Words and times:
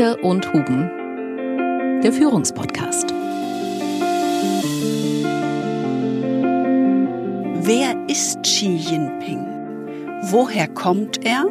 Dierke 0.00 0.16
und 0.22 0.50
Huben, 0.54 2.00
der 2.02 2.10
Führungspodcast. 2.10 3.12
Wer 7.62 8.08
ist 8.08 8.42
Xi 8.42 8.76
Jinping? 8.76 9.44
Woher 10.30 10.68
kommt 10.68 11.22
er? 11.26 11.44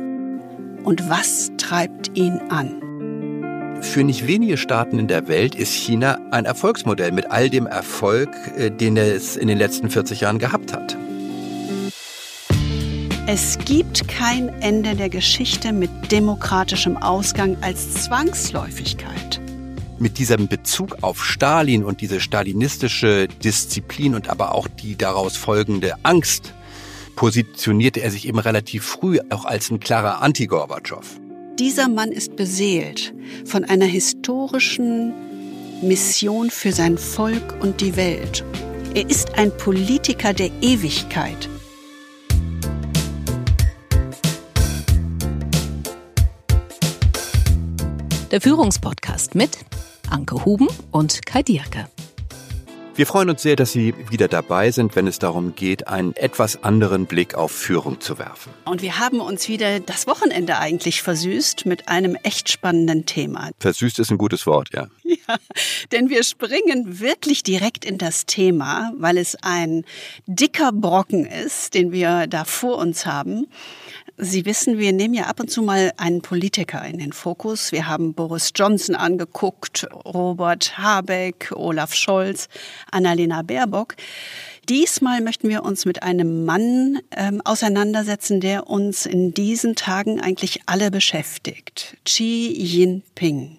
Und 0.84 1.08
was 1.10 1.52
treibt 1.58 2.18
ihn 2.18 2.40
an? 2.50 3.78
Für 3.84 4.04
nicht 4.04 4.26
wenige 4.26 4.58
Staaten 4.58 4.98
in 4.98 5.08
der 5.08 5.28
Welt 5.28 5.54
ist 5.54 5.74
China 5.74 6.18
ein 6.32 6.46
Erfolgsmodell 6.46 7.12
mit 7.12 7.30
all 7.30 7.52
dem 7.52 7.68
Erfolg, 7.68 8.30
äh, 8.58 8.72
den 8.72 8.98
es 8.98 9.38
in 9.38 9.48
den 9.48 9.60
letzten 9.60 9.92
40 9.92 10.22
Jahren 10.22 10.40
gehabt 10.40 10.74
hat. 10.74 10.89
Es 13.32 13.60
gibt 13.64 14.08
kein 14.08 14.50
Ende 14.60 14.96
der 14.96 15.08
Geschichte 15.08 15.72
mit 15.72 15.92
demokratischem 16.12 16.98
Ausgang 16.98 17.58
als 17.62 17.94
Zwangsläufigkeit. 17.94 19.40
Mit 20.00 20.18
diesem 20.18 20.48
Bezug 20.48 20.98
auf 21.02 21.24
Stalin 21.24 21.84
und 21.84 22.02
diese 22.02 22.22
stalinistische 22.22 23.28
Disziplin 23.28 24.16
und 24.16 24.32
aber 24.32 24.56
auch 24.56 24.68
die 24.68 24.96
daraus 24.96 25.38
folgende 25.38 25.94
Angst 26.02 26.56
positionierte 27.16 28.02
er 28.02 28.10
sich 28.10 28.28
eben 28.28 28.40
relativ 28.40 28.84
früh 28.84 29.20
auch 29.30 29.46
als 29.46 29.70
ein 29.70 29.80
klarer 29.80 30.24
Anti-Gorbatschow. 30.24 31.06
Dieser 31.60 31.88
Mann 31.88 32.12
ist 32.12 32.36
beseelt 32.36 33.14
von 33.46 33.64
einer 33.64 33.86
historischen 33.86 35.14
Mission 35.84 36.50
für 36.50 36.72
sein 36.72 36.98
Volk 36.98 37.62
und 37.62 37.80
die 37.80 37.96
Welt. 37.96 38.44
Er 38.96 39.08
ist 39.08 39.38
ein 39.38 39.56
Politiker 39.56 40.34
der 40.34 40.50
Ewigkeit. 40.62 41.48
Der 48.32 48.42
Führungspodcast 48.42 49.34
mit 49.34 49.58
Anke 50.12 50.46
Huben 50.46 50.68
und 50.92 51.26
Kai 51.26 51.42
Dierke. 51.42 51.90
Wir 52.94 53.08
freuen 53.08 53.32
uns 53.32 53.42
sehr, 53.42 53.56
dass 53.56 53.72
Sie 53.72 53.96
wieder 54.12 54.28
dabei 54.28 54.70
sind, 54.70 54.96
wenn 54.96 55.08
es 55.08 55.18
darum 55.18 55.56
geht, 55.56 55.88
einen 55.88 56.16
etwas 56.16 56.64
anderen 56.64 57.08
Blick 57.08 57.34
auf 57.34 57.52
Führung 57.52 58.02
zu 58.02 58.20
werfen. 58.20 58.54
Und 58.66 58.84
wir 58.84 59.00
haben 59.00 59.20
uns 59.20 59.48
wieder 59.48 59.80
das 59.80 60.06
Wochenende 60.06 60.60
eigentlich 60.60 61.02
versüßt 61.02 61.66
mit 61.66 61.88
einem 61.88 62.16
echt 62.22 62.50
spannenden 62.52 63.08
Thema. 63.08 63.50
Versüßt 63.60 63.98
ist 63.98 64.12
ein 64.12 64.20
gutes 64.20 64.46
Wort, 64.46 64.70
ja. 64.74 64.90
Ja, 65.28 65.38
denn 65.92 66.10
wir 66.10 66.24
springen 66.24 67.00
wirklich 67.00 67.42
direkt 67.42 67.84
in 67.84 67.98
das 67.98 68.28
Thema, 68.28 68.92
weil 68.98 69.18
es 69.18 69.36
ein 69.42 69.86
dicker 70.28 70.72
Brocken 70.72 71.26
ist, 71.26 71.74
den 71.74 71.92
wir 71.92 72.28
da 72.28 72.46
vor 72.46 72.78
uns 72.78 73.08
haben. 73.08 73.48
Sie 74.22 74.46
wissen, 74.46 74.78
wir 74.78 74.92
nehmen 74.92 75.14
ja 75.14 75.28
ab 75.28 75.40
und 75.40 75.50
zu 75.50 75.62
mal 75.62 75.94
einen 75.96 76.22
Politiker 76.22 76.84
in 76.84 76.98
den 76.98 77.14
Fokus. 77.14 77.72
Wir 77.72 77.88
haben 77.88 78.14
Boris 78.14 78.52
Johnson 78.54 78.96
angeguckt, 78.96 79.88
Robert 80.04 80.78
Habeck, 80.78 81.54
Olaf 81.56 81.94
Scholz, 81.94 82.50
Annalena 82.92 83.44
Baerbock. 83.44 83.96
Diesmal 84.68 85.22
möchten 85.22 85.48
wir 85.48 85.64
uns 85.64 85.86
mit 85.86 86.04
einem 86.04 86.44
Mann 86.44 87.00
ähm, 87.16 87.42
auseinandersetzen, 87.46 88.42
der 88.42 88.68
uns 88.70 89.06
in 89.06 89.34
diesen 89.34 89.78
Tagen 89.78 90.20
eigentlich 90.20 90.64
alle 90.66 90.92
beschäftigt. 90.92 91.96
Xi 92.04 92.54
Jinping. 92.58 93.59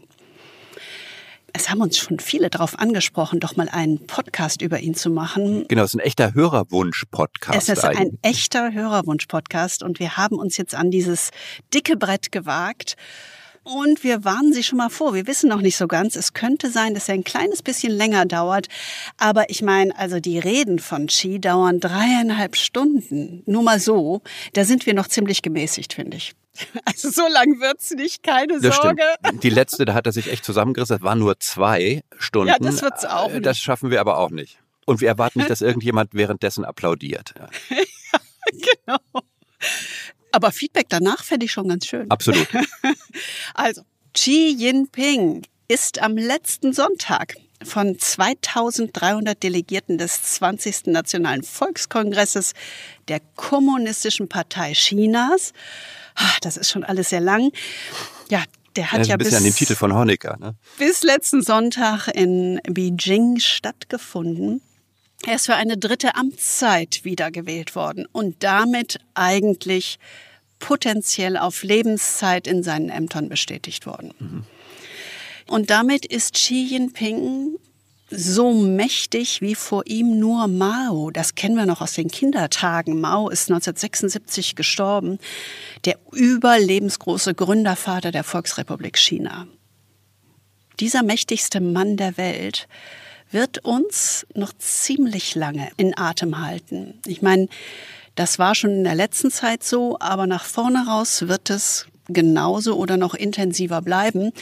Es 1.53 1.70
haben 1.70 1.81
uns 1.81 1.98
schon 1.98 2.19
viele 2.19 2.51
darauf 2.51 2.79
angesprochen, 2.79 3.41
doch 3.41 3.56
mal 3.56 3.69
einen 3.69 4.06
Podcast 4.06 4.62
über 4.62 4.81
ihn 4.81 4.95
zu 4.95 5.11
machen. 5.11 5.65
Genau, 5.69 5.83
es 5.83 5.95
ist 5.95 6.01
ein 6.01 6.07
echter 6.07 6.34
Hörerwunsch-Podcast. 6.34 7.69
Es 7.69 7.69
ist 7.69 7.84
ein 7.84 8.19
echter 8.23 8.73
Hörerwunsch-Podcast 8.73 9.83
und 9.83 9.98
wir 9.98 10.17
haben 10.17 10.37
uns 10.39 10.57
jetzt 10.57 10.75
an 10.75 10.91
dieses 10.91 11.31
dicke 11.73 11.97
Brett 11.97 12.33
gewagt. 12.33 12.97
Und 13.62 14.03
wir 14.05 14.25
warnen 14.25 14.53
Sie 14.53 14.62
schon 14.62 14.79
mal 14.79 14.89
vor. 14.89 15.12
Wir 15.15 15.27
wissen 15.27 15.48
noch 15.48 15.61
nicht 15.61 15.77
so 15.77 15.87
ganz. 15.87 16.17
Es 16.17 16.33
könnte 16.33 16.70
sein, 16.70 16.95
dass 16.95 17.09
er 17.09 17.15
ein 17.15 17.25
kleines 17.25 17.62
bisschen 17.62 17.92
länger 17.92 18.24
dauert. 18.24 18.69
Aber 19.19 19.51
ich 19.51 19.61
meine, 19.61 19.97
also 19.98 20.19
die 20.19 20.39
Reden 20.39 20.79
von 20.79 21.08
Chi 21.08 21.41
dauern 21.41 21.79
dreieinhalb 21.79 22.57
Stunden. 22.57 23.42
Nur 23.45 23.63
mal 23.63 23.79
so. 23.79 24.23
Da 24.55 24.64
sind 24.64 24.86
wir 24.86 24.95
noch 24.95 25.08
ziemlich 25.08 25.42
gemäßigt, 25.42 25.92
finde 25.92 26.17
ich. 26.17 26.33
Also 26.84 27.11
so 27.11 27.22
lang 27.28 27.61
wird's 27.61 27.90
nicht, 27.92 28.22
keine 28.22 28.61
Das 28.61 28.77
Sorge. 28.77 29.02
stimmt. 29.24 29.42
Die 29.44 29.50
letzte, 29.50 29.84
da 29.84 29.94
hat 29.94 30.06
er 30.06 30.12
sich 30.12 30.30
echt 30.30 30.44
zusammengerissen. 30.44 30.96
Das 30.96 31.02
waren 31.02 31.18
nur 31.18 31.38
zwei 31.40 32.02
Stunden. 32.18 32.48
Ja, 32.48 32.58
das 32.58 32.83
wird's 32.83 33.05
auch 33.05 33.30
Äh, 33.30 33.34
nicht. 33.34 33.46
Das 33.46 33.58
schaffen 33.58 33.90
wir 33.90 34.00
aber 34.00 34.18
auch 34.18 34.30
nicht. 34.30 34.58
Und 34.86 35.00
wir 35.00 35.08
erwarten 35.08 35.38
nicht, 35.38 35.50
dass 35.50 35.61
irgendjemand 35.61 36.14
währenddessen 36.14 36.64
applaudiert. 36.64 37.34
Ja, 38.12 38.18
Genau. 38.84 38.98
Aber 40.33 40.50
Feedback 40.50 40.86
danach 40.88 41.22
fände 41.22 41.46
ich 41.46 41.52
schon 41.52 41.68
ganz 41.68 41.86
schön. 41.86 42.11
absolut. 42.11 42.48
Also, 43.55 43.82
Xi 44.14 44.55
Jinping 44.58 45.42
ist 45.68 46.02
am 46.02 46.17
letzten 46.17 46.72
Sonntag 46.72 47.36
von 47.63 47.98
2300 47.98 49.43
Delegierten 49.43 49.98
des 49.98 50.23
20. 50.23 50.87
Nationalen 50.87 51.43
Volkskongresses 51.43 52.53
der 53.09 53.21
Kommunistischen 53.37 54.29
Partei 54.29 54.73
Chinas. 54.73 55.53
Ah, 56.15 56.37
Das 56.41 56.57
ist 56.57 56.71
schon 56.71 56.85
alles 56.85 57.11
sehr 57.11 57.21
lang. 57.21 57.53
Ja, 58.31 58.43
der 58.77 58.93
hat 58.93 59.07
ja 59.07 59.17
bisschen 59.17 59.31
bis, 59.31 59.39
an 59.39 59.45
dem 59.45 59.55
Titel 59.55 59.75
von 59.75 59.95
Honecker. 59.95 60.37
Ne? 60.39 60.55
bis 60.79 61.03
letzten 61.03 61.43
Sonntag 61.43 62.09
in 62.09 62.61
Beijing 62.69 63.39
stattgefunden. 63.41 64.63
Er 65.27 65.35
ist 65.35 65.47
für 65.47 65.55
eine 65.55 65.77
dritte 65.77 66.15
Amtszeit 66.15 67.01
wiedergewählt 67.05 67.75
worden 67.75 68.07
und 68.11 68.42
damit 68.42 69.01
eigentlich 69.15 69.98
potenziell 70.61 71.37
auf 71.37 71.63
Lebenszeit 71.63 72.47
in 72.47 72.63
seinen 72.63 72.89
Ämtern 72.89 73.29
bestätigt 73.29 73.87
worden. 73.87 74.47
Und 75.50 75.68
damit 75.68 76.06
ist 76.06 76.34
Xi 76.34 76.62
Jinping 76.62 77.56
so 78.08 78.52
mächtig 78.52 79.40
wie 79.40 79.56
vor 79.56 79.83
ihm 79.84 80.20
nur 80.20 80.46
Mao. 80.46 81.11
Das 81.11 81.34
kennen 81.34 81.56
wir 81.56 81.66
noch 81.66 81.80
aus 81.80 81.94
den 81.94 82.08
Kindertagen. 82.08 83.00
Mao 83.00 83.28
ist 83.28 83.50
1976 83.50 84.55
gestorben, 84.55 85.18
der 85.86 85.98
überlebensgroße 86.12 87.34
Gründervater 87.34 88.12
der 88.12 88.22
Volksrepublik 88.22 88.96
China. 88.96 89.48
Dieser 90.78 91.02
mächtigste 91.02 91.61
Mann 91.61 91.96
der 91.96 92.17
Welt 92.17 92.68
wird 93.32 93.64
uns 93.64 94.24
noch 94.32 94.52
ziemlich 94.56 95.34
lange 95.34 95.72
in 95.77 95.98
Atem 95.98 96.46
halten. 96.46 97.00
Ich 97.06 97.22
meine, 97.22 97.48
das 98.14 98.38
war 98.38 98.55
schon 98.55 98.70
in 98.70 98.84
der 98.84 98.94
letzten 98.94 99.32
Zeit 99.32 99.64
so, 99.64 99.96
aber 99.98 100.28
nach 100.28 100.44
vorne 100.44 100.86
raus 100.86 101.27
wird 101.27 101.50
es 101.50 101.88
genauso 102.13 102.77
oder 102.77 102.97
noch 102.97 103.15
intensiver 103.15 103.83
bleiben. 103.83 104.33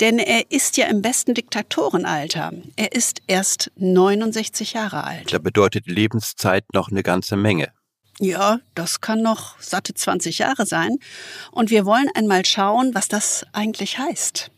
Denn 0.00 0.18
er 0.18 0.50
ist 0.50 0.76
ja 0.76 0.86
im 0.86 1.02
besten 1.02 1.34
Diktatorenalter. 1.34 2.52
Er 2.76 2.92
ist 2.92 3.22
erst 3.26 3.70
69 3.76 4.72
Jahre 4.72 5.04
alt. 5.04 5.32
Da 5.32 5.38
bedeutet 5.38 5.86
Lebenszeit 5.86 6.64
noch 6.72 6.90
eine 6.90 7.02
ganze 7.02 7.36
Menge. 7.36 7.72
Ja, 8.20 8.60
das 8.74 9.00
kann 9.00 9.22
noch 9.22 9.58
satte 9.60 9.94
20 9.94 10.38
Jahre 10.38 10.66
sein. 10.66 10.98
Und 11.50 11.70
wir 11.70 11.84
wollen 11.84 12.08
einmal 12.14 12.44
schauen, 12.44 12.94
was 12.94 13.08
das 13.08 13.44
eigentlich 13.52 13.98
heißt. 13.98 14.50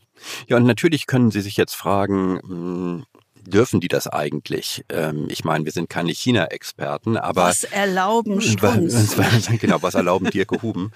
Ja, 0.48 0.56
und 0.56 0.64
natürlich 0.64 1.06
können 1.06 1.30
Sie 1.30 1.40
sich 1.40 1.56
jetzt 1.56 1.74
fragen, 1.74 2.40
mh, 2.42 3.04
dürfen 3.46 3.80
die 3.80 3.88
das 3.88 4.06
eigentlich? 4.06 4.84
Ähm, 4.88 5.26
ich 5.30 5.44
meine, 5.44 5.64
wir 5.64 5.72
sind 5.72 5.88
keine 5.88 6.12
China-Experten, 6.12 7.16
aber 7.16 7.44
Was 7.44 7.64
erlauben 7.64 8.40
Strunz? 8.42 9.16
genau, 9.60 9.82
was 9.82 9.94
erlauben 9.94 10.30
Dirke 10.30 10.62
Huben? 10.62 10.92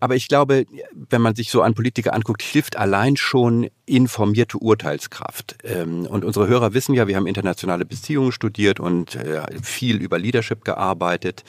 Aber 0.00 0.14
ich 0.16 0.28
glaube, 0.28 0.66
wenn 0.92 1.22
man 1.22 1.34
sich 1.34 1.50
so 1.50 1.62
einen 1.62 1.74
Politiker 1.74 2.14
anguckt, 2.14 2.42
hilft 2.42 2.76
allein 2.76 3.16
schon 3.16 3.68
informierte 3.86 4.58
Urteilskraft. 4.58 5.56
Ähm, 5.64 6.06
Und 6.06 6.24
unsere 6.24 6.48
Hörer 6.48 6.74
wissen 6.74 6.94
ja, 6.94 7.06
wir 7.06 7.16
haben 7.16 7.26
internationale 7.26 7.84
Beziehungen 7.84 8.32
studiert 8.32 8.80
und 8.80 9.14
äh, 9.16 9.42
viel 9.62 9.96
über 9.96 10.18
Leadership 10.18 10.64
gearbeitet. 10.64 11.44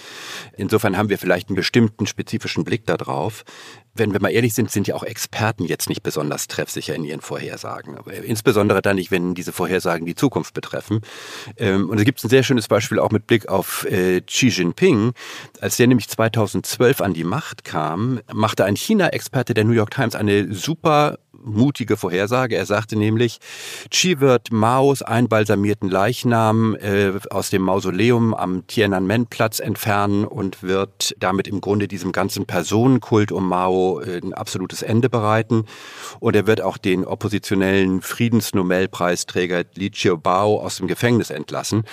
Insofern 0.57 0.97
haben 0.97 1.09
wir 1.09 1.17
vielleicht 1.17 1.49
einen 1.49 1.55
bestimmten 1.55 2.07
spezifischen 2.07 2.63
Blick 2.63 2.85
darauf. 2.85 3.43
Wenn 3.97 4.11
wir 4.11 4.21
mal 4.21 4.29
ehrlich 4.29 4.53
sind, 4.53 4.69
sind 4.69 4.87
ja 4.87 4.95
auch 4.95 5.03
Experten 5.03 5.63
jetzt 5.63 5.87
nicht 5.87 6.03
besonders 6.03 6.47
treffsicher 6.47 6.93
in 6.93 7.05
ihren 7.05 7.21
Vorhersagen. 7.21 7.95
Insbesondere 8.25 8.81
dann 8.81 8.97
nicht, 8.97 9.09
wenn 9.09 9.35
diese 9.35 9.53
Vorhersagen 9.53 10.05
die 10.05 10.15
Zukunft 10.15 10.53
betreffen. 10.53 10.99
Ähm, 11.55 11.89
Und 11.89 11.97
es 11.97 12.03
gibt 12.03 12.21
ein 12.21 12.29
sehr 12.29 12.43
schönes 12.43 12.67
Beispiel 12.67 12.99
auch 12.99 13.11
mit 13.11 13.25
Blick 13.25 13.47
auf 13.47 13.85
äh, 13.85 14.19
Xi 14.19 14.47
Jinping. 14.49 15.13
Als 15.61 15.77
der 15.77 15.87
nämlich 15.87 16.09
2012 16.09 16.99
an 16.99 17.13
die 17.13 17.23
Macht 17.23 17.63
kam, 17.63 18.19
machte 18.33 18.65
ein 18.65 18.75
China-Experte 18.75 19.53
der 19.53 19.63
New 19.63 19.71
York 19.71 19.91
Times 19.91 20.15
eine 20.15 20.53
super 20.53 21.17
mutige 21.45 21.97
Vorhersage. 21.97 22.55
Er 22.55 22.65
sagte 22.65 22.95
nämlich, 22.95 23.39
Xi 23.89 24.19
wird 24.19 24.51
Maos 24.51 25.01
einbalsamierten 25.01 25.89
Leichnam 25.89 26.75
äh, 26.75 27.11
aus 27.29 27.49
dem 27.49 27.61
Mausoleum 27.61 28.33
am 28.33 28.67
Tiananmen-Platz 28.67 29.59
entfernen 29.59 30.25
und 30.25 30.63
wird 30.63 31.15
damit 31.19 31.47
im 31.47 31.61
Grunde 31.61 31.87
diesem 31.87 32.11
ganzen 32.11 32.45
Personenkult 32.45 33.31
um 33.31 33.47
Mao 33.47 34.01
äh, 34.01 34.19
ein 34.23 34.33
absolutes 34.33 34.81
Ende 34.81 35.09
bereiten. 35.09 35.65
Und 36.19 36.35
er 36.35 36.47
wird 36.47 36.61
auch 36.61 36.77
den 36.77 37.05
oppositionellen 37.05 38.01
Friedensnobelpreisträger 38.01 39.65
Li 39.75 39.89
Qiubao 39.89 40.59
aus 40.59 40.77
dem 40.77 40.87
Gefängnis 40.87 41.29
entlassen. 41.29 41.83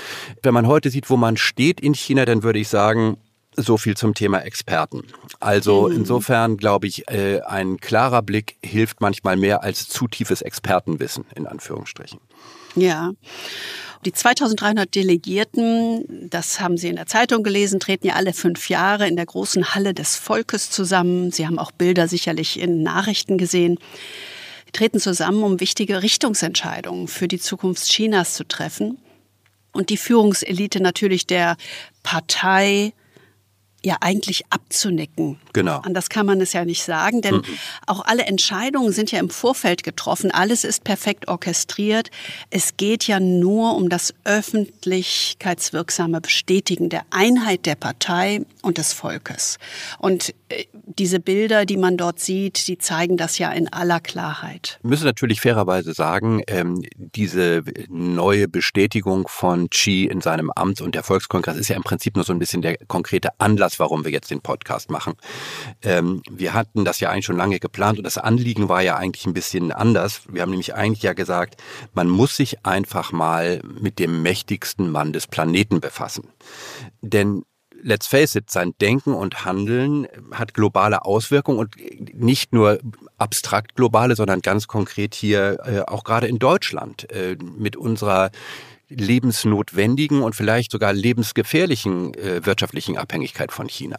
Wenn 0.42 0.54
man 0.54 0.66
heute 0.66 0.90
sieht, 0.90 1.10
wo 1.10 1.16
man 1.16 1.36
steht 1.36 1.80
in 1.80 1.94
China, 1.94 2.24
dann 2.24 2.42
würde 2.42 2.58
ich 2.58 2.68
sagen, 2.68 3.16
So 3.56 3.76
viel 3.76 3.96
zum 3.96 4.14
Thema 4.14 4.40
Experten. 4.40 5.02
Also 5.40 5.88
mhm. 5.88 5.96
insofern 5.96 6.56
glaube 6.56 6.86
ich, 6.86 7.08
äh, 7.10 7.40
ein 7.42 7.78
klarer 7.78 8.22
Blick 8.22 8.56
hilft 8.64 9.00
manchmal 9.00 9.36
mehr 9.36 9.62
als 9.62 9.88
zu 9.88 10.08
tiefes 10.08 10.42
Expertenwissen 10.42 11.24
in 11.34 11.46
Anführungsstrichen. 11.46 12.20
Ja. 12.74 13.12
Die 14.04 14.12
2300 14.12 14.92
Delegierten, 14.92 16.28
das 16.28 16.60
haben 16.60 16.76
Sie 16.76 16.88
in 16.88 16.96
der 16.96 17.06
Zeitung 17.06 17.44
gelesen, 17.44 17.78
treten 17.78 18.08
ja 18.08 18.14
alle 18.14 18.32
fünf 18.32 18.68
Jahre 18.68 19.06
in 19.06 19.14
der 19.14 19.26
großen 19.26 19.74
Halle 19.74 19.94
des 19.94 20.16
Volkes 20.16 20.70
zusammen. 20.70 21.30
Sie 21.30 21.46
haben 21.46 21.58
auch 21.58 21.70
Bilder 21.70 22.08
sicherlich 22.08 22.58
in 22.58 22.82
Nachrichten 22.82 23.38
gesehen. 23.38 23.78
Sie 24.66 24.72
treten 24.72 24.98
zusammen, 24.98 25.44
um 25.44 25.60
wichtige 25.60 26.02
Richtungsentscheidungen 26.02 27.06
für 27.06 27.28
die 27.28 27.38
Zukunft 27.38 27.84
Chinas 27.84 28.34
zu 28.34 28.44
treffen. 28.44 28.98
Und 29.72 29.88
die 29.90 29.96
Führungselite 29.96 30.82
natürlich 30.82 31.26
der 31.26 31.56
Partei, 32.02 32.92
ja 33.84 33.96
eigentlich 34.00 34.44
abzunicken. 34.50 35.38
Genau. 35.52 35.80
Anders 35.80 36.08
kann 36.08 36.26
man 36.26 36.40
es 36.40 36.52
ja 36.52 36.64
nicht 36.64 36.82
sagen, 36.82 37.20
denn 37.22 37.36
mhm. 37.36 37.44
auch 37.86 38.04
alle 38.04 38.24
Entscheidungen 38.24 38.92
sind 38.92 39.12
ja 39.12 39.18
im 39.18 39.30
Vorfeld 39.30 39.82
getroffen. 39.82 40.30
Alles 40.30 40.64
ist 40.64 40.84
perfekt 40.84 41.28
orchestriert. 41.28 42.10
Es 42.50 42.76
geht 42.76 43.06
ja 43.06 43.20
nur 43.20 43.76
um 43.76 43.88
das 43.88 44.14
öffentlichkeitswirksame 44.24 46.20
Bestätigen 46.20 46.88
der 46.88 47.02
Einheit 47.10 47.66
der 47.66 47.74
Partei 47.74 48.42
und 48.62 48.78
des 48.78 48.92
Volkes. 48.92 49.58
Und 49.98 50.34
äh, 50.48 50.64
diese 50.98 51.20
Bilder, 51.20 51.64
die 51.64 51.76
man 51.76 51.96
dort 51.96 52.20
sieht, 52.20 52.66
die 52.68 52.78
zeigen 52.78 53.16
das 53.16 53.38
ja 53.38 53.50
in 53.52 53.72
aller 53.72 54.00
Klarheit. 54.00 54.78
Wir 54.82 54.90
müssen 54.90 55.04
natürlich 55.04 55.40
fairerweise 55.40 55.94
sagen, 55.94 56.42
ähm, 56.46 56.82
diese 56.96 57.62
neue 57.88 58.48
Bestätigung 58.48 59.28
von 59.28 59.70
Xi 59.70 60.04
in 60.04 60.20
seinem 60.20 60.50
Amt 60.50 60.80
und 60.80 60.94
der 60.94 61.02
Volkskongress 61.02 61.56
ist 61.56 61.68
ja 61.68 61.76
im 61.76 61.82
Prinzip 61.82 62.16
nur 62.16 62.24
so 62.24 62.32
ein 62.32 62.38
bisschen 62.38 62.62
der 62.62 62.76
konkrete 62.88 63.30
Anlass, 63.38 63.78
warum 63.78 64.04
wir 64.04 64.12
jetzt 64.12 64.30
den 64.30 64.40
Podcast 64.40 64.90
machen. 64.90 65.14
Ähm, 65.82 66.22
wir 66.30 66.54
hatten 66.54 66.84
das 66.84 67.00
ja 67.00 67.10
eigentlich 67.10 67.26
schon 67.26 67.36
lange 67.36 67.60
geplant 67.60 67.98
und 67.98 68.04
das 68.04 68.18
Anliegen 68.18 68.68
war 68.68 68.82
ja 68.82 68.96
eigentlich 68.96 69.26
ein 69.26 69.34
bisschen 69.34 69.72
anders. 69.72 70.22
Wir 70.28 70.42
haben 70.42 70.50
nämlich 70.50 70.74
eigentlich 70.74 71.02
ja 71.02 71.12
gesagt, 71.12 71.60
man 71.94 72.08
muss 72.08 72.36
sich 72.36 72.64
einfach 72.64 73.12
mal 73.12 73.60
mit 73.80 73.98
dem 73.98 74.22
mächtigsten 74.22 74.90
Mann 74.90 75.12
des 75.12 75.26
Planeten 75.26 75.80
befassen. 75.80 76.28
Denn 77.00 77.44
let's 77.82 78.06
face 78.06 78.34
it, 78.36 78.50
sein 78.50 78.74
Denken 78.80 79.12
und 79.12 79.44
Handeln 79.44 80.06
hat 80.32 80.54
globale 80.54 81.04
Auswirkungen 81.04 81.58
und 81.58 81.76
nicht 82.14 82.52
nur 82.52 82.78
abstrakt 83.18 83.74
globale, 83.74 84.16
sondern 84.16 84.40
ganz 84.40 84.68
konkret 84.68 85.14
hier 85.14 85.58
äh, 85.64 85.80
auch 85.80 86.04
gerade 86.04 86.28
in 86.28 86.38
Deutschland 86.38 87.10
äh, 87.10 87.36
mit 87.58 87.76
unserer 87.76 88.30
lebensnotwendigen 88.88 90.22
und 90.22 90.34
vielleicht 90.34 90.70
sogar 90.70 90.92
lebensgefährlichen 90.92 92.14
äh, 92.14 92.44
wirtschaftlichen 92.44 92.98
Abhängigkeit 92.98 93.52
von 93.52 93.68
China. 93.68 93.96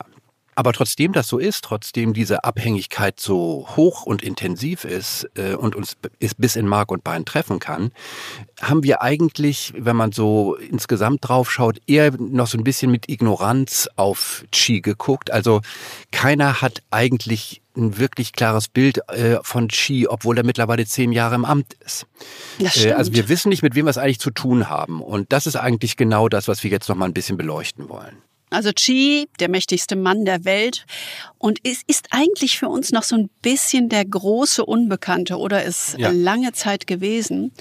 Aber 0.56 0.74
trotzdem 0.74 1.14
das 1.14 1.28
so 1.28 1.38
ist, 1.38 1.64
trotzdem 1.64 2.14
diese 2.14 2.44
Abhängigkeit 2.44 3.20
so 3.20 3.68
hoch 3.76 4.04
und 4.04 4.22
intensiv 4.22 4.84
ist 4.84 5.30
äh, 5.36 5.56
und 5.56 5.76
uns 5.76 5.96
ist 6.20 6.38
bis 6.38 6.56
in 6.56 6.68
Mark 6.68 6.92
und 6.92 7.04
Bein 7.04 7.26
treffen 7.26 7.60
kann, 7.60 7.92
haben 8.62 8.84
wir 8.84 9.02
eigentlich, 9.02 9.74
wenn 9.78 9.96
man 9.96 10.12
so 10.12 10.56
insgesamt 10.56 11.28
drauf 11.28 11.52
schaut, 11.52 11.80
eher 11.88 12.12
noch 12.18 12.48
so 12.48 12.58
ein 12.58 12.64
bisschen 12.64 12.92
mit 12.92 13.10
Ignoranz 13.10 13.90
auf 13.96 14.46
Qi 14.52 14.82
geguckt. 14.82 15.32
Also 15.32 15.62
keiner 16.12 16.62
hat 16.62 16.82
eigentlich 16.92 17.62
ein 17.76 17.98
wirklich 17.98 18.34
klares 18.34 18.68
Bild 18.68 19.08
äh, 19.10 19.40
von 19.42 19.68
Xi, 19.68 20.08
obwohl 20.08 20.38
er 20.38 20.46
mittlerweile 20.46 20.86
zehn 20.86 21.12
Jahre 21.12 21.36
im 21.36 21.46
Amt 21.46 21.74
ist. 21.86 22.06
Äh, 22.86 22.94
also 22.94 23.14
wir 23.14 23.30
wissen 23.30 23.50
nicht, 23.50 23.64
mit 23.64 23.76
wem 23.76 23.86
wir 23.86 23.90
es 23.90 23.98
eigentlich 23.98 24.20
zu 24.20 24.32
tun 24.32 24.70
haben. 24.70 25.02
Und 25.02 25.32
das 25.32 25.48
ist 25.48 25.56
eigentlich 25.56 25.98
genau 25.98 26.30
das, 26.30 26.48
was 26.48 26.64
wir 26.64 26.72
jetzt 26.72 26.88
noch 26.90 26.96
mal 26.96 27.06
ein 27.06 27.14
bisschen 27.14 27.38
beleuchten 27.38 27.90
wollen. 27.90 28.18
Also 28.54 28.72
Xi, 28.72 29.28
der 29.40 29.50
mächtigste 29.50 29.96
Mann 29.96 30.26
der 30.26 30.46
Welt. 30.46 30.86
Und 31.38 31.60
es 31.64 31.82
ist 31.88 32.08
eigentlich 32.12 32.58
für 32.58 32.70
uns 32.70 32.92
noch 32.92 33.04
so 33.04 33.16
ein 33.16 33.30
bisschen 33.42 33.90
der 33.90 34.06
große 34.06 34.66
Unbekannte 34.66 35.38
oder 35.38 35.64
ist 35.64 35.98
ja. 35.98 36.10
lange 36.12 36.54
Zeit 36.54 36.88
gewesen. 36.88 37.52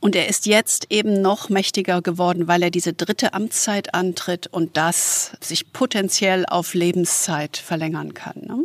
Und 0.00 0.16
er 0.16 0.28
ist 0.28 0.46
jetzt 0.46 0.86
eben 0.90 1.20
noch 1.22 1.48
mächtiger 1.48 2.02
geworden, 2.02 2.48
weil 2.48 2.62
er 2.62 2.70
diese 2.70 2.92
dritte 2.92 3.32
Amtszeit 3.34 3.94
antritt 3.94 4.46
und 4.46 4.76
das 4.76 5.32
sich 5.40 5.72
potenziell 5.72 6.44
auf 6.46 6.74
Lebenszeit 6.74 7.56
verlängern 7.56 8.14
kann. 8.14 8.42
Ne? 8.42 8.64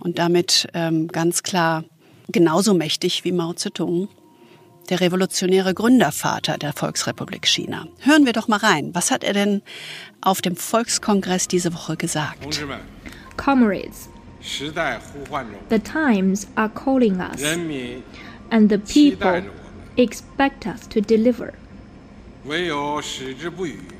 Und 0.00 0.18
damit 0.18 0.68
ähm, 0.74 1.08
ganz 1.08 1.42
klar 1.42 1.84
genauso 2.28 2.74
mächtig 2.74 3.24
wie 3.24 3.32
Mao 3.32 3.52
Zedong 3.52 4.08
der 4.86 5.00
revolutionäre 5.00 5.74
Gründervater 5.74 6.58
der 6.58 6.72
Volksrepublik 6.72 7.46
China. 7.46 7.86
Hören 8.00 8.26
wir 8.26 8.32
doch 8.32 8.48
mal 8.48 8.58
rein. 8.58 8.94
Was 8.94 9.10
hat 9.10 9.24
er 9.24 9.32
denn 9.32 9.62
auf 10.20 10.40
dem 10.42 10.56
Volkskongress 10.56 11.48
diese 11.48 11.74
Woche 11.74 11.96
gesagt? 11.96 12.44
Comrades, 13.36 14.08
the 15.68 15.78
times 15.78 16.46
are 16.54 16.70
calling 16.70 17.20
us, 17.20 17.42
and 18.50 18.70
the 18.70 18.78
people 18.78 19.42
expect 19.96 20.66
us 20.66 20.88
to 20.88 21.00
deliver. 21.00 21.52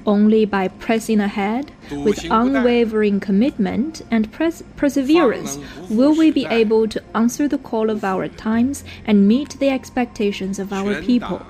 Only 0.07 0.45
by 0.45 0.69
pressing 0.69 1.21
ahead 1.21 1.73
with 1.91 2.25
unwavering 2.31 3.19
commitment 3.19 4.03
and 4.11 4.31
pers 4.31 4.63
perseverance 4.77 5.59
will 5.91 6.15
we 6.15 6.31
be 6.31 6.47
able 6.47 6.87
to 6.89 7.03
answer 7.15 7.49
the 7.49 7.59
call 7.59 7.91
of 7.91 8.05
our 8.05 8.29
times 8.29 8.85
and 9.05 9.27
meet 9.27 9.59
the 9.59 9.69
expectations 9.71 10.59
of 10.59 10.73
our 10.73 11.03
people. 11.03 11.45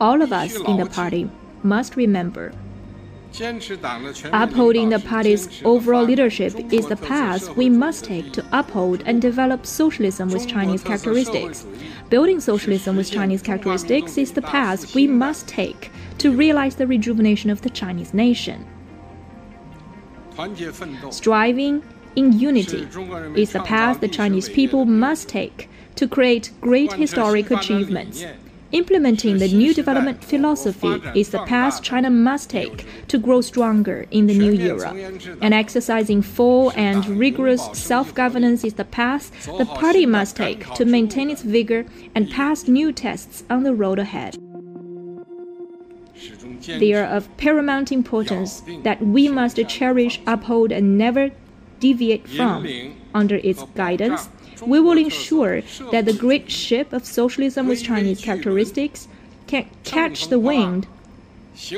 All 0.00 0.22
of 0.22 0.32
us 0.32 0.54
in 0.54 0.76
the 0.76 0.86
party 0.86 1.28
must 1.62 1.96
remember 1.96 2.52
Upholding 3.40 4.90
the 4.90 5.02
party's 5.04 5.48
overall 5.64 6.04
leadership 6.04 6.54
is 6.72 6.86
the 6.86 6.96
path 6.96 7.56
we 7.56 7.68
must 7.68 8.04
take 8.04 8.32
to 8.32 8.44
uphold 8.52 9.02
and 9.06 9.20
develop 9.20 9.66
socialism 9.66 10.28
with 10.28 10.46
Chinese 10.46 10.84
characteristics. 10.84 11.66
Building 12.10 12.38
socialism 12.38 12.96
with 12.96 13.10
Chinese 13.10 13.42
characteristics 13.42 14.16
is 14.18 14.32
the 14.32 14.42
path 14.42 14.94
we 14.94 15.08
must 15.08 15.48
take 15.48 15.90
to 16.18 16.30
realize 16.30 16.76
the 16.76 16.86
rejuvenation 16.86 17.50
of 17.50 17.62
the 17.62 17.70
Chinese 17.70 18.14
nation. 18.14 18.64
Striving 21.10 21.82
in 22.14 22.38
unity 22.38 22.88
is 23.34 23.52
the 23.52 23.62
path 23.64 24.00
the 24.00 24.08
Chinese 24.08 24.48
people 24.48 24.84
must 24.84 25.28
take 25.28 25.68
to 25.96 26.06
create 26.06 26.52
great 26.60 26.92
historic 26.92 27.50
achievements. 27.50 28.24
Implementing 28.74 29.38
the 29.38 29.46
new 29.46 29.72
development 29.72 30.24
philosophy 30.24 31.00
is 31.14 31.28
the 31.30 31.38
path 31.44 31.80
China 31.80 32.10
must 32.10 32.50
take 32.50 32.84
to 33.06 33.18
grow 33.18 33.40
stronger 33.40 34.04
in 34.10 34.26
the 34.26 34.36
new 34.36 34.52
era. 34.52 34.92
And 35.40 35.54
exercising 35.54 36.22
full 36.22 36.72
and 36.74 37.06
rigorous 37.06 37.62
self 37.72 38.12
governance 38.12 38.64
is 38.64 38.74
the 38.74 38.84
path 38.84 39.30
the 39.58 39.64
party 39.64 40.06
must 40.06 40.34
take 40.34 40.66
to 40.74 40.84
maintain 40.84 41.30
its 41.30 41.42
vigor 41.42 41.86
and 42.16 42.28
pass 42.32 42.66
new 42.66 42.90
tests 42.90 43.44
on 43.48 43.62
the 43.62 43.74
road 43.74 44.00
ahead. 44.00 44.36
They 46.66 46.94
are 46.94 47.04
of 47.04 47.28
paramount 47.36 47.92
importance 47.92 48.64
that 48.82 49.00
we 49.00 49.28
must 49.28 49.56
cherish, 49.68 50.20
uphold, 50.26 50.72
and 50.72 50.98
never 50.98 51.30
deviate 51.78 52.26
from 52.26 52.66
under 53.14 53.36
its 53.36 53.62
guidance 53.76 54.28
we 54.66 54.80
will 54.80 54.98
ensure 54.98 55.62
that 55.92 56.04
the 56.04 56.12
great 56.12 56.50
ship 56.50 56.92
of 56.92 57.04
socialism 57.04 57.68
with 57.68 57.82
Chinese 57.82 58.20
characteristics 58.20 59.08
can 59.46 59.66
catch 59.84 60.28
the 60.28 60.38
wind, 60.38 60.86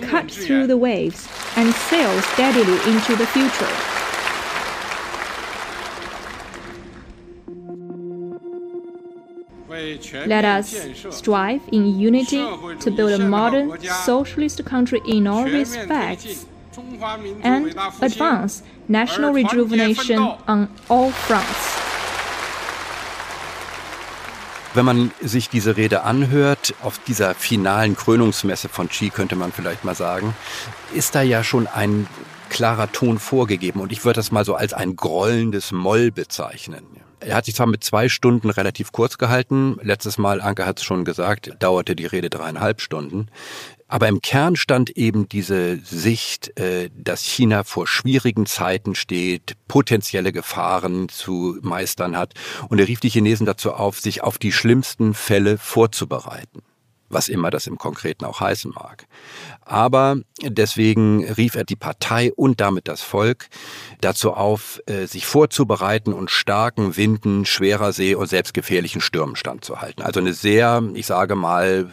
cut 0.03 0.31
through 0.31 0.67
the 0.67 0.77
waves, 0.77 1.29
and 1.57 1.75
sail 1.75 2.21
steadily 2.23 2.79
into 2.93 3.17
the 3.17 3.27
future. 3.27 3.97
Let 10.27 10.45
us 10.45 10.75
strive 11.11 11.63
in 11.71 11.99
unity 11.99 12.39
to 12.81 12.91
build 12.91 13.21
a 13.21 13.29
modern 13.29 13.79
socialist 13.81 14.65
country 14.65 15.01
in 15.07 15.27
all 15.27 15.45
respects 15.45 16.47
and 17.43 17.75
advance 18.01 18.63
national 18.89 19.33
rejuvenation 19.33 20.19
on 20.19 20.71
all 20.89 21.11
fronts. 21.11 21.86
Wenn 24.77 24.85
man 24.85 25.11
sich 25.23 25.49
diese 25.49 25.79
Rede 25.79 26.03
anhört, 26.03 26.75
auf 26.83 26.99
dieser 26.99 27.35
finalen 27.35 27.97
Krönungsmesse 27.97 28.69
von 28.69 28.91
Xi 28.91 29.09
könnte 29.09 29.35
man 29.35 29.51
vielleicht 29.51 29.87
mal 29.87 29.95
sagen, 29.95 30.37
ist 30.93 31.15
da 31.15 31.23
ja 31.23 31.43
schon 31.43 31.67
ein 31.67 32.07
klarer 32.51 32.93
Ton 32.93 33.19
vorgegeben 33.19 33.81
und 33.81 33.91
ich 33.91 34.05
würde 34.05 34.19
das 34.19 34.33
mal 34.33 34.45
so 34.45 34.55
als 34.55 34.75
ein 34.75 34.95
grollendes 34.95 35.73
Moll 35.73 36.11
bezeichnen. 36.11 36.85
Er 37.21 37.37
hat 37.37 37.47
sich 37.47 37.55
zwar 37.55 37.67
mit 37.67 37.85
zwei 37.85 38.11
Stunden 38.11 38.51
relativ 38.51 38.93
kurz 38.93 39.17
gehalten. 39.17 39.79
Letztes 39.81 40.19
Mal, 40.19 40.43
Anke 40.43 40.67
hat 40.67 40.79
es 40.79 40.85
schon 40.85 41.07
gesagt, 41.07 41.51
dauerte 41.59 41.97
die 41.97 42.05
Rede 42.05 42.29
dreieinhalb 42.29 42.83
Stunden. 42.83 43.29
Aber 43.89 44.09
im 44.09 44.21
Kern 44.21 44.57
stand 44.57 44.91
eben 44.91 45.29
diese 45.29 45.79
Sicht, 45.79 46.59
äh, 46.59 46.91
dass 46.97 47.23
China 47.23 47.63
vor 47.63 47.87
schwierigen 47.87 48.47
Zeiten 48.47 48.95
steht, 48.95 49.57
potenzielle 49.69 50.33
Gefahren 50.33 51.09
zu 51.09 51.59
meistern 51.63 52.17
hat. 52.17 52.35
Und 52.69 52.81
er 52.81 52.89
rief 52.89 53.01
die 53.01 53.11
Chinesen 53.11 53.47
dazu 53.47 53.73
auf, 53.73 54.01
sich 54.01 54.23
auf 54.23 54.39
die 54.39 54.53
schlimmsten 54.53 55.15
Fälle 55.15 55.57
vorzubereiten. 55.59 56.63
Was 57.09 57.29
immer 57.29 57.51
das 57.51 57.67
im 57.67 57.79
Konkreten 57.79 58.25
auch 58.25 58.41
heißen 58.41 58.73
mag. 58.75 59.07
Aber 59.65 60.17
deswegen 60.43 61.25
rief 61.25 61.55
er 61.55 61.65
die 61.65 61.77
Partei 61.77 62.33
und 62.33 62.61
damit 62.61 62.89
das 62.89 63.03
Volk 63.03 63.49
dazu 64.01 64.33
auf, 64.33 64.81
äh, 64.87 65.07
sich 65.07 65.27
vorzubereiten 65.27 66.13
und 66.13 66.31
starken 66.31 66.97
Winden, 66.97 67.45
schwerer 67.45 67.93
See 67.93 68.15
und 68.15 68.29
selbst 68.29 68.55
gefährlichen 68.55 69.01
Stürmen 69.01 69.37
standzuhalten. 69.37 70.05
Also 70.05 70.21
eine 70.21 70.33
sehr, 70.33 70.83
ich 70.95 71.07
sage 71.07 71.35
mal, 71.35 71.93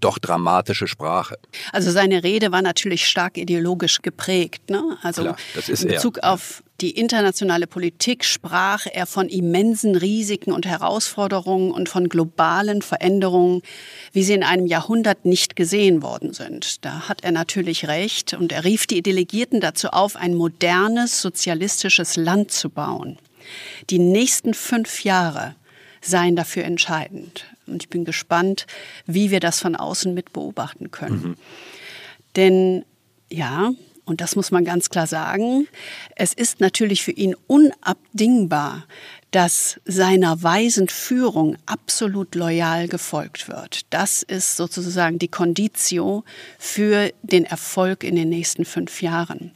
doch 0.00 0.18
dramatische 0.18 0.86
Sprache. 0.88 1.38
Also 1.72 1.90
seine 1.90 2.24
Rede 2.24 2.52
war 2.52 2.62
natürlich 2.62 3.06
stark 3.06 3.38
ideologisch 3.38 4.02
geprägt. 4.02 4.70
Ne? 4.70 4.96
Also 5.02 5.22
Klar, 5.22 5.36
in 5.66 5.88
Bezug 5.88 6.18
er. 6.18 6.32
auf 6.32 6.62
die 6.80 6.90
internationale 6.90 7.66
Politik 7.66 8.24
sprach 8.24 8.86
er 8.92 9.06
von 9.06 9.28
immensen 9.28 9.96
Risiken 9.96 10.52
und 10.52 10.66
Herausforderungen 10.66 11.70
und 11.70 11.88
von 11.88 12.08
globalen 12.08 12.82
Veränderungen, 12.82 13.62
wie 14.12 14.22
sie 14.22 14.34
in 14.34 14.42
einem 14.42 14.66
Jahrhundert 14.66 15.24
nicht 15.24 15.56
gesehen 15.56 16.02
worden 16.02 16.34
sind. 16.34 16.84
Da 16.84 17.08
hat 17.08 17.24
er 17.24 17.32
natürlich 17.32 17.88
recht 17.88 18.34
und 18.34 18.52
er 18.52 18.64
rief 18.64 18.86
die 18.86 19.02
Delegierten 19.02 19.60
dazu 19.60 19.88
auf, 19.88 20.16
ein 20.16 20.34
modernes 20.34 21.22
sozialistisches 21.22 22.16
Land 22.16 22.52
zu 22.52 22.68
bauen. 22.68 23.18
Die 23.88 23.98
nächsten 23.98 24.52
fünf 24.52 25.02
Jahre 25.02 25.54
seien 26.02 26.36
dafür 26.36 26.64
entscheidend. 26.64 27.46
Und 27.66 27.84
ich 27.84 27.88
bin 27.88 28.04
gespannt, 28.04 28.66
wie 29.06 29.30
wir 29.30 29.40
das 29.40 29.60
von 29.60 29.76
außen 29.76 30.12
mit 30.12 30.32
beobachten 30.32 30.90
können. 30.90 31.22
Mhm. 31.22 31.36
Denn 32.36 32.84
ja, 33.30 33.72
und 34.06 34.20
das 34.20 34.36
muss 34.36 34.52
man 34.52 34.64
ganz 34.64 34.88
klar 34.88 35.06
sagen, 35.06 35.66
es 36.14 36.32
ist 36.32 36.60
natürlich 36.60 37.02
für 37.02 37.10
ihn 37.10 37.34
unabdingbar, 37.48 38.84
dass 39.32 39.80
seiner 39.84 40.42
weisen 40.42 40.88
Führung 40.88 41.58
absolut 41.66 42.36
loyal 42.36 42.86
gefolgt 42.86 43.48
wird. 43.48 43.80
Das 43.90 44.22
ist 44.22 44.56
sozusagen 44.56 45.18
die 45.18 45.28
Conditio 45.28 46.24
für 46.58 47.10
den 47.22 47.44
Erfolg 47.44 48.04
in 48.04 48.14
den 48.14 48.28
nächsten 48.28 48.64
fünf 48.64 49.02
Jahren. 49.02 49.50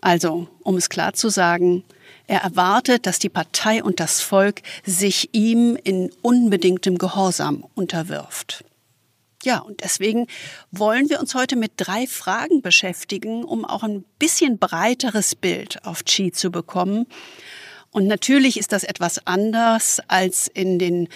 Also, 0.00 0.48
um 0.62 0.76
es 0.76 0.88
klar 0.88 1.12
zu 1.12 1.28
sagen, 1.28 1.84
er 2.26 2.40
erwartet, 2.40 3.06
dass 3.06 3.18
die 3.18 3.28
Partei 3.28 3.84
und 3.84 4.00
das 4.00 4.22
Volk 4.22 4.62
sich 4.84 5.28
ihm 5.32 5.76
in 5.84 6.10
unbedingtem 6.22 6.96
Gehorsam 6.96 7.64
unterwirft. 7.74 8.64
Ja, 9.44 9.58
und 9.58 9.82
deswegen 9.82 10.26
wollen 10.70 11.10
wir 11.10 11.20
uns 11.20 11.34
heute 11.34 11.56
mit 11.56 11.72
drei 11.76 12.06
Fragen 12.06 12.62
beschäftigen, 12.62 13.44
um 13.44 13.66
auch 13.66 13.82
ein 13.82 14.04
bisschen 14.18 14.58
breiteres 14.58 15.34
Bild 15.34 15.84
auf 15.84 16.04
Qi 16.04 16.32
zu 16.32 16.50
bekommen. 16.50 17.06
Und 17.90 18.06
natürlich 18.06 18.58
ist 18.58 18.72
das 18.72 18.84
etwas 18.84 19.26
anders 19.26 20.00
als 20.08 20.48
in 20.48 20.78
den 20.78 21.08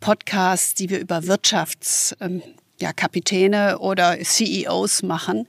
Podcasts, 0.00 0.72
die 0.74 0.88
wir 0.88 0.98
über 0.98 1.26
Wirtschaftskapitäne 1.26 3.56
ähm, 3.56 3.68
ja, 3.68 3.76
oder 3.76 4.18
CEOs 4.18 5.02
machen. 5.02 5.46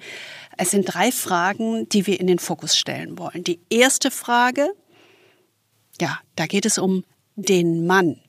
Es 0.57 0.71
sind 0.71 0.93
drei 0.93 1.13
Fragen, 1.13 1.87
die 1.89 2.05
wir 2.05 2.19
in 2.19 2.27
den 2.27 2.39
Fokus 2.39 2.77
stellen 2.77 3.17
wollen. 3.17 3.45
Die 3.45 3.61
erste 3.69 4.11
Frage, 4.11 4.73
ja, 6.01 6.19
da 6.35 6.47
geht 6.47 6.65
es 6.65 6.77
um 6.77 7.05
den 7.35 7.87
Mann. 7.87 8.19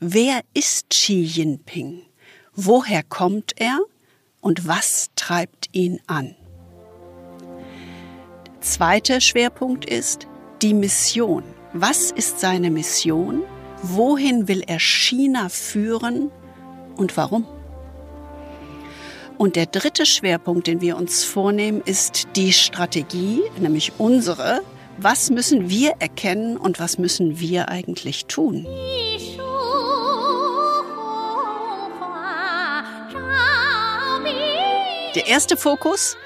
Wer 0.00 0.40
ist 0.54 0.88
Xi 0.90 1.22
Jinping? 1.22 2.02
Woher 2.56 3.02
kommt 3.02 3.52
er 3.56 3.80
und 4.40 4.68
was 4.68 5.10
treibt 5.16 5.68
ihn 5.72 6.00
an? 6.06 6.36
Der 8.46 8.60
zweite 8.60 9.20
Schwerpunkt 9.20 9.84
ist 9.84 10.28
die 10.62 10.72
Mission. 10.72 11.42
Was 11.72 12.12
ist 12.12 12.38
seine 12.38 12.70
Mission? 12.70 13.42
Wohin 13.82 14.46
will 14.46 14.62
er 14.66 14.78
China 14.78 15.48
führen 15.48 16.30
und 16.96 17.16
warum? 17.16 17.44
Und 19.36 19.56
der 19.56 19.66
dritte 19.66 20.06
Schwerpunkt, 20.06 20.68
den 20.68 20.80
wir 20.80 20.96
uns 20.96 21.24
vornehmen, 21.24 21.82
ist 21.84 22.28
die 22.36 22.52
Strategie, 22.52 23.42
nämlich 23.58 23.94
unsere. 23.98 24.60
Was 24.96 25.28
müssen 25.28 25.70
wir 25.70 25.94
erkennen 25.98 26.56
und 26.56 26.78
was 26.78 26.98
müssen 26.98 27.40
wir 27.40 27.68
eigentlich 27.68 28.26
tun? 28.26 28.64
Der 35.14 35.28
erste 35.28 35.56
Fokus, 35.56 36.16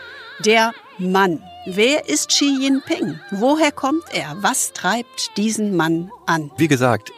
der 0.46 0.72
Mann. 0.96 1.42
Wer 1.66 2.08
ist 2.08 2.30
Xi 2.30 2.56
Jinping? 2.58 3.20
Woher 3.30 3.70
kommt 3.70 4.04
er? 4.12 4.34
Was 4.40 4.72
treibt 4.72 5.36
diesen 5.36 5.76
Mann 5.76 6.10
an? 6.24 6.50
Wie 6.56 6.68
gesagt, 6.68 7.12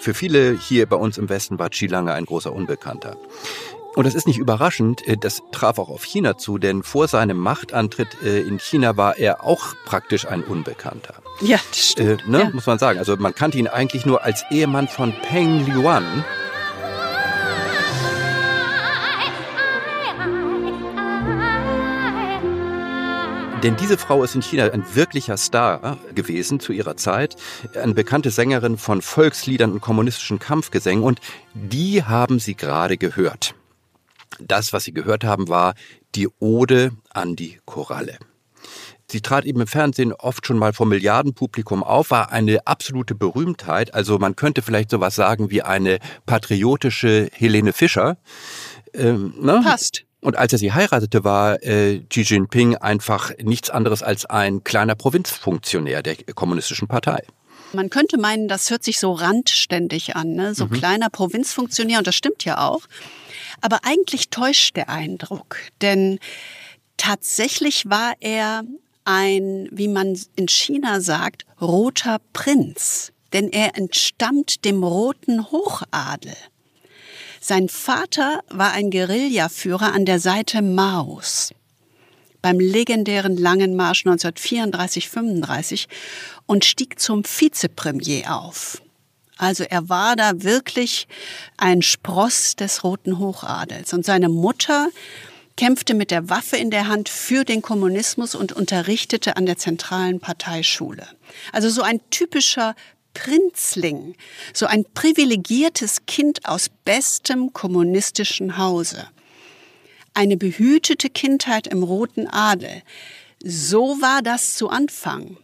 für 0.00 0.14
viele 0.14 0.58
hier 0.58 0.86
bei 0.86 0.96
uns 0.96 1.18
im 1.18 1.28
Westen 1.28 1.58
war 1.58 1.68
Xi 1.68 1.88
lange 1.88 2.14
ein 2.14 2.24
großer 2.24 2.50
Unbekannter. 2.50 3.18
Und 3.94 4.06
das 4.06 4.14
ist 4.14 4.26
nicht 4.26 4.38
überraschend, 4.38 5.06
äh, 5.06 5.18
das 5.18 5.42
traf 5.52 5.78
auch 5.78 5.90
auf 5.90 6.04
China 6.04 6.38
zu, 6.38 6.56
denn 6.56 6.82
vor 6.82 7.06
seinem 7.06 7.36
Machtantritt 7.36 8.08
äh, 8.24 8.40
in 8.40 8.58
China 8.58 8.96
war 8.96 9.18
er 9.18 9.44
auch 9.44 9.74
praktisch 9.84 10.26
ein 10.26 10.42
Unbekannter. 10.42 11.16
Ja, 11.42 11.58
das 11.68 11.90
stimmt. 11.90 12.22
Äh, 12.26 12.30
ne, 12.30 12.38
ja. 12.40 12.50
Muss 12.50 12.66
man 12.66 12.78
sagen. 12.78 12.98
Also 12.98 13.14
man 13.18 13.34
kannte 13.34 13.58
ihn 13.58 13.68
eigentlich 13.68 14.06
nur 14.06 14.24
als 14.24 14.42
Ehemann 14.50 14.88
von 14.88 15.12
Peng 15.12 15.66
Yuan. 15.66 16.24
Denn 23.64 23.76
diese 23.76 23.96
Frau 23.96 24.22
ist 24.22 24.34
in 24.34 24.42
China 24.42 24.70
ein 24.70 24.84
wirklicher 24.94 25.38
Star 25.38 25.96
gewesen 26.14 26.60
zu 26.60 26.74
ihrer 26.74 26.98
Zeit, 26.98 27.36
eine 27.74 27.94
bekannte 27.94 28.30
Sängerin 28.30 28.76
von 28.76 29.00
Volksliedern 29.00 29.72
und 29.72 29.80
kommunistischen 29.80 30.38
Kampfgesängen 30.38 31.02
und 31.02 31.18
die 31.54 32.02
haben 32.02 32.40
sie 32.40 32.56
gerade 32.56 32.98
gehört. 32.98 33.54
Das, 34.38 34.74
was 34.74 34.84
sie 34.84 34.92
gehört 34.92 35.24
haben, 35.24 35.48
war 35.48 35.72
die 36.14 36.28
Ode 36.40 36.92
an 37.08 37.36
die 37.36 37.58
Koralle. 37.64 38.18
Sie 39.10 39.22
trat 39.22 39.46
eben 39.46 39.62
im 39.62 39.66
Fernsehen 39.66 40.12
oft 40.12 40.46
schon 40.46 40.58
mal 40.58 40.74
vor 40.74 40.84
Milliardenpublikum 40.84 41.82
auf, 41.82 42.10
war 42.10 42.32
eine 42.32 42.66
absolute 42.66 43.14
Berühmtheit. 43.14 43.94
Also 43.94 44.18
man 44.18 44.36
könnte 44.36 44.60
vielleicht 44.60 44.90
sowas 44.90 45.14
sagen 45.14 45.50
wie 45.50 45.62
eine 45.62 46.00
patriotische 46.26 47.30
Helene 47.32 47.72
Fischer. 47.72 48.18
Ähm, 48.92 49.32
ne? 49.40 49.62
Passt. 49.64 50.04
Und 50.24 50.38
als 50.38 50.54
er 50.54 50.58
sie 50.58 50.72
heiratete, 50.72 51.22
war 51.22 51.62
äh, 51.62 51.98
Xi 52.08 52.22
Jinping 52.22 52.76
einfach 52.76 53.30
nichts 53.42 53.68
anderes 53.68 54.02
als 54.02 54.24
ein 54.24 54.64
kleiner 54.64 54.94
Provinzfunktionär 54.94 56.02
der 56.02 56.16
kommunistischen 56.34 56.88
Partei. 56.88 57.22
Man 57.74 57.90
könnte 57.90 58.16
meinen, 58.16 58.48
das 58.48 58.70
hört 58.70 58.84
sich 58.84 58.98
so 58.98 59.12
randständig 59.12 60.16
an, 60.16 60.32
ne? 60.32 60.54
so 60.54 60.64
mhm. 60.64 60.70
kleiner 60.70 61.10
Provinzfunktionär, 61.10 61.98
und 61.98 62.06
das 62.06 62.14
stimmt 62.14 62.42
ja 62.46 62.66
auch. 62.66 62.86
Aber 63.60 63.80
eigentlich 63.82 64.30
täuscht 64.30 64.76
der 64.76 64.88
Eindruck, 64.88 65.58
denn 65.82 66.18
tatsächlich 66.96 67.90
war 67.90 68.14
er 68.20 68.62
ein, 69.04 69.68
wie 69.72 69.88
man 69.88 70.18
in 70.36 70.48
China 70.48 71.02
sagt, 71.02 71.44
roter 71.60 72.18
Prinz, 72.32 73.12
denn 73.34 73.50
er 73.50 73.76
entstammt 73.76 74.64
dem 74.64 74.84
roten 74.84 75.50
Hochadel. 75.50 76.34
Sein 77.46 77.68
Vater 77.68 78.40
war 78.48 78.72
ein 78.72 78.90
Guerillaführer 78.90 79.92
an 79.92 80.06
der 80.06 80.18
Seite 80.18 80.62
Maos 80.62 81.52
beim 82.40 82.58
legendären 82.58 83.36
Langen 83.36 83.76
Marsch 83.76 84.06
1934-35 84.06 85.88
und 86.46 86.64
stieg 86.64 86.98
zum 86.98 87.22
Vizepremier 87.22 88.34
auf. 88.34 88.80
Also 89.36 89.62
er 89.64 89.90
war 89.90 90.16
da 90.16 90.42
wirklich 90.42 91.06
ein 91.58 91.82
Spross 91.82 92.56
des 92.56 92.82
Roten 92.82 93.18
Hochadels. 93.18 93.92
Und 93.92 94.06
seine 94.06 94.30
Mutter 94.30 94.88
kämpfte 95.58 95.92
mit 95.92 96.10
der 96.10 96.30
Waffe 96.30 96.56
in 96.56 96.70
der 96.70 96.88
Hand 96.88 97.10
für 97.10 97.44
den 97.44 97.60
Kommunismus 97.60 98.34
und 98.34 98.52
unterrichtete 98.52 99.36
an 99.36 99.44
der 99.44 99.58
zentralen 99.58 100.18
Parteischule. 100.18 101.06
Also 101.52 101.68
so 101.68 101.82
ein 101.82 102.00
typischer 102.08 102.74
Prinzling, 103.14 104.16
so 104.52 104.66
ein 104.66 104.84
privilegiertes 104.92 106.04
Kind 106.06 106.46
aus 106.46 106.68
bestem 106.84 107.52
kommunistischen 107.52 108.58
Hause. 108.58 109.08
Eine 110.12 110.36
behütete 110.36 111.08
Kindheit 111.08 111.66
im 111.66 111.82
roten 111.82 112.26
Adel. 112.28 112.82
So 113.42 114.00
war 114.00 114.22
das 114.22 114.54
zu 114.54 114.68
Anfang. 114.68 115.38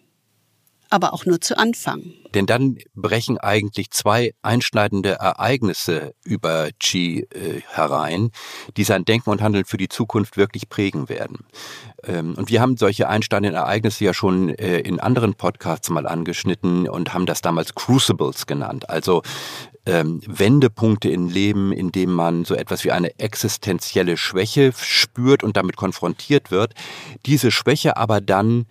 Aber 0.91 1.15
auch 1.15 1.25
nur 1.25 1.41
zu 1.41 1.57
Anfang. 1.57 2.13
Denn 2.35 2.47
dann 2.47 2.79
brechen 2.95 3.39
eigentlich 3.39 3.91
zwei 3.91 4.33
einschneidende 4.43 5.15
Ereignisse 5.15 6.15
über 6.25 6.71
Xi 6.79 7.27
äh, 7.33 7.61
herein, 7.69 8.31
die 8.77 8.85
sein 8.85 9.05
Denken 9.05 9.31
und 9.31 9.41
Handeln 9.41 9.65
für 9.65 9.77
die 9.77 9.89
Zukunft 9.89 10.37
wirklich 10.37 10.69
prägen 10.69 11.09
werden. 11.09 11.47
Ähm, 12.05 12.35
und 12.37 12.51
wir 12.51 12.61
haben 12.61 12.77
solche 12.77 13.09
einschneidenden 13.09 13.55
Ereignisse 13.55 14.05
ja 14.05 14.15
schon 14.15 14.51
äh, 14.51 14.81
in 14.81 15.01
anderen 15.01 15.35
Podcasts 15.35 15.91
mal 15.91 16.07
angeschnitten 16.07 16.89
und 16.89 17.15
haben 17.15 17.27
das 17.27 17.41
damals 17.41 17.75
Crucibles 17.75 18.47
genannt. 18.47 18.91
Also 18.91 19.23
ähm, 19.87 20.21
Wendepunkte 20.27 21.09
im 21.11 21.29
Leben, 21.29 21.73
in 21.73 21.91
dem 21.93 22.13
man 22.13 22.45
so 22.45 22.55
etwas 22.55 22.85
wie 22.85 22.93
eine 22.93 23.19
existenzielle 23.19 24.17
Schwäche 24.17 24.73
spürt 24.77 25.43
und 25.43 25.57
damit 25.57 25.77
konfrontiert 25.77 26.51
wird. 26.51 26.75
Diese 27.27 27.51
Schwäche 27.51 27.97
aber 27.97 28.21
dann 28.21 28.67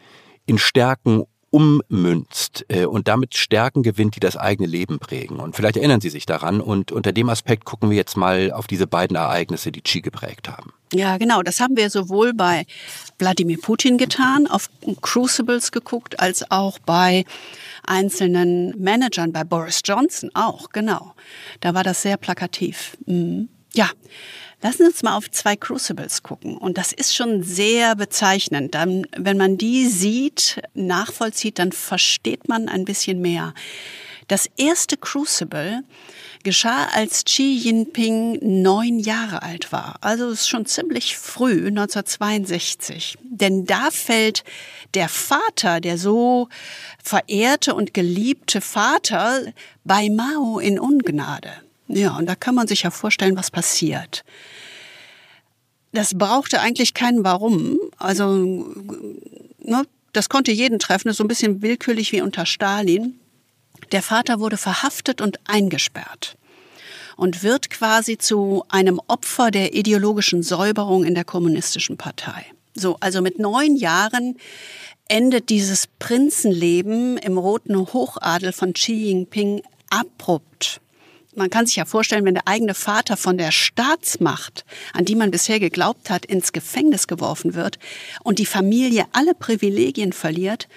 in 0.45 0.57
Stärken 0.57 1.23
ummünzt 1.51 2.65
äh, 2.67 2.85
und 2.85 3.07
damit 3.07 3.35
Stärken 3.35 3.83
gewinnt, 3.83 4.15
die 4.15 4.19
das 4.19 4.37
eigene 4.37 4.67
Leben 4.67 4.99
prägen. 4.99 5.39
Und 5.39 5.55
vielleicht 5.55 5.77
erinnern 5.77 6.01
Sie 6.01 6.09
sich 6.09 6.25
daran. 6.25 6.61
Und 6.61 6.91
unter 6.91 7.11
dem 7.11 7.29
Aspekt 7.29 7.65
gucken 7.65 7.89
wir 7.89 7.97
jetzt 7.97 8.17
mal 8.17 8.51
auf 8.51 8.67
diese 8.67 8.87
beiden 8.87 9.15
Ereignisse, 9.15 9.71
die 9.71 9.81
Qi 9.81 10.01
geprägt 10.01 10.49
haben. 10.49 10.73
Ja, 10.93 11.17
genau. 11.17 11.41
Das 11.43 11.59
haben 11.59 11.77
wir 11.77 11.89
sowohl 11.89 12.33
bei 12.33 12.65
Wladimir 13.19 13.59
Putin 13.61 13.97
getan, 13.97 14.47
auf 14.47 14.69
Crucibles 15.01 15.71
geguckt, 15.71 16.19
als 16.19 16.49
auch 16.49 16.79
bei 16.79 17.25
einzelnen 17.85 18.79
Managern, 18.81 19.31
bei 19.31 19.43
Boris 19.43 19.81
Johnson 19.83 20.31
auch, 20.33 20.69
genau. 20.69 21.13
Da 21.59 21.73
war 21.73 21.83
das 21.83 22.01
sehr 22.01 22.17
plakativ. 22.17 22.97
Mhm. 23.05 23.49
Ja, 23.73 23.89
Lassen 24.61 24.79
Sie 24.79 24.89
uns 24.89 25.03
mal 25.03 25.15
auf 25.15 25.31
zwei 25.31 25.55
Crucibles 25.55 26.21
gucken. 26.21 26.57
Und 26.57 26.77
das 26.77 26.91
ist 26.91 27.15
schon 27.15 27.43
sehr 27.43 27.95
bezeichnend. 27.95 28.75
Dann, 28.75 29.07
wenn 29.15 29.37
man 29.37 29.57
die 29.57 29.87
sieht, 29.87 30.61
nachvollzieht, 30.73 31.59
dann 31.59 31.71
versteht 31.71 32.49
man 32.49 32.67
ein 32.67 32.83
bisschen 32.83 33.21
mehr. 33.21 33.53
Das 34.27 34.47
erste 34.57 34.95
Crucible 34.97 35.83
geschah, 36.43 36.87
als 36.93 37.25
Xi 37.25 37.57
Jinping 37.63 38.37
neun 38.41 38.99
Jahre 38.99 39.41
alt 39.41 39.71
war. 39.71 39.95
Also 40.01 40.29
ist 40.29 40.47
schon 40.47 40.65
ziemlich 40.65 41.17
früh, 41.17 41.67
1962. 41.67 43.17
Denn 43.23 43.65
da 43.65 43.89
fällt 43.91 44.43
der 44.93 45.09
Vater, 45.09 45.79
der 45.79 45.97
so 45.97 46.49
verehrte 47.03 47.73
und 47.73 47.93
geliebte 47.93 48.61
Vater, 48.61 49.53
bei 49.83 50.09
Mao 50.09 50.59
in 50.59 50.79
Ungnade. 50.79 51.51
Ja, 51.89 52.15
und 52.17 52.27
da 52.27 52.35
kann 52.35 52.53
man 52.55 52.67
sich 52.67 52.83
ja 52.83 52.91
vorstellen, 52.91 53.35
was 53.35 53.49
passiert. 53.49 54.23
Das 55.91 56.15
brauchte 56.15 56.61
eigentlich 56.61 56.93
keinen 56.93 57.23
Warum. 57.23 57.79
Also, 57.97 58.27
ne, 59.57 59.83
das 60.13 60.29
konnte 60.29 60.51
jeden 60.51 60.77
treffen, 60.77 61.09
ist 61.09 61.17
so 61.17 61.23
ein 61.23 61.27
bisschen 61.27 61.63
willkürlich 61.63 62.11
wie 62.11 62.21
unter 62.21 62.45
Stalin. 62.45 63.19
Der 63.91 64.03
Vater 64.03 64.39
wurde 64.39 64.57
verhaftet 64.57 65.19
und 65.19 65.39
eingesperrt 65.45 66.37
und 67.17 67.41
wird 67.41 67.71
quasi 67.71 68.19
zu 68.19 68.63
einem 68.69 69.01
Opfer 69.07 69.49
der 69.49 69.73
ideologischen 69.73 70.43
Säuberung 70.43 71.03
in 71.03 71.15
der 71.15 71.25
kommunistischen 71.25 71.97
Partei. 71.97 72.45
So, 72.75 72.97
also 72.99 73.23
mit 73.23 73.39
neun 73.39 73.75
Jahren 73.75 74.37
endet 75.07 75.49
dieses 75.49 75.87
Prinzenleben 75.97 77.17
im 77.17 77.39
roten 77.39 77.75
Hochadel 77.75 78.51
von 78.53 78.73
Xi 78.73 78.93
Jinping 78.93 79.63
abrupt 79.89 80.81
man 81.35 81.49
kann 81.49 81.65
sich 81.65 81.75
ja 81.75 81.85
vorstellen, 81.85 82.25
wenn 82.25 82.33
der 82.33 82.47
eigene 82.47 82.73
Vater 82.73 83.17
von 83.17 83.37
der 83.37 83.51
Staatsmacht, 83.51 84.65
an 84.93 85.05
die 85.05 85.15
man 85.15 85.31
bisher 85.31 85.59
geglaubt 85.59 86.09
hat, 86.09 86.25
ins 86.25 86.53
Gefängnis 86.53 87.07
geworfen 87.07 87.53
wird 87.53 87.79
und 88.23 88.39
die 88.39 88.45
Familie 88.45 89.05
alle 89.11 89.33
Privilegien 89.35 90.13
verliert, 90.13 90.67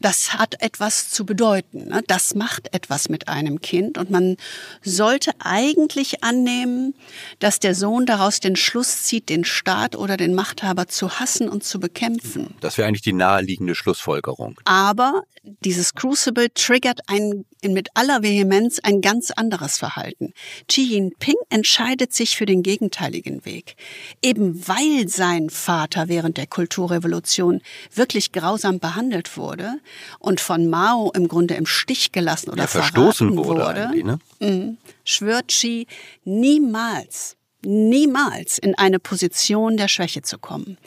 das 0.00 0.34
hat 0.34 0.60
etwas 0.60 1.10
zu 1.10 1.24
bedeuten. 1.24 1.88
Ne? 1.88 2.02
Das 2.06 2.34
macht 2.34 2.72
etwas 2.74 3.08
mit 3.08 3.28
einem 3.28 3.60
Kind 3.60 3.98
und 3.98 4.10
man 4.10 4.36
sollte 4.82 5.32
eigentlich 5.38 6.22
annehmen, 6.22 6.94
dass 7.38 7.58
der 7.58 7.74
Sohn 7.74 8.06
daraus 8.06 8.40
den 8.40 8.56
Schluss 8.56 9.02
zieht, 9.02 9.28
den 9.28 9.44
Staat 9.44 9.96
oder 9.96 10.16
den 10.16 10.34
Machthaber 10.34 10.88
zu 10.88 11.18
hassen 11.18 11.48
und 11.48 11.64
zu 11.64 11.80
bekämpfen. 11.80 12.54
Das 12.60 12.78
wäre 12.78 12.88
eigentlich 12.88 13.02
die 13.02 13.12
naheliegende 13.12 13.74
Schlussfolgerung. 13.74 14.60
Aber 14.64 15.22
dieses 15.64 15.94
Crucible 15.94 16.52
triggert 16.54 17.00
ein, 17.06 17.44
mit 17.70 17.90
aller 17.94 18.22
Vehemenz 18.22 18.80
ein 18.82 19.00
ganz 19.00 19.30
anderes 19.30 19.78
Verhalten. 19.78 20.32
Xi 20.68 20.82
Jinping 20.82 21.36
entscheidet 21.48 22.12
sich 22.12 22.36
für 22.36 22.46
den 22.46 22.64
gegenteiligen 22.64 23.44
Weg. 23.44 23.76
Eben 24.22 24.66
weil 24.66 25.08
sein 25.08 25.50
Vater 25.50 26.08
während 26.08 26.36
der 26.36 26.48
Kulturrevolution 26.48 27.60
wirklich 27.94 28.32
grausam 28.32 28.80
behandelt 28.80 29.36
wurde 29.36 29.74
und 30.18 30.40
von 30.40 30.68
Mao 30.68 31.12
im 31.14 31.28
Grunde 31.28 31.54
im 31.54 31.66
Stich 31.66 32.10
gelassen 32.10 32.50
oder 32.50 32.62
ja, 32.62 32.66
verstoßen 32.66 33.36
wurde, 33.36 33.88
wurde 33.88 34.04
ne? 34.04 34.18
Mhm. 34.40 34.78
schwört 35.04 35.48
Xi 35.48 35.86
niemals, 36.24 37.36
niemals 37.64 38.58
in 38.58 38.74
eine 38.76 38.98
Position 38.98 39.76
der 39.76 39.88
Schwäche 39.88 40.22
zu 40.22 40.38
kommen. 40.38 40.78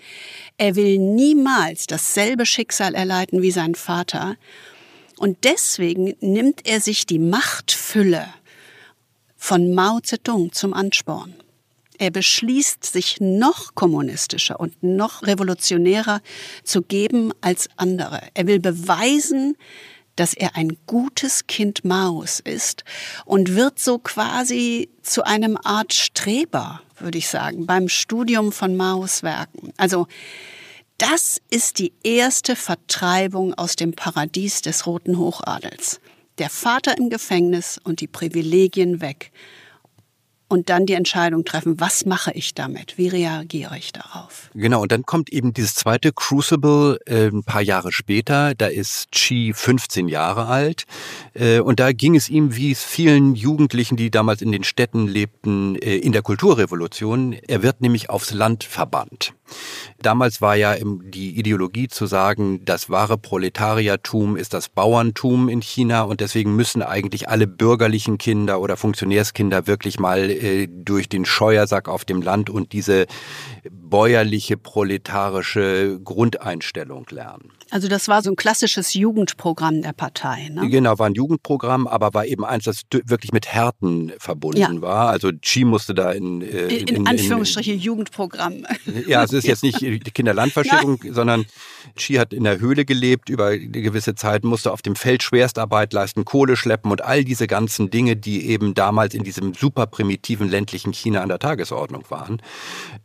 Er 0.58 0.76
will 0.76 0.98
niemals 0.98 1.88
dasselbe 1.88 2.46
Schicksal 2.46 2.96
erleiden 2.96 3.42
wie 3.42 3.52
sein 3.52 3.76
Vater. 3.76 4.38
Und 5.18 5.44
deswegen 5.44 6.16
nimmt 6.20 6.68
er 6.68 6.82
sich 6.82 7.06
die 7.06 7.20
Machtfülle 7.20 8.28
von 9.38 9.74
Mao 9.74 10.00
Zedong 10.00 10.52
zum 10.52 10.74
Ansporn. 10.74 11.36
Er 11.98 12.12
beschließt, 12.12 12.84
sich 12.84 13.22
noch 13.22 13.74
kommunistischer 13.76 14.60
und 14.60 14.84
noch 14.84 15.24
revolutionärer 15.24 16.22
zu 16.64 16.82
geben 16.82 17.32
als 17.42 17.70
andere. 17.78 18.22
Er 18.34 18.48
will 18.48 18.60
beweisen, 18.60 19.56
dass 20.16 20.34
er 20.34 20.56
ein 20.56 20.78
gutes 20.88 21.48
Kind 21.48 21.86
Maos 21.86 22.40
ist 22.40 22.84
und 23.26 23.56
wird 23.56 23.80
so 23.80 24.00
quasi 24.00 24.90
zu 25.02 25.24
einem 25.24 25.58
Art 25.58 25.94
Streber, 25.94 26.82
würde 26.98 27.18
ich 27.18 27.28
sagen, 27.28 27.66
beim 27.66 27.90
Studium 27.90 28.52
von 28.52 28.76
Maos 28.76 29.24
Werken. 29.24 29.74
Also 29.78 30.08
das 30.98 31.42
ist 31.50 31.80
die 31.80 31.94
erste 32.04 32.56
Vertreibung 32.56 33.54
aus 33.54 33.76
dem 33.76 33.94
Paradies 33.94 34.62
des 34.62 34.88
roten 34.88 35.18
Hochadels. 35.18 36.00
Der 36.38 36.50
Vater 36.50 36.98
im 36.98 37.10
Gefängnis 37.10 37.80
und 37.84 38.02
die 38.02 38.08
Privilegien 38.08 39.02
weg 39.02 39.32
und 40.48 40.70
dann 40.70 40.86
die 40.86 40.94
Entscheidung 40.94 41.44
treffen, 41.44 41.80
was 41.80 42.06
mache 42.06 42.32
ich 42.32 42.54
damit? 42.54 42.98
Wie 42.98 43.08
reagiere 43.08 43.78
ich 43.78 43.92
darauf? 43.92 44.50
Genau, 44.54 44.82
und 44.82 44.92
dann 44.92 45.04
kommt 45.04 45.32
eben 45.32 45.54
dieses 45.54 45.74
zweite 45.76 46.14
Crucible 46.14 47.00
äh, 47.06 47.28
ein 47.28 47.44
paar 47.44 47.62
Jahre 47.62 47.92
später. 47.92 48.54
Da 48.56 48.68
ist 48.68 49.12
Chi 49.12 49.54
15 49.54 50.08
Jahre 50.08 50.46
alt. 50.46 50.84
Äh, 51.34 51.60
und 51.60 51.80
da 51.80 51.92
ging 51.92 52.16
es 52.16 52.30
ihm, 52.30 52.56
wie 52.56 52.72
es 52.72 52.84
vielen 52.84 53.36
Jugendlichen, 53.36 53.98
die 53.98 54.12
damals 54.12 54.42
in 54.42 54.52
den 54.52 54.64
Städten 54.64 55.08
lebten, 55.08 55.76
äh, 55.78 55.98
in 55.98 56.12
der 56.12 56.22
Kulturrevolution. 56.22 57.34
Er 57.48 57.64
wird 57.64 57.82
nämlich 57.82 58.10
aufs 58.10 58.32
Land 58.32 58.64
verbannt. 58.64 59.34
Damals 60.02 60.42
war 60.42 60.56
ja 60.56 60.76
die 60.76 61.38
Ideologie 61.38 61.88
zu 61.88 62.06
sagen, 62.06 62.66
das 62.66 62.90
wahre 62.90 63.18
Proletariertum 63.18 64.38
ist 64.38 64.54
das 64.54 64.70
Bauerntum 64.70 65.50
in 65.50 65.62
China 65.62 66.04
und 66.04 66.20
deswegen 66.20 66.56
müssen 66.56 66.82
eigentlich 66.82 67.30
alle 67.30 67.48
bürgerlichen 67.48 68.18
Kinder 68.18 68.60
oder 68.60 68.78
Funktionärskinder 68.78 69.68
wirklich 69.68 70.00
mal 70.00 70.30
äh, 70.36 70.68
durch 70.70 71.10
den 71.10 71.26
Scheuersack 71.26 71.88
auf 71.88 72.06
dem 72.06 72.22
Land 72.22 72.50
und 72.50 72.74
diese 72.74 73.06
bäuerliche 73.70 74.58
proletarische 74.58 76.00
Grundeinstellung 76.04 77.06
lernen. 77.10 77.52
Also 77.72 77.88
das 77.88 78.08
war 78.08 78.22
so 78.22 78.30
ein 78.30 78.36
klassisches 78.36 78.94
Jugendprogramm 78.94 79.82
der 79.82 79.94
Partei. 79.94 80.50
Ne? 80.50 80.70
Genau, 80.70 81.00
war 81.00 81.08
ein 81.08 81.16
Jugendprogramm, 81.16 81.88
aber 81.88 82.14
war 82.14 82.26
eben 82.26 82.46
eins, 82.46 82.66
das 82.66 82.82
wirklich 82.92 83.32
mit 83.34 83.48
Härten 83.48 84.14
verbunden 84.20 84.60
ja. 84.60 84.82
war. 84.82 85.10
Also 85.10 85.32
Chi 85.42 85.66
musste 85.66 85.94
da 85.94 86.12
in... 86.12 86.42
Äh, 86.42 86.68
in, 86.68 86.88
in, 86.88 86.96
in 86.96 87.08
Anführungsstriche 87.08 87.74
in, 87.74 87.80
Jugendprogramm. 87.80 88.66
Ja, 89.08 89.24
es 89.24 89.34
ist 89.34 89.46
jetzt 89.46 89.64
nicht 89.64 89.80
Kinderlandverschickung, 90.14 91.00
sondern 91.12 91.46
Chi 91.96 92.16
hat 92.16 92.34
in 92.34 92.44
der 92.44 92.60
Höhle 92.60 92.86
gelebt 92.86 93.30
über 93.30 93.48
eine 93.48 93.68
gewisse 93.68 94.16
Zeit, 94.16 94.44
musste 94.44 94.72
auf 94.72 94.82
dem 94.82 94.96
Feld 94.96 95.24
Schwerstarbeit 95.24 95.94
leisten, 95.94 96.26
Kohle 96.26 96.56
schleppen 96.56 96.92
und 96.92 97.04
all 97.04 97.24
diese 97.24 97.48
ganzen 97.48 97.90
Dinge, 97.90 98.16
die 98.16 98.48
eben 98.48 98.74
damals 98.74 99.14
in 99.14 99.24
diesem 99.24 99.54
super 99.54 99.86
primitiven 99.86 100.25
ländlichen 100.28 100.94
China 100.94 101.22
an 101.22 101.30
der 101.30 101.40
Tagesordnung 101.40 102.04
waren. 102.10 102.42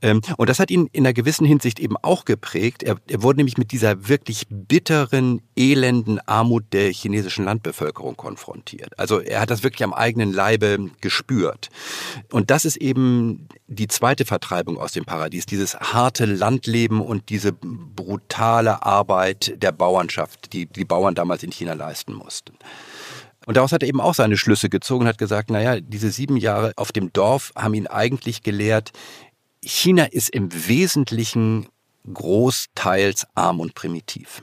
Ähm, 0.02 0.20
und 0.37 0.48
das 0.48 0.59
hat 0.59 0.70
ihn 0.70 0.88
in 0.92 1.04
einer 1.04 1.12
gewissen 1.12 1.46
Hinsicht 1.46 1.78
eben 1.78 1.96
auch 1.96 2.24
geprägt. 2.24 2.83
Er, 2.83 2.96
er 3.09 3.22
wurde 3.22 3.38
nämlich 3.38 3.59
mit 3.59 3.72
dieser 3.72 4.09
wirklich 4.09 4.46
bitteren, 4.48 5.42
elenden 5.56 6.18
Armut 6.26 6.64
der 6.72 6.92
chinesischen 6.92 7.44
Landbevölkerung 7.44 8.16
konfrontiert. 8.16 8.98
Also 8.98 9.20
er 9.20 9.40
hat 9.40 9.50
das 9.50 9.62
wirklich 9.62 9.85
am 9.85 9.92
eigenen 9.92 10.33
Leibe 10.33 10.90
gespürt. 11.00 11.68
Und 12.30 12.50
das 12.50 12.64
ist 12.64 12.76
eben 12.76 13.48
die 13.66 13.88
zweite 13.88 14.24
Vertreibung 14.24 14.78
aus 14.78 14.92
dem 14.92 15.04
Paradies, 15.04 15.46
dieses 15.46 15.78
harte 15.78 16.24
Landleben 16.24 17.00
und 17.00 17.28
diese 17.28 17.52
brutale 17.52 18.83
Arbeit 18.85 19.54
der 19.56 19.72
Bauernschaft, 19.72 20.52
die 20.52 20.66
die 20.66 20.85
Bauern 20.85 21.14
damals 21.14 21.42
in 21.42 21.52
China 21.52 21.74
leisten 21.74 22.12
mussten. 22.12 22.54
Und 23.50 23.56
daraus 23.56 23.72
hat 23.72 23.82
er 23.82 23.88
eben 23.88 24.00
auch 24.00 24.14
seine 24.14 24.36
Schlüsse 24.36 24.68
gezogen 24.68 25.02
und 25.02 25.08
hat 25.08 25.18
gesagt, 25.18 25.50
naja, 25.50 25.80
diese 25.80 26.12
sieben 26.12 26.36
Jahre 26.36 26.72
auf 26.76 26.92
dem 26.92 27.12
Dorf 27.12 27.50
haben 27.56 27.74
ihn 27.74 27.88
eigentlich 27.88 28.44
gelehrt, 28.44 28.92
China 29.60 30.04
ist 30.04 30.30
im 30.30 30.68
Wesentlichen 30.68 31.66
großteils 32.14 33.26
arm 33.34 33.58
und 33.58 33.74
primitiv. 33.74 34.40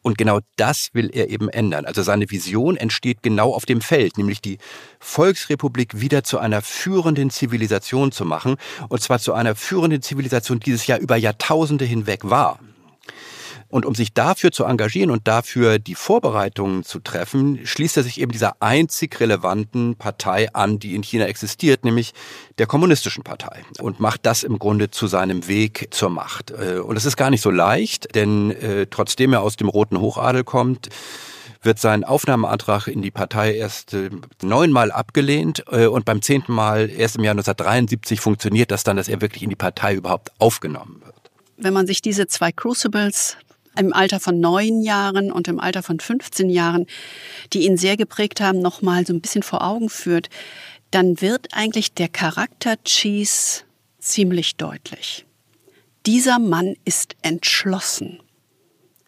Und 0.00 0.16
genau 0.16 0.38
das 0.54 0.90
will 0.92 1.10
er 1.12 1.28
eben 1.28 1.48
ändern. 1.48 1.84
Also 1.84 2.04
seine 2.04 2.30
Vision 2.30 2.76
entsteht 2.76 3.20
genau 3.20 3.52
auf 3.52 3.66
dem 3.66 3.80
Feld, 3.80 4.16
nämlich 4.16 4.40
die 4.40 4.58
Volksrepublik 5.00 6.00
wieder 6.00 6.22
zu 6.22 6.38
einer 6.38 6.62
führenden 6.62 7.30
Zivilisation 7.30 8.12
zu 8.12 8.24
machen. 8.24 8.58
Und 8.90 9.02
zwar 9.02 9.18
zu 9.18 9.32
einer 9.32 9.56
führenden 9.56 10.02
Zivilisation, 10.02 10.60
die 10.60 10.70
es 10.70 10.86
ja 10.86 10.98
über 10.98 11.16
Jahrtausende 11.16 11.84
hinweg 11.84 12.20
war. 12.30 12.60
Und 13.72 13.86
um 13.86 13.94
sich 13.94 14.12
dafür 14.12 14.52
zu 14.52 14.64
engagieren 14.64 15.10
und 15.10 15.26
dafür 15.26 15.78
die 15.78 15.94
Vorbereitungen 15.94 16.84
zu 16.84 16.98
treffen, 16.98 17.60
schließt 17.64 17.96
er 17.96 18.02
sich 18.02 18.20
eben 18.20 18.30
dieser 18.30 18.60
einzig 18.60 19.18
relevanten 19.18 19.96
Partei 19.96 20.52
an, 20.52 20.78
die 20.78 20.94
in 20.94 21.02
China 21.02 21.24
existiert, 21.24 21.82
nämlich 21.82 22.12
der 22.58 22.66
kommunistischen 22.66 23.24
Partei. 23.24 23.64
Und 23.80 23.98
macht 23.98 24.26
das 24.26 24.42
im 24.42 24.58
Grunde 24.58 24.90
zu 24.90 25.06
seinem 25.06 25.48
Weg 25.48 25.88
zur 25.90 26.10
Macht. 26.10 26.50
Äh, 26.50 26.80
und 26.80 26.96
es 26.96 27.06
ist 27.06 27.16
gar 27.16 27.30
nicht 27.30 27.40
so 27.40 27.50
leicht, 27.50 28.14
denn 28.14 28.50
äh, 28.50 28.88
trotzdem 28.90 29.32
er 29.32 29.40
aus 29.40 29.56
dem 29.56 29.70
roten 29.70 29.98
Hochadel 29.98 30.44
kommt, 30.44 30.90
wird 31.62 31.78
sein 31.78 32.04
Aufnahmeantrag 32.04 32.88
in 32.88 33.00
die 33.00 33.10
Partei 33.10 33.54
erst 33.54 33.94
äh, 33.94 34.10
neunmal 34.42 34.92
abgelehnt 34.92 35.64
äh, 35.70 35.86
und 35.86 36.04
beim 36.04 36.20
zehnten 36.20 36.52
Mal, 36.52 36.90
erst 36.90 37.16
im 37.16 37.24
Jahr 37.24 37.32
1973, 37.32 38.20
funktioniert 38.20 38.70
das 38.70 38.84
dann, 38.84 38.98
dass 38.98 39.08
er 39.08 39.22
wirklich 39.22 39.42
in 39.42 39.48
die 39.48 39.56
Partei 39.56 39.94
überhaupt 39.94 40.30
aufgenommen 40.38 41.00
wird. 41.02 41.14
Wenn 41.56 41.72
man 41.72 41.86
sich 41.86 42.02
diese 42.02 42.26
zwei 42.26 42.52
Crucibles 42.52 43.38
im 43.76 43.92
Alter 43.92 44.20
von 44.20 44.40
neun 44.40 44.82
Jahren 44.82 45.32
und 45.32 45.48
im 45.48 45.60
Alter 45.60 45.82
von 45.82 46.00
15 46.00 46.50
Jahren, 46.50 46.86
die 47.52 47.66
ihn 47.66 47.76
sehr 47.76 47.96
geprägt 47.96 48.40
haben, 48.40 48.60
nochmal 48.60 49.06
so 49.06 49.12
ein 49.12 49.20
bisschen 49.20 49.42
vor 49.42 49.62
Augen 49.62 49.88
führt, 49.88 50.28
dann 50.90 51.20
wird 51.20 51.48
eigentlich 51.52 51.94
der 51.94 52.08
Charakter 52.08 52.82
Cheese 52.84 53.62
ziemlich 53.98 54.56
deutlich. 54.56 55.24
Dieser 56.06 56.38
Mann 56.38 56.76
ist 56.84 57.16
entschlossen, 57.22 58.20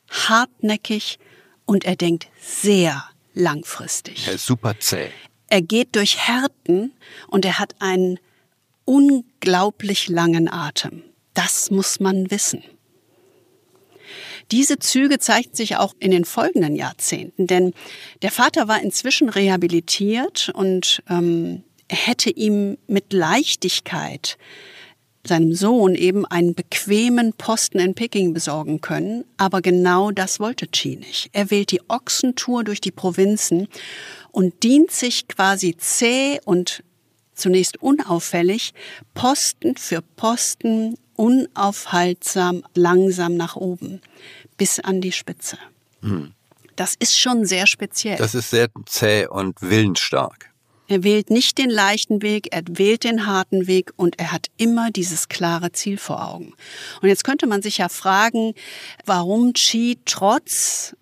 hartnäckig 0.08 1.18
und 1.66 1.84
er 1.84 1.96
denkt 1.96 2.28
sehr 2.40 3.04
langfristig. 3.34 4.26
Er 4.26 4.34
ist 4.34 4.46
super 4.46 4.78
zäh. 4.78 5.10
Er 5.48 5.60
geht 5.60 5.96
durch 5.96 6.26
Härten 6.26 6.92
und 7.28 7.44
er 7.44 7.58
hat 7.58 7.74
einen 7.80 8.18
unglaublich 8.84 10.08
langen 10.08 10.48
Atem. 10.48 11.02
Das 11.34 11.70
muss 11.70 12.00
man 12.00 12.30
wissen. 12.30 12.62
Diese 14.50 14.78
Züge 14.78 15.18
zeigten 15.18 15.56
sich 15.56 15.76
auch 15.76 15.94
in 15.98 16.10
den 16.10 16.24
folgenden 16.24 16.76
Jahrzehnten, 16.76 17.46
denn 17.46 17.72
der 18.22 18.30
Vater 18.30 18.68
war 18.68 18.80
inzwischen 18.80 19.28
rehabilitiert 19.28 20.50
und 20.54 21.02
ähm, 21.08 21.62
hätte 21.90 22.30
ihm 22.30 22.78
mit 22.86 23.12
Leichtigkeit 23.12 24.38
seinem 25.26 25.54
Sohn 25.54 25.94
eben 25.94 26.26
einen 26.26 26.54
bequemen 26.54 27.32
Posten 27.32 27.78
in 27.78 27.94
Peking 27.94 28.34
besorgen 28.34 28.80
können, 28.80 29.24
aber 29.36 29.62
genau 29.62 30.10
das 30.10 30.38
wollte 30.38 30.66
Chi 30.68 30.96
nicht. 30.96 31.30
Er 31.32 31.50
wählt 31.50 31.70
die 31.70 31.80
Ochsentour 31.88 32.62
durch 32.64 32.80
die 32.80 32.90
Provinzen 32.90 33.68
und 34.30 34.62
dient 34.62 34.90
sich 34.90 35.26
quasi 35.28 35.76
zäh 35.76 36.40
und 36.44 36.84
zunächst 37.34 37.82
unauffällig 37.82 38.74
Posten 39.14 39.76
für 39.76 40.02
Posten 40.02 40.96
unaufhaltsam 41.16 42.64
langsam 42.74 43.36
nach 43.36 43.56
oben 43.56 44.00
bis 44.56 44.80
an 44.80 45.00
die 45.00 45.12
Spitze. 45.12 45.58
Hm. 46.00 46.32
Das 46.76 46.94
ist 46.98 47.18
schon 47.18 47.46
sehr 47.46 47.66
speziell. 47.66 48.16
Das 48.16 48.34
ist 48.34 48.50
sehr 48.50 48.68
zäh 48.86 49.26
und 49.26 49.60
willensstark. 49.62 50.50
Er 50.86 51.02
wählt 51.02 51.30
nicht 51.30 51.56
den 51.56 51.70
leichten 51.70 52.20
Weg, 52.20 52.48
er 52.50 52.62
wählt 52.68 53.04
den 53.04 53.26
harten 53.26 53.66
Weg 53.66 53.92
und 53.96 54.18
er 54.18 54.32
hat 54.32 54.48
immer 54.58 54.90
dieses 54.90 55.28
klare 55.28 55.72
Ziel 55.72 55.96
vor 55.96 56.28
Augen. 56.28 56.52
Und 57.00 57.08
jetzt 57.08 57.24
könnte 57.24 57.46
man 57.46 57.62
sich 57.62 57.78
ja 57.78 57.88
fragen, 57.88 58.54
warum 59.06 59.54
Chi 59.54 59.98
trotz 60.04 60.94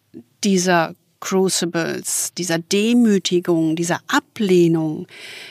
dieser 0.44 0.94
Crucibles, 1.22 2.34
dieser 2.36 2.58
Demütigung, 2.58 3.76
dieser 3.76 4.00
Ablehnung, 4.08 5.06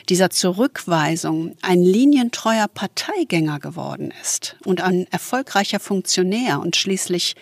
dieser 0.10 0.30
Zurückweisung 0.30 1.56
ein 1.62 1.82
linientreuer 1.82 2.68
Parteigänger 2.68 3.60
geworden 3.60 4.14
ist 4.22 4.58
und 4.66 4.82
ein 4.82 5.08
erfolgreicher 5.12 5.80
Funktionär 5.80 6.60
und 6.60 6.76
schließlich 6.76 7.36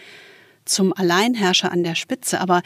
zum 0.64 0.94
Alleinherrscher 0.94 1.72
an 1.72 1.84
der 1.84 1.96
Spitze. 1.96 2.40
Aber 2.40 2.62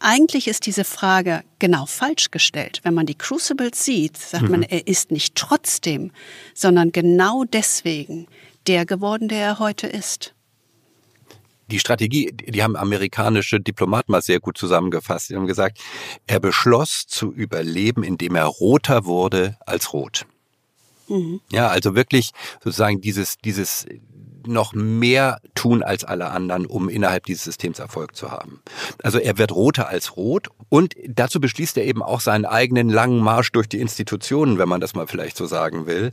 eigentlich 0.00 0.48
ist 0.48 0.64
diese 0.64 0.84
Frage 0.84 1.44
genau 1.58 1.84
falsch 1.84 2.30
gestellt. 2.30 2.80
Wenn 2.82 2.94
man 2.94 3.04
die 3.04 3.14
Crucibles 3.14 3.84
sieht, 3.84 4.16
sagt 4.16 4.44
mhm. 4.44 4.50
man, 4.50 4.62
er 4.62 4.86
ist 4.86 5.10
nicht 5.10 5.34
trotzdem, 5.34 6.10
sondern 6.54 6.90
genau 6.90 7.44
deswegen 7.44 8.26
der 8.66 8.86
geworden, 8.86 9.28
der 9.28 9.44
er 9.44 9.58
heute 9.58 9.86
ist 9.86 10.34
die 11.72 11.78
Strategie, 11.78 12.32
die 12.32 12.62
haben 12.62 12.76
amerikanische 12.76 13.58
Diplomaten 13.58 14.12
mal 14.12 14.22
sehr 14.22 14.40
gut 14.40 14.58
zusammengefasst. 14.58 15.28
Sie 15.28 15.36
haben 15.36 15.46
gesagt, 15.46 15.78
er 16.26 16.38
beschloss 16.38 17.06
zu 17.06 17.32
überleben, 17.32 18.04
indem 18.04 18.36
er 18.36 18.44
roter 18.44 19.06
wurde 19.06 19.56
als 19.66 19.92
rot. 19.92 20.26
Mhm. 21.08 21.40
Ja, 21.50 21.68
also 21.68 21.94
wirklich 21.94 22.30
sozusagen 22.62 23.00
dieses, 23.00 23.38
dieses, 23.38 23.86
noch 24.46 24.74
mehr 24.74 25.40
tun 25.54 25.82
als 25.82 26.04
alle 26.04 26.30
anderen, 26.30 26.66
um 26.66 26.88
innerhalb 26.88 27.26
dieses 27.26 27.44
Systems 27.44 27.78
Erfolg 27.78 28.16
zu 28.16 28.30
haben. 28.30 28.62
Also 29.02 29.18
er 29.18 29.38
wird 29.38 29.52
roter 29.52 29.88
als 29.88 30.16
rot 30.16 30.48
und 30.68 30.94
dazu 31.06 31.40
beschließt 31.40 31.76
er 31.78 31.84
eben 31.84 32.02
auch 32.02 32.20
seinen 32.20 32.44
eigenen 32.44 32.88
langen 32.88 33.20
Marsch 33.20 33.52
durch 33.52 33.68
die 33.68 33.80
Institutionen, 33.80 34.58
wenn 34.58 34.68
man 34.68 34.80
das 34.80 34.94
mal 34.94 35.06
vielleicht 35.06 35.36
so 35.36 35.46
sagen 35.46 35.86
will. 35.86 36.10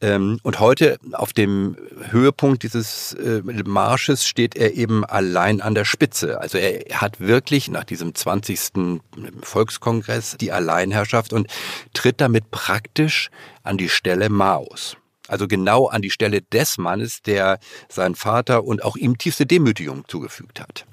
Ähm, 0.00 0.40
und 0.42 0.58
heute 0.58 0.98
auf 1.12 1.32
dem 1.32 1.76
Höhepunkt 2.10 2.64
dieses 2.64 3.14
äh, 3.14 3.42
Marsches 3.64 4.26
steht 4.26 4.56
er 4.56 4.74
eben 4.74 5.04
allein 5.04 5.60
an 5.60 5.74
der 5.74 5.84
Spitze. 5.84 6.40
Also 6.40 6.58
er 6.58 7.00
hat 7.00 7.20
wirklich 7.20 7.70
nach 7.70 7.84
diesem 7.84 8.14
20. 8.14 9.00
Volkskongress 9.42 10.36
die 10.40 10.52
Alleinherrschaft 10.52 11.32
und 11.32 11.46
tritt 11.94 12.20
damit 12.20 12.50
praktisch 12.50 13.30
an 13.62 13.78
die 13.78 13.88
Stelle 13.88 14.28
Maos 14.28 14.96
also 15.28 15.48
genau 15.48 15.86
an 15.86 16.02
die 16.02 16.10
Stelle 16.10 16.42
des 16.42 16.78
Mannes, 16.78 17.22
der 17.22 17.58
sein 17.88 18.14
Vater 18.14 18.64
und 18.64 18.84
auch 18.84 18.96
ihm 18.96 19.18
tiefste 19.18 19.46
Demütigung 19.46 20.04
zugefügt 20.08 20.60
hat. 20.60 20.86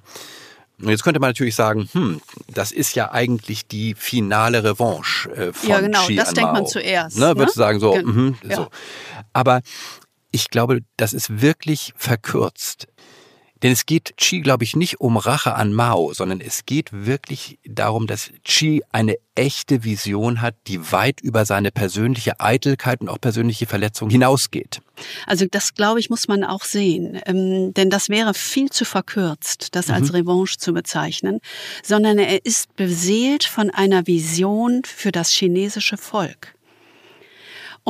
Und 0.82 0.90
jetzt 0.90 1.04
könnte 1.04 1.20
man 1.20 1.30
natürlich 1.30 1.56
sagen, 1.56 1.90
hm, 1.92 2.22
das 2.48 2.72
ist 2.72 2.96
ja 2.96 3.12
eigentlich 3.12 3.68
die 3.68 3.96
finale 3.96 4.64
Revanche 4.64 5.30
äh, 5.32 5.54
von 5.54 5.70
Ja, 5.70 5.82
genau, 5.82 6.04
Xi 6.04 6.16
das 6.16 6.34
denkt 6.34 6.54
man 6.54 6.68
zuerst. 6.68 7.18
Ne? 7.18 7.28
Ne? 7.28 7.38
Würdest 7.38 7.58
du 7.58 7.60
sagen, 7.60 7.80
so, 7.80 7.92
Gen 7.92 8.06
mhm, 8.06 8.38
ja. 8.44 8.56
so. 8.56 8.68
Aber 9.34 9.62
ich 10.32 10.50
glaube, 10.50 10.82
das 10.96 11.14
ist 11.14 11.42
wirklich 11.42 11.94
verkürzt. 11.98 12.88
Denn 13.64 13.72
es 13.72 13.86
geht 13.86 14.16
Xi, 14.18 14.40
glaube 14.42 14.64
ich, 14.64 14.76
nicht 14.76 15.02
um 15.02 15.18
Rache 15.18 15.56
an 15.56 15.74
Mao, 15.74 16.14
sondern 16.14 16.40
es 16.42 16.66
geht 16.66 16.90
wirklich 16.92 17.60
darum, 17.66 18.08
dass 18.08 18.32
Xi 18.44 18.82
eine 18.92 19.16
echte 19.36 19.84
Vision 19.84 20.42
hat, 20.42 20.56
die 20.68 20.92
weit 20.92 21.22
über 21.22 21.46
seine 21.46 21.72
persönliche 21.72 22.40
Eitelkeit 22.40 23.02
und 23.02 23.10
auch 23.10 23.20
persönliche 23.20 23.66
Verletzung 23.66 24.10
hinausgeht. 24.10 24.82
Also 25.26 25.46
das, 25.50 25.74
glaube 25.76 26.00
ich, 26.00 26.10
muss 26.10 26.28
man 26.28 26.44
auch 26.44 26.64
sehen. 26.64 27.20
Ähm, 27.26 27.74
denn 27.74 27.90
das 27.90 28.10
wäre 28.10 28.34
viel 28.34 28.70
zu 28.70 28.86
verkürzt, 28.86 29.76
das 29.76 29.90
als 29.90 30.10
Mhm. 30.10 30.16
Revanche 30.16 30.58
zu 30.58 30.74
bezeichnen, 30.74 31.40
sondern 31.84 32.18
er 32.18 32.46
ist 32.46 32.76
beseelt 32.76 33.44
von 33.44 33.70
einer 33.70 34.08
Vision 34.08 34.82
für 34.86 35.12
das 35.12 35.30
chinesische 35.32 35.98
Volk. 35.98 36.54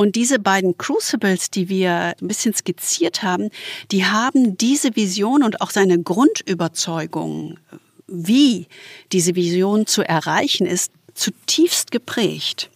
Und 0.00 0.16
diese 0.16 0.38
beiden 0.38 0.78
Crucibles, 0.78 1.50
die 1.50 1.68
wir 1.68 2.14
ein 2.18 2.26
bisschen 2.26 2.54
skizziert 2.54 3.22
haben, 3.22 3.50
die 3.90 4.06
haben 4.06 4.56
diese 4.56 4.96
Vision 4.96 5.42
und 5.42 5.60
auch 5.60 5.68
seine 5.68 6.02
Grundüberzeugung, 6.02 7.58
wie 8.06 8.66
diese 9.12 9.34
Vision 9.34 9.86
zu 9.86 10.00
erreichen 10.00 10.66
ist, 10.66 10.90
zutiefst 11.12 11.90
geprägt. 11.90 12.70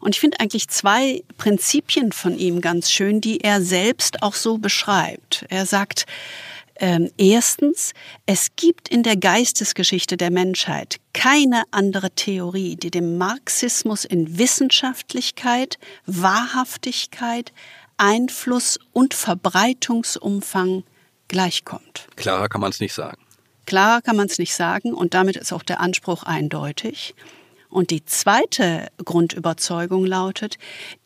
Und 0.00 0.16
ich 0.16 0.20
finde 0.20 0.40
eigentlich 0.40 0.66
zwei 0.66 1.22
Prinzipien 1.38 2.10
von 2.10 2.36
ihm 2.36 2.60
ganz 2.60 2.90
schön, 2.90 3.20
die 3.20 3.42
er 3.42 3.62
selbst 3.62 4.20
auch 4.24 4.34
so 4.34 4.58
beschreibt. 4.58 5.46
Er 5.48 5.64
sagt, 5.64 6.06
ähm, 6.76 7.10
erstens, 7.16 7.92
es 8.26 8.48
gibt 8.56 8.88
in 8.88 9.02
der 9.02 9.16
Geistesgeschichte 9.16 10.16
der 10.16 10.30
Menschheit 10.30 10.96
keine 11.12 11.64
andere 11.70 12.10
Theorie, 12.10 12.76
die 12.76 12.90
dem 12.90 13.18
Marxismus 13.18 14.04
in 14.04 14.38
Wissenschaftlichkeit, 14.38 15.78
Wahrhaftigkeit, 16.06 17.52
Einfluss 17.96 18.78
und 18.92 19.14
Verbreitungsumfang 19.14 20.84
gleichkommt. 21.28 22.08
Klarer 22.16 22.48
kann 22.48 22.60
man 22.60 22.70
es 22.70 22.80
nicht 22.80 22.94
sagen. 22.94 23.18
Klar 23.66 24.02
kann 24.02 24.16
man 24.16 24.26
es 24.26 24.38
nicht 24.38 24.54
sagen 24.54 24.92
und 24.92 25.14
damit 25.14 25.36
ist 25.36 25.52
auch 25.52 25.62
der 25.62 25.80
Anspruch 25.80 26.24
eindeutig. 26.24 27.14
Und 27.68 27.90
die 27.90 28.04
zweite 28.04 28.88
Grundüberzeugung 29.02 30.04
lautet, 30.04 30.58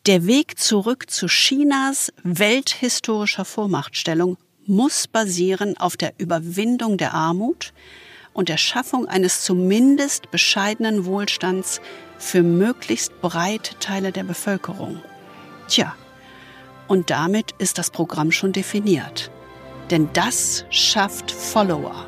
der 0.05 0.25
Weg 0.25 0.59
zurück 0.59 1.09
zu 1.09 1.27
Chinas 1.27 2.11
welthistorischer 2.23 3.45
Vormachtstellung 3.45 4.37
muss 4.67 5.07
basieren 5.07 5.77
auf 5.77 5.97
der 5.97 6.13
Überwindung 6.17 6.97
der 6.97 7.13
Armut 7.13 7.73
und 8.33 8.49
der 8.49 8.57
Schaffung 8.57 9.07
eines 9.07 9.41
zumindest 9.41 10.29
bescheidenen 10.29 11.05
Wohlstands 11.05 11.81
für 12.19 12.43
möglichst 12.43 13.19
breite 13.21 13.77
Teile 13.79 14.11
der 14.11 14.23
Bevölkerung. 14.23 15.01
Tja, 15.67 15.95
und 16.87 17.09
damit 17.09 17.53
ist 17.57 17.77
das 17.77 17.89
Programm 17.89 18.31
schon 18.31 18.53
definiert. 18.53 19.31
Denn 19.89 20.09
das 20.13 20.65
schafft 20.69 21.31
Follower. 21.31 22.06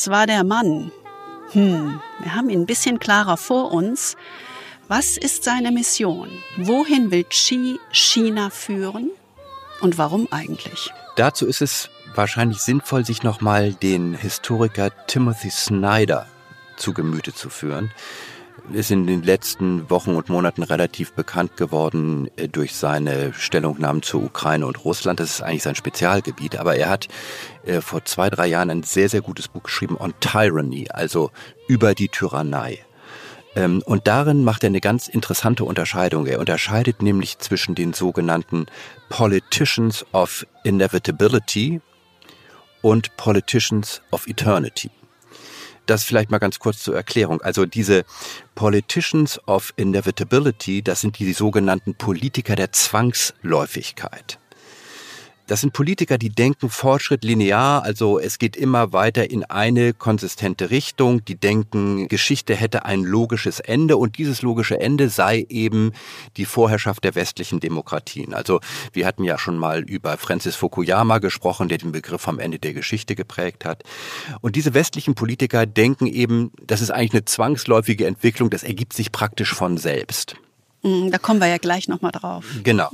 Das 0.00 0.08
war 0.08 0.26
der 0.26 0.44
Mann. 0.44 0.92
Hm, 1.52 2.00
wir 2.20 2.34
haben 2.34 2.48
ihn 2.48 2.62
ein 2.62 2.66
bisschen 2.66 2.98
klarer 3.00 3.36
vor 3.36 3.70
uns. 3.70 4.16
Was 4.88 5.18
ist 5.18 5.44
seine 5.44 5.72
Mission? 5.72 6.30
Wohin 6.56 7.10
will 7.10 7.24
Xi 7.24 7.78
China 7.92 8.48
führen? 8.48 9.10
Und 9.82 9.98
warum 9.98 10.26
eigentlich? 10.30 10.90
Dazu 11.16 11.44
ist 11.46 11.60
es 11.60 11.90
wahrscheinlich 12.14 12.62
sinnvoll, 12.62 13.04
sich 13.04 13.22
nochmal 13.22 13.74
den 13.74 14.14
Historiker 14.14 14.90
Timothy 15.06 15.50
Snyder 15.50 16.26
zu 16.78 16.94
Gemüte 16.94 17.34
zu 17.34 17.50
führen. 17.50 17.92
Ist 18.72 18.92
in 18.92 19.06
den 19.06 19.22
letzten 19.22 19.90
Wochen 19.90 20.14
und 20.14 20.28
Monaten 20.28 20.62
relativ 20.62 21.12
bekannt 21.12 21.56
geworden 21.56 22.30
äh, 22.36 22.46
durch 22.48 22.74
seine 22.74 23.32
Stellungnahmen 23.34 24.02
zur 24.02 24.22
Ukraine 24.22 24.66
und 24.66 24.84
Russland. 24.84 25.18
Das 25.18 25.30
ist 25.30 25.42
eigentlich 25.42 25.64
sein 25.64 25.74
Spezialgebiet. 25.74 26.56
Aber 26.56 26.76
er 26.76 26.88
hat 26.88 27.08
äh, 27.64 27.80
vor 27.80 28.04
zwei, 28.04 28.30
drei 28.30 28.46
Jahren 28.46 28.70
ein 28.70 28.82
sehr, 28.84 29.08
sehr 29.08 29.22
gutes 29.22 29.48
Buch 29.48 29.64
geschrieben 29.64 29.96
on 29.98 30.14
Tyranny, 30.20 30.88
also 30.90 31.30
über 31.66 31.94
die 31.94 32.08
Tyrannei. 32.08 32.78
Ähm, 33.56 33.82
und 33.84 34.06
darin 34.06 34.44
macht 34.44 34.62
er 34.62 34.68
eine 34.68 34.80
ganz 34.80 35.08
interessante 35.08 35.64
Unterscheidung. 35.64 36.26
Er 36.26 36.38
unterscheidet 36.38 37.02
nämlich 37.02 37.38
zwischen 37.38 37.74
den 37.74 37.92
sogenannten 37.92 38.66
Politicians 39.08 40.06
of 40.12 40.46
Inevitability 40.62 41.80
und 42.82 43.16
Politicians 43.16 44.00
of 44.12 44.28
Eternity. 44.28 44.90
Das 45.90 46.04
vielleicht 46.04 46.30
mal 46.30 46.38
ganz 46.38 46.60
kurz 46.60 46.84
zur 46.84 46.94
Erklärung. 46.94 47.40
Also 47.40 47.66
diese 47.66 48.04
Politicians 48.54 49.40
of 49.48 49.72
Inevitability, 49.74 50.82
das 50.82 51.00
sind 51.00 51.18
die 51.18 51.32
sogenannten 51.32 51.96
Politiker 51.96 52.54
der 52.54 52.70
Zwangsläufigkeit. 52.70 54.39
Das 55.50 55.62
sind 55.62 55.72
Politiker, 55.72 56.16
die 56.16 56.28
denken 56.28 56.70
Fortschritt 56.70 57.24
linear, 57.24 57.82
also 57.82 58.20
es 58.20 58.38
geht 58.38 58.54
immer 58.54 58.92
weiter 58.92 59.32
in 59.32 59.42
eine 59.42 59.92
konsistente 59.92 60.70
Richtung. 60.70 61.24
Die 61.24 61.34
denken, 61.34 62.06
Geschichte 62.06 62.54
hätte 62.54 62.84
ein 62.84 63.02
logisches 63.02 63.58
Ende 63.58 63.96
und 63.96 64.16
dieses 64.16 64.42
logische 64.42 64.78
Ende 64.78 65.08
sei 65.08 65.44
eben 65.48 65.90
die 66.36 66.44
Vorherrschaft 66.44 67.02
der 67.02 67.16
westlichen 67.16 67.58
Demokratien. 67.58 68.32
Also 68.32 68.60
wir 68.92 69.04
hatten 69.08 69.24
ja 69.24 69.38
schon 69.38 69.58
mal 69.58 69.80
über 69.80 70.18
Francis 70.18 70.54
Fukuyama 70.54 71.18
gesprochen, 71.18 71.68
der 71.68 71.78
den 71.78 71.90
Begriff 71.90 72.28
am 72.28 72.38
Ende 72.38 72.60
der 72.60 72.72
Geschichte 72.72 73.16
geprägt 73.16 73.64
hat. 73.64 73.82
Und 74.42 74.54
diese 74.54 74.72
westlichen 74.72 75.16
Politiker 75.16 75.66
denken 75.66 76.06
eben, 76.06 76.52
das 76.64 76.80
ist 76.80 76.92
eigentlich 76.92 77.14
eine 77.14 77.24
zwangsläufige 77.24 78.06
Entwicklung, 78.06 78.50
das 78.50 78.62
ergibt 78.62 78.92
sich 78.92 79.10
praktisch 79.10 79.52
von 79.52 79.78
selbst. 79.78 80.36
Hm, 80.82 81.10
Da 81.10 81.18
kommen 81.18 81.40
wir 81.40 81.48
ja 81.48 81.58
gleich 81.58 81.88
nochmal 81.88 82.12
drauf. 82.12 82.44
Genau. 82.62 82.90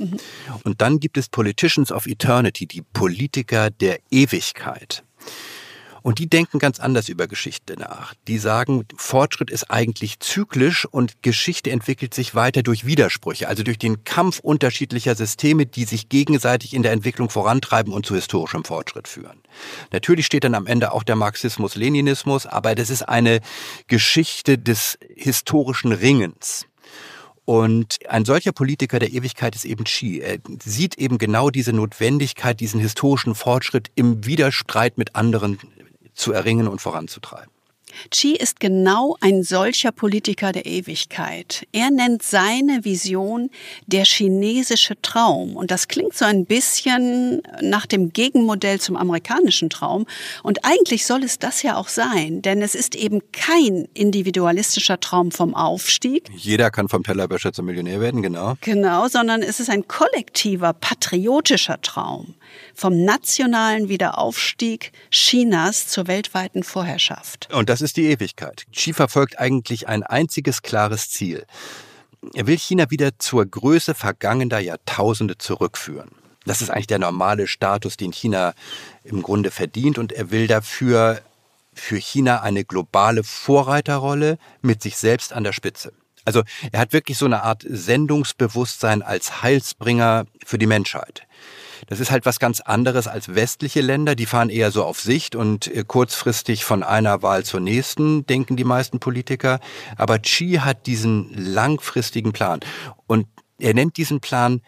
Und 0.63 0.81
dann 0.81 0.99
gibt 0.99 1.17
es 1.17 1.29
Politicians 1.29 1.91
of 1.91 2.05
Eternity, 2.05 2.65
die 2.67 2.81
Politiker 2.81 3.69
der 3.69 3.99
Ewigkeit. 4.11 5.03
Und 6.03 6.19
die 6.19 6.29
denken 6.29 6.57
ganz 6.57 6.79
anders 6.79 7.09
über 7.09 7.27
Geschichte 7.27 7.75
nach. 7.77 8.13
Die 8.29 8.37
sagen, 8.37 8.85
Fortschritt 8.95 9.51
ist 9.51 9.69
eigentlich 9.69 10.21
zyklisch 10.21 10.85
und 10.85 11.21
Geschichte 11.21 11.69
entwickelt 11.69 12.13
sich 12.13 12.33
weiter 12.33 12.63
durch 12.63 12.85
Widersprüche, 12.85 13.49
also 13.49 13.61
durch 13.61 13.77
den 13.77 14.05
Kampf 14.05 14.39
unterschiedlicher 14.39 15.15
Systeme, 15.15 15.65
die 15.65 15.83
sich 15.83 16.07
gegenseitig 16.07 16.73
in 16.73 16.81
der 16.81 16.93
Entwicklung 16.93 17.29
vorantreiben 17.29 17.91
und 17.91 18.05
zu 18.05 18.15
historischem 18.15 18.63
Fortschritt 18.63 19.09
führen. 19.09 19.41
Natürlich 19.91 20.25
steht 20.25 20.45
dann 20.45 20.55
am 20.55 20.65
Ende 20.65 20.93
auch 20.93 21.03
der 21.03 21.17
Marxismus-Leninismus, 21.17 22.45
aber 22.45 22.73
das 22.73 22.89
ist 22.89 23.01
eine 23.01 23.41
Geschichte 23.87 24.57
des 24.57 24.97
historischen 25.13 25.91
Ringens. 25.91 26.66
Und 27.49 27.99
ein 28.09 28.25
solcher 28.25 28.51
Politiker 28.51 28.99
der 28.99 29.13
Ewigkeit 29.13 29.55
ist 29.55 29.63
eben 29.63 29.85
Xi. 29.85 30.19
Er 30.19 30.39
sieht 30.61 30.97
eben 30.97 31.17
genau 31.17 31.49
diese 31.49 31.71
Notwendigkeit, 31.71 32.59
diesen 32.59 32.81
historischen 32.81 33.35
Fortschritt 33.35 33.89
im 33.95 34.25
Widerstreit 34.25 34.97
mit 34.97 35.15
anderen 35.15 35.57
zu 36.13 36.33
erringen 36.33 36.67
und 36.67 36.81
voranzutreiben. 36.81 37.49
Xi 38.11 38.33
ist 38.33 38.59
genau 38.59 39.17
ein 39.21 39.43
solcher 39.43 39.91
Politiker 39.91 40.51
der 40.51 40.65
Ewigkeit. 40.65 41.65
Er 41.71 41.89
nennt 41.89 42.23
seine 42.23 42.83
Vision 42.83 43.49
der 43.85 44.05
chinesische 44.05 45.01
Traum. 45.01 45.55
Und 45.55 45.71
das 45.71 45.87
klingt 45.87 46.13
so 46.13 46.25
ein 46.25 46.45
bisschen 46.45 47.41
nach 47.61 47.85
dem 47.85 48.13
Gegenmodell 48.13 48.79
zum 48.79 48.95
amerikanischen 48.95 49.69
Traum. 49.69 50.05
Und 50.43 50.63
eigentlich 50.63 51.05
soll 51.05 51.23
es 51.23 51.39
das 51.39 51.63
ja 51.63 51.75
auch 51.75 51.87
sein, 51.87 52.41
denn 52.41 52.61
es 52.61 52.75
ist 52.75 52.95
eben 52.95 53.21
kein 53.31 53.87
individualistischer 53.93 54.99
Traum 54.99 55.31
vom 55.31 55.55
Aufstieg, 55.55 56.29
Jeder 56.35 56.71
kann 56.71 56.89
vom 56.89 57.03
Tellerwäscher 57.03 57.53
zum 57.53 57.65
Millionär 57.65 57.99
werden, 57.99 58.21
genau. 58.21 58.55
Genau, 58.61 59.07
sondern 59.07 59.41
es 59.41 59.59
ist 59.59 59.69
ein 59.69 59.87
kollektiver, 59.87 60.73
patriotischer 60.73 61.81
Traum 61.81 62.35
vom 62.73 63.03
nationalen 63.03 63.89
Wiederaufstieg 63.89 64.91
Chinas 65.11 65.87
zur 65.87 66.07
weltweiten 66.07 66.63
Vorherrschaft. 66.63 67.53
Und 67.53 67.69
das 67.69 67.81
ist 67.81 67.97
die 67.97 68.07
Ewigkeit. 68.07 68.65
Xi 68.71 68.93
verfolgt 68.93 69.39
eigentlich 69.39 69.87
ein 69.87 70.03
einziges 70.03 70.61
klares 70.61 71.09
Ziel. 71.09 71.45
Er 72.33 72.47
will 72.47 72.57
China 72.57 72.89
wieder 72.89 73.17
zur 73.19 73.45
Größe 73.45 73.93
vergangener 73.93 74.59
Jahrtausende 74.59 75.37
zurückführen. 75.37 76.09
Das 76.45 76.61
ist 76.61 76.69
eigentlich 76.69 76.87
der 76.87 76.99
normale 76.99 77.47
Status, 77.47 77.97
den 77.97 78.13
China 78.13 78.53
im 79.03 79.21
Grunde 79.21 79.51
verdient 79.51 79.97
und 79.97 80.13
er 80.13 80.31
will 80.31 80.47
dafür 80.47 81.21
für 81.73 81.97
China 81.97 82.41
eine 82.41 82.63
globale 82.63 83.23
Vorreiterrolle 83.23 84.37
mit 84.61 84.81
sich 84.81 84.97
selbst 84.97 85.33
an 85.33 85.43
der 85.43 85.53
Spitze. 85.53 85.93
Also 86.25 86.43
er 86.71 86.81
hat 86.81 86.93
wirklich 86.93 87.17
so 87.17 87.25
eine 87.25 87.43
Art 87.43 87.65
Sendungsbewusstsein 87.67 89.01
als 89.01 89.43
Heilsbringer 89.43 90.25
für 90.45 90.57
die 90.57 90.65
Menschheit. 90.67 91.25
Das 91.87 91.99
ist 91.99 92.11
halt 92.11 92.25
was 92.25 92.39
ganz 92.39 92.61
anderes 92.61 93.07
als 93.07 93.35
westliche 93.35 93.81
Länder. 93.81 94.15
Die 94.15 94.25
fahren 94.25 94.49
eher 94.49 94.71
so 94.71 94.83
auf 94.83 94.99
Sicht 94.99 95.35
und 95.35 95.67
äh, 95.67 95.83
kurzfristig 95.85 96.65
von 96.65 96.83
einer 96.83 97.21
Wahl 97.21 97.45
zur 97.45 97.59
nächsten, 97.59 98.25
denken 98.25 98.57
die 98.57 98.63
meisten 98.63 98.99
Politiker. 98.99 99.59
Aber 99.95 100.19
Xi 100.19 100.59
hat 100.61 100.87
diesen 100.87 101.31
langfristigen 101.33 102.33
Plan. 102.33 102.59
Und 103.05 103.27
er 103.59 103.73
nennt 103.73 103.97
diesen 103.97 104.19
Plan 104.19 104.61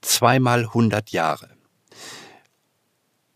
zweimal 0.00 0.60
100 0.60 1.10
Jahre. 1.10 1.49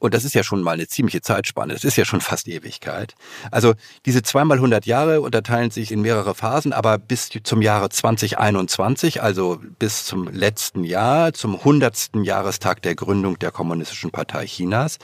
Und 0.05 0.13
das 0.13 0.27
ist 0.27 0.35
ja 0.35 0.45
schon 0.45 0.61
mal 0.61 0.73
eine 0.73 0.87
ziemliche 0.87 1.23
Zeitspanne. 1.23 1.73
Das 1.73 1.83
ist 1.83 1.97
ja 1.97 2.05
schon 2.05 2.21
fast 2.21 2.47
Ewigkeit. 2.47 3.15
Also 3.51 3.73
diese 4.05 4.23
zweimal 4.23 4.59
100 4.59 4.85
Jahre 4.85 5.23
unterteilen 5.23 5.71
sich 5.71 5.91
in 5.91 6.03
mehrere 6.03 6.35
Phasen, 6.35 6.75
aber 6.75 6.99
bis 6.99 7.31
zum 7.43 7.63
Jahre 7.63 7.89
2021, 7.89 9.23
also 9.23 9.59
bis 9.79 10.05
zum 10.05 10.29
letzten 10.29 10.85
Jahr, 10.85 11.33
zum 11.33 11.57
100. 11.57 12.17
Jahrestag 12.23 12.83
der 12.83 12.95
Gründung 12.97 13.39
der 13.39 13.51
Kommunistischen 13.51 14.11
Partei 14.11 14.45
Chinas, 14.45 14.99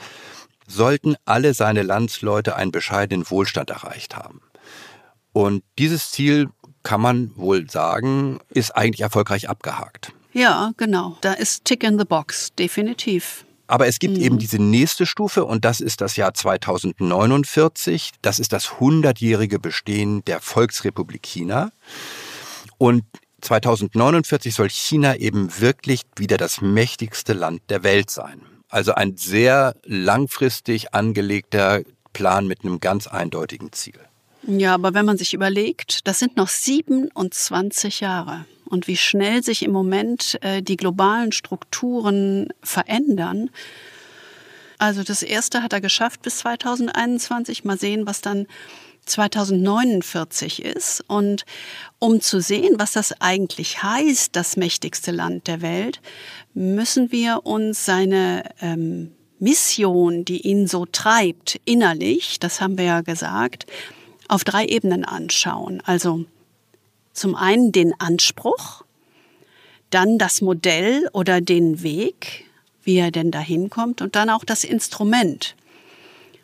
sollten 0.67 1.15
alle 1.25 1.55
seine 1.55 1.81
Landsleute 1.81 2.55
einen 2.55 2.69
bescheidenen 2.69 3.27
Wohlstand 3.27 3.71
erreicht 3.71 4.15
haben. 4.15 4.41
Und 5.33 5.63
dieses 5.79 6.11
Ziel, 6.11 6.49
kann 6.83 7.01
man 7.01 7.35
wohl 7.35 7.67
sagen, 7.71 8.39
ist 8.49 8.75
eigentlich 8.75 9.01
erfolgreich 9.01 9.49
abgehakt. 9.49 10.13
Ja, 10.31 10.73
genau. 10.77 11.17
Da 11.21 11.33
ist 11.33 11.65
Tick 11.65 11.83
in 11.83 11.97
the 11.97 12.05
Box, 12.05 12.53
definitiv. 12.53 13.45
Aber 13.71 13.87
es 13.87 13.99
gibt 13.99 14.17
eben 14.17 14.37
diese 14.37 14.61
nächste 14.61 15.05
Stufe 15.05 15.45
und 15.45 15.63
das 15.63 15.79
ist 15.79 16.01
das 16.01 16.17
Jahr 16.17 16.33
2049. 16.33 18.11
Das 18.21 18.37
ist 18.37 18.51
das 18.51 18.67
100-jährige 18.67 19.59
Bestehen 19.59 20.25
der 20.25 20.41
Volksrepublik 20.41 21.23
China. 21.23 21.71
Und 22.77 23.05
2049 23.39 24.53
soll 24.53 24.69
China 24.69 25.15
eben 25.15 25.61
wirklich 25.61 26.01
wieder 26.17 26.35
das 26.35 26.59
mächtigste 26.59 27.31
Land 27.31 27.61
der 27.69 27.81
Welt 27.83 28.09
sein. 28.09 28.41
Also 28.67 28.93
ein 28.93 29.15
sehr 29.15 29.77
langfristig 29.85 30.93
angelegter 30.93 31.83
Plan 32.11 32.47
mit 32.47 32.65
einem 32.65 32.81
ganz 32.81 33.07
eindeutigen 33.07 33.71
Ziel. 33.71 34.01
Ja, 34.43 34.73
aber 34.73 34.93
wenn 34.93 35.05
man 35.05 35.17
sich 35.17 35.33
überlegt, 35.33 36.05
das 36.09 36.19
sind 36.19 36.35
noch 36.35 36.49
27 36.49 38.01
Jahre. 38.01 38.43
Und 38.71 38.87
wie 38.87 38.97
schnell 38.97 39.43
sich 39.43 39.63
im 39.63 39.71
Moment 39.71 40.37
äh, 40.41 40.61
die 40.61 40.77
globalen 40.77 41.31
Strukturen 41.31 42.49
verändern. 42.63 43.49
Also 44.77 45.03
das 45.03 45.21
erste 45.21 45.61
hat 45.61 45.73
er 45.73 45.81
geschafft 45.81 46.21
bis 46.21 46.39
2021. 46.39 47.65
Mal 47.65 47.77
sehen, 47.77 48.07
was 48.07 48.21
dann 48.21 48.47
2049 49.05 50.63
ist. 50.63 51.03
Und 51.07 51.45
um 51.99 52.21
zu 52.21 52.39
sehen, 52.39 52.75
was 52.77 52.93
das 52.93 53.13
eigentlich 53.21 53.83
heißt, 53.83 54.35
das 54.35 54.57
mächtigste 54.57 55.11
Land 55.11 55.47
der 55.47 55.61
Welt, 55.61 56.01
müssen 56.53 57.11
wir 57.11 57.45
uns 57.45 57.85
seine 57.85 58.43
ähm, 58.61 59.11
Mission, 59.39 60.23
die 60.23 60.47
ihn 60.47 60.67
so 60.67 60.85
treibt, 60.85 61.59
innerlich, 61.65 62.39
das 62.39 62.61
haben 62.61 62.77
wir 62.77 62.85
ja 62.85 63.01
gesagt, 63.01 63.65
auf 64.27 64.43
drei 64.43 64.65
Ebenen 64.65 65.03
anschauen. 65.03 65.81
Also 65.85 66.25
zum 67.13 67.35
einen 67.35 67.71
den 67.71 67.93
Anspruch, 67.99 68.83
dann 69.89 70.17
das 70.17 70.41
Modell 70.41 71.09
oder 71.13 71.41
den 71.41 71.83
Weg, 71.83 72.45
wie 72.83 72.97
er 72.97 73.11
denn 73.11 73.31
dahin 73.31 73.69
kommt, 73.69 74.01
und 74.01 74.15
dann 74.15 74.29
auch 74.29 74.43
das 74.43 74.63
Instrument. 74.63 75.55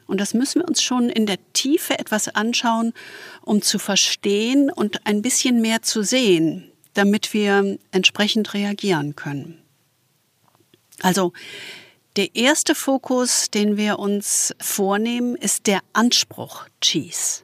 Und 0.05 0.21
das 0.21 0.33
müssen 0.33 0.61
wir 0.61 0.67
uns 0.67 0.81
schon 0.81 1.09
in 1.09 1.25
der 1.25 1.37
Tiefe 1.53 1.99
etwas 1.99 2.29
anschauen, 2.29 2.93
um 3.41 3.61
zu 3.61 3.79
verstehen 3.79 4.71
und 4.71 5.05
ein 5.05 5.21
bisschen 5.21 5.61
mehr 5.61 5.81
zu 5.81 6.03
sehen, 6.03 6.71
damit 6.93 7.33
wir 7.33 7.77
entsprechend 7.91 8.53
reagieren 8.53 9.15
können. 9.15 9.61
Also 11.01 11.33
Der 12.17 12.35
erste 12.35 12.73
Fokus, 12.73 13.51
den 13.51 13.77
wir 13.77 13.99
uns 13.99 14.55
vornehmen, 14.59 15.35
ist 15.35 15.67
der 15.67 15.81
Anspruch 15.93 16.65
Cheese. 16.81 17.43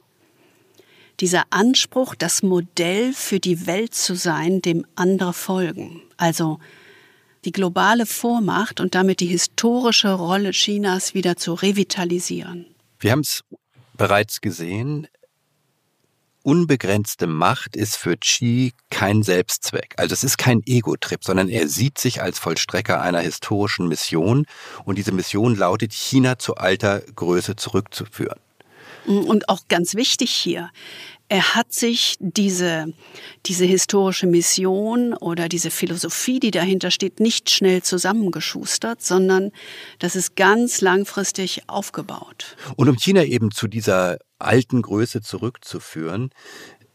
Dieser 1.24 1.44
Anspruch, 1.48 2.14
das 2.14 2.42
Modell 2.42 3.14
für 3.14 3.40
die 3.40 3.66
Welt 3.66 3.94
zu 3.94 4.14
sein, 4.14 4.60
dem 4.60 4.84
andere 4.94 5.32
folgen. 5.32 6.02
Also 6.18 6.58
die 7.46 7.50
globale 7.50 8.04
Vormacht 8.04 8.78
und 8.78 8.94
damit 8.94 9.20
die 9.20 9.28
historische 9.28 10.12
Rolle 10.12 10.50
Chinas 10.50 11.14
wieder 11.14 11.38
zu 11.38 11.54
revitalisieren. 11.54 12.66
Wir 13.00 13.12
haben 13.12 13.20
es 13.20 13.42
bereits 13.94 14.42
gesehen, 14.42 15.08
unbegrenzte 16.42 17.26
Macht 17.26 17.74
ist 17.74 17.96
für 17.96 18.18
Xi 18.18 18.74
kein 18.90 19.22
Selbstzweck. 19.22 19.94
Also 19.96 20.12
es 20.12 20.24
ist 20.24 20.36
kein 20.36 20.60
Ego-Trip, 20.66 21.24
sondern 21.24 21.48
er 21.48 21.68
sieht 21.68 21.96
sich 21.96 22.20
als 22.20 22.38
Vollstrecker 22.38 23.00
einer 23.00 23.20
historischen 23.20 23.88
Mission 23.88 24.44
und 24.84 24.98
diese 24.98 25.12
Mission 25.12 25.56
lautet, 25.56 25.94
China 25.94 26.38
zu 26.38 26.56
alter 26.56 27.00
Größe 27.00 27.56
zurückzuführen. 27.56 28.40
Und 29.06 29.48
auch 29.48 29.68
ganz 29.68 29.94
wichtig 29.94 30.30
hier, 30.30 30.70
er 31.28 31.54
hat 31.54 31.72
sich 31.72 32.16
diese, 32.20 32.92
diese 33.46 33.64
historische 33.64 34.26
Mission 34.26 35.14
oder 35.14 35.48
diese 35.48 35.70
Philosophie, 35.70 36.38
die 36.38 36.50
dahinter 36.50 36.90
steht, 36.90 37.18
nicht 37.18 37.50
schnell 37.50 37.82
zusammengeschustert, 37.82 39.02
sondern 39.02 39.50
das 39.98 40.16
ist 40.16 40.36
ganz 40.36 40.80
langfristig 40.80 41.62
aufgebaut. 41.66 42.56
Und 42.76 42.88
um 42.88 42.96
China 42.96 43.24
eben 43.24 43.50
zu 43.50 43.68
dieser 43.68 44.18
alten 44.38 44.82
Größe 44.82 45.22
zurückzuführen, 45.22 46.30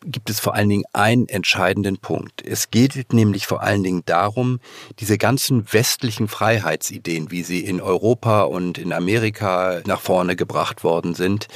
gibt 0.05 0.29
es 0.29 0.39
vor 0.39 0.53
allen 0.53 0.69
Dingen 0.69 0.85
einen 0.93 1.27
entscheidenden 1.27 1.97
Punkt. 1.97 2.41
Es 2.45 2.71
geht 2.71 3.11
nämlich 3.11 3.47
vor 3.47 3.61
allen 3.61 3.83
Dingen 3.83 4.03
darum, 4.05 4.59
diese 4.99 5.17
ganzen 5.17 5.73
westlichen 5.73 6.27
Freiheitsideen, 6.27 7.31
wie 7.31 7.43
sie 7.43 7.65
in 7.65 7.81
Europa 7.81 8.43
und 8.43 8.77
in 8.77 8.93
Amerika 8.93 9.81
nach 9.85 9.99
vorne 9.99 10.35
gebracht 10.35 10.83
worden 10.83 11.15
sind, 11.15 11.47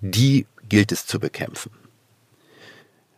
die 0.00 0.46
gilt 0.68 0.92
es 0.92 1.06
zu 1.06 1.18
bekämpfen. 1.20 1.70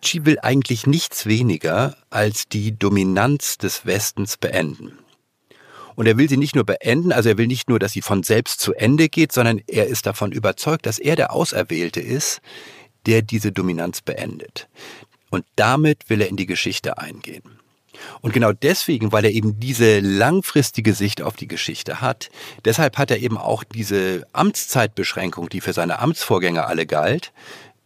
Xi 0.03 0.25
will 0.25 0.39
eigentlich 0.41 0.87
nichts 0.87 1.27
weniger 1.27 1.97
als 2.11 2.49
die 2.49 2.79
Dominanz 2.79 3.59
des 3.59 3.87
Westens 3.87 4.37
beenden. 4.37 4.99
Und 5.95 6.07
er 6.07 6.19
will 6.19 6.29
sie 6.29 6.37
nicht 6.37 6.55
nur 6.55 6.65
beenden, 6.65 7.11
also 7.11 7.31
er 7.31 7.39
will 7.39 7.47
nicht 7.47 7.69
nur, 7.69 7.79
dass 7.79 7.93
sie 7.93 8.03
von 8.03 8.23
selbst 8.23 8.61
zu 8.61 8.75
Ende 8.75 9.09
geht, 9.09 9.33
sondern 9.33 9.63
er 9.67 9.87
ist 9.87 10.07
davon 10.07 10.31
überzeugt, 10.31 10.85
dass 10.85 10.99
er 10.99 11.17
der 11.17 11.33
Auserwählte 11.33 12.01
ist, 12.01 12.41
der 13.07 13.23
diese 13.23 13.51
Dominanz 13.51 14.03
beendet. 14.03 14.69
Und 15.31 15.45
damit 15.57 16.09
will 16.09 16.21
er 16.21 16.29
in 16.29 16.37
die 16.37 16.47
Geschichte 16.47 16.99
eingehen. 16.99 17.43
Und 18.21 18.35
genau 18.35 18.53
deswegen, 18.53 19.13
weil 19.13 19.25
er 19.25 19.31
eben 19.31 19.59
diese 19.59 20.01
langfristige 20.01 20.93
Sicht 20.93 21.23
auf 21.23 21.35
die 21.37 21.49
Geschichte 21.49 22.03
hat, 22.03 22.29
deshalb 22.65 22.99
hat 22.99 23.11
er 23.11 23.19
eben 23.19 23.39
auch 23.39 23.65
diese 23.65 24.27
Amtszeitbeschränkung, 24.33 25.49
die 25.49 25.63
für 25.63 25.73
seine 25.73 25.99
Amtsvorgänger 25.99 26.67
alle 26.67 26.87
galt, 26.87 27.33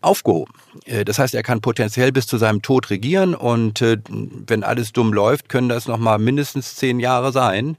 aufgehoben. 0.00 0.52
Äh, 0.86 1.04
das 1.04 1.18
heißt, 1.18 1.34
er 1.34 1.42
kann 1.42 1.60
potenziell 1.60 2.12
bis 2.12 2.26
zu 2.26 2.38
seinem 2.38 2.62
Tod 2.62 2.90
regieren 2.90 3.34
und 3.34 3.82
äh, 3.82 3.98
wenn 4.08 4.64
alles 4.64 4.92
dumm 4.92 5.12
läuft, 5.12 5.48
können 5.48 5.68
das 5.68 5.86
noch 5.86 5.98
mal 5.98 6.18
mindestens 6.18 6.76
zehn 6.76 7.00
Jahre 7.00 7.32
sein. 7.32 7.76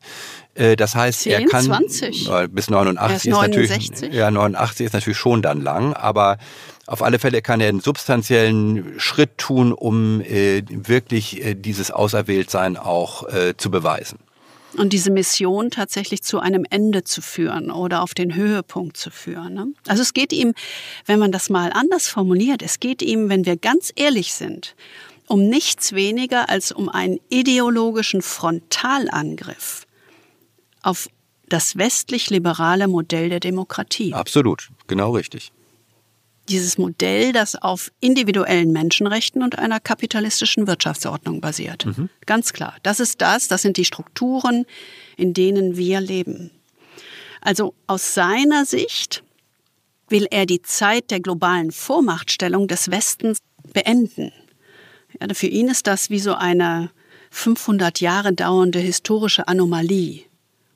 Äh, 0.54 0.76
das 0.76 0.96
heißt, 0.96 1.22
10, 1.22 1.32
er 1.32 1.46
kann 1.46 1.64
20. 1.66 2.30
bis 2.52 2.70
89 2.70 3.10
Er 3.10 3.16
ist 3.16 3.26
ist, 3.26 3.32
natürlich 3.32 3.70
69. 3.70 4.14
ja 4.14 4.32
89 4.32 4.86
ist 4.86 4.94
natürlich 4.94 5.18
schon 5.18 5.42
dann 5.42 5.62
lang, 5.62 5.94
aber 5.94 6.38
auf 6.88 7.02
alle 7.02 7.20
Fälle 7.20 7.42
kann 7.42 7.62
er 7.62 7.70
einen 7.70 7.80
substanziellen 7.80 9.00
Schritt 9.00 9.38
tun, 9.38 9.72
um 9.72 10.20
wirklich 10.20 11.42
dieses 11.56 11.90
Auserwähltsein 11.90 12.76
auch 12.76 13.26
zu 13.56 13.72
beweisen. 13.72 14.20
Und 14.78 14.94
diese 14.94 15.12
Mission 15.12 15.70
tatsächlich 15.70 16.24
zu 16.24 16.40
einem 16.40 16.66
Ende 16.70 17.04
zu 17.04 17.22
führen 17.22 17.72
oder 17.72 18.02
auf 18.02 18.14
den 18.14 18.36
Höhepunkt 18.36 18.96
zu 18.96 19.12
führen. 19.12 19.54
Ne? 19.54 19.68
Also 19.88 20.02
es 20.02 20.14
geht 20.14 20.32
ihm, 20.32 20.54
wenn 21.06 21.20
man 21.20 21.32
das 21.32 21.50
mal 21.50 21.72
anders 21.74 22.08
formuliert, 22.08 22.62
es 22.62 22.80
geht 22.80 23.02
ihm, 23.02 23.30
wenn 23.30 23.46
wir 23.46 23.58
ganz 23.58 23.92
ehrlich 23.96 24.34
sind, 24.34 24.76
um 25.28 25.48
nichts 25.48 25.94
weniger 25.94 26.50
als 26.50 26.72
um 26.72 26.90
einen 26.90 27.20
ideologischen 27.30 28.22
Frontalangriff 28.22 29.86
auf 30.82 31.08
das 31.48 31.78
westlich-liberale 31.78 32.88
Modell 32.88 33.30
der 33.30 33.40
Demokratie. 33.40 34.14
Absolut, 34.14 34.70
genau 34.88 35.12
richtig. 35.12 35.52
Dieses 36.52 36.78
Modell, 36.78 37.32
das 37.32 37.56
auf 37.56 37.92
individuellen 38.02 38.74
Menschenrechten 38.74 39.42
und 39.42 39.58
einer 39.58 39.80
kapitalistischen 39.80 40.68
Wirtschaftsordnung 40.68 41.40
basiert. 41.40 41.86
Ganz 42.26 42.52
klar. 42.52 42.76
Das 42.84 43.00
ist 43.00 43.22
das, 43.22 43.48
das 43.48 43.62
sind 43.62 43.78
die 43.78 43.86
Strukturen, 43.86 44.66
in 45.16 45.34
denen 45.34 45.78
wir 45.78 46.02
leben. 46.02 46.52
Also 47.40 47.74
aus 47.88 48.14
seiner 48.14 48.66
Sicht 48.66 49.24
will 50.10 50.28
er 50.30 50.46
die 50.46 50.62
Zeit 50.62 51.10
der 51.10 51.22
globalen 51.22 51.72
Vormachtstellung 51.72 52.68
des 52.68 52.92
Westens 52.92 53.40
beenden. 53.72 54.34
Ja, 55.20 55.34
für 55.34 55.48
ihn 55.48 55.70
ist 55.70 55.88
das 55.88 56.10
wie 56.10 56.20
so 56.20 56.36
eine 56.36 56.92
500 57.32 58.02
Jahre 58.02 58.34
dauernde 58.34 58.80
historische 58.80 59.48
Anomalie. 59.48 60.24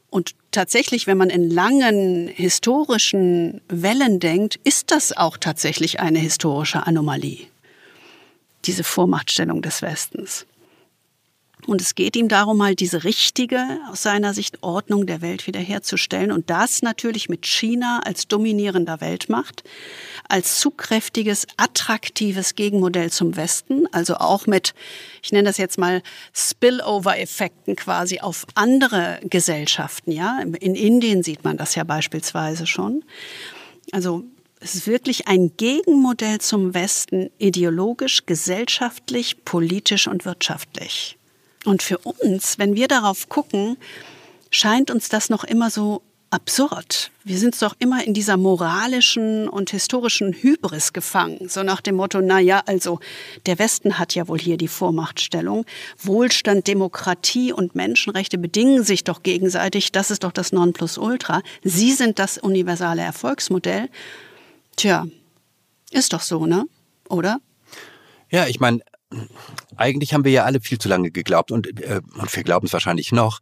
Und 0.10 0.36
tatsächlich, 0.56 1.06
wenn 1.06 1.18
man 1.18 1.30
in 1.30 1.50
langen 1.52 2.28
historischen 2.28 3.62
Wellen 3.68 4.20
denkt, 4.20 4.60
ist 4.64 4.92
das 4.92 5.16
auch 5.16 5.38
tatsächlich 5.38 6.00
eine 6.00 6.20
historische 6.20 6.88
Anomalie. 6.88 7.48
Diese 8.66 8.84
Vormachtstellung 8.84 9.62
des 9.62 9.82
Westens. 9.82 10.48
Und 11.68 11.82
es 11.82 11.96
geht 11.96 12.16
ihm 12.16 12.28
darum, 12.28 12.62
halt 12.62 12.80
diese 12.80 13.04
richtige, 13.04 13.80
aus 13.92 14.04
seiner 14.04 14.34
Sicht, 14.34 14.62
Ordnung 14.62 15.08
der 15.08 15.22
Welt 15.22 15.48
wiederherzustellen. 15.48 16.32
Und 16.32 16.50
das 16.50 16.82
natürlich 16.82 17.30
mit 17.30 17.46
China 17.46 18.02
als 18.06 18.28
dominierender 18.28 19.02
Weltmacht, 19.02 19.64
als 20.30 20.60
zugkräftiges, 20.60 21.48
attraktives 21.58 22.56
Gegenmodell 22.56 23.12
zum 23.12 23.36
Westen, 23.36 23.88
also 23.92 24.16
auch 24.16 24.48
mit, 24.48 24.74
ich 25.24 25.32
nenne 25.32 25.48
das 25.48 25.58
jetzt 25.58 25.78
mal 25.78 26.02
Spillover-Effekten 26.34 27.76
quasi 27.76 28.20
auf 28.20 28.46
andere 28.56 29.20
Gesellschaften, 29.24 30.12
ja. 30.12 30.40
In 30.42 30.76
Indien 30.76 31.24
sieht 31.24 31.44
man 31.44 31.58
das 31.58 31.76
ja 31.76 31.84
beispielsweise 31.84 32.68
schon. 32.68 33.04
Also, 33.92 34.24
es 34.60 34.74
ist 34.74 34.88
wirklich 34.88 35.28
ein 35.28 35.52
Gegenmodell 35.58 36.40
zum 36.40 36.74
Westen, 36.74 37.30
ideologisch, 37.38 38.26
gesellschaftlich, 38.26 39.44
politisch 39.46 40.08
und 40.08 40.26
wirtschaftlich. 40.26 41.18
Und 41.66 41.84
für 41.84 41.98
uns, 41.98 42.58
wenn 42.58 42.76
wir 42.76 42.88
darauf 42.88 43.28
gucken, 43.30 43.78
scheint 44.52 44.92
uns 44.92 45.10
das 45.10 45.30
noch 45.30 45.44
immer 45.44 45.70
so 45.70 46.02
absurd. 46.30 47.12
Wir 47.24 47.38
sind 47.38 47.60
doch 47.62 47.76
immer 47.80 48.04
in 48.04 48.14
dieser 48.14 48.36
moralischen 48.36 49.48
und 49.48 49.70
historischen 49.70 50.34
Hybris 50.34 50.92
gefangen. 50.92 51.48
So 51.48 51.64
nach 51.64 51.82
dem 51.82 51.96
Motto, 51.96 52.20
na 52.22 52.40
ja, 52.40 52.62
also 52.66 53.00
der 53.46 53.58
Westen 53.58 53.98
hat 53.98 54.16
ja 54.16 54.28
wohl 54.28 54.40
hier 54.40 54.58
die 54.58 54.68
Vormachtstellung. 54.68 55.66
Wohlstand, 55.98 56.68
Demokratie 56.68 57.54
und 57.54 57.74
Menschenrechte 57.76 58.38
bedingen 58.38 58.84
sich 58.84 59.04
doch 59.04 59.24
gegenseitig. 59.24 59.92
Das 59.92 60.12
ist 60.12 60.24
doch 60.24 60.32
das 60.32 60.52
Nonplusultra. 60.52 61.42
Sie 61.64 61.94
sind 61.94 62.20
das 62.20 62.38
universale 62.38 63.02
Erfolgsmodell. 63.02 63.90
Tja, 64.76 65.06
ist 65.92 66.14
doch 66.14 66.22
so, 66.22 66.46
ne? 66.46 66.66
Oder? 67.08 67.40
Ja, 68.30 68.48
ich 68.48 68.60
meine, 68.60 68.82
eigentlich 69.78 70.14
haben 70.14 70.24
wir 70.24 70.32
ja 70.32 70.44
alle 70.44 70.60
viel 70.60 70.78
zu 70.78 70.90
lange 70.90 71.12
geglaubt 71.12 71.52
und, 71.52 71.80
äh, 71.82 72.02
und 72.18 72.36
wir 72.36 72.44
glauben 72.44 72.68
es 72.68 72.74
wahrscheinlich 72.74 73.12
noch. 73.12 73.40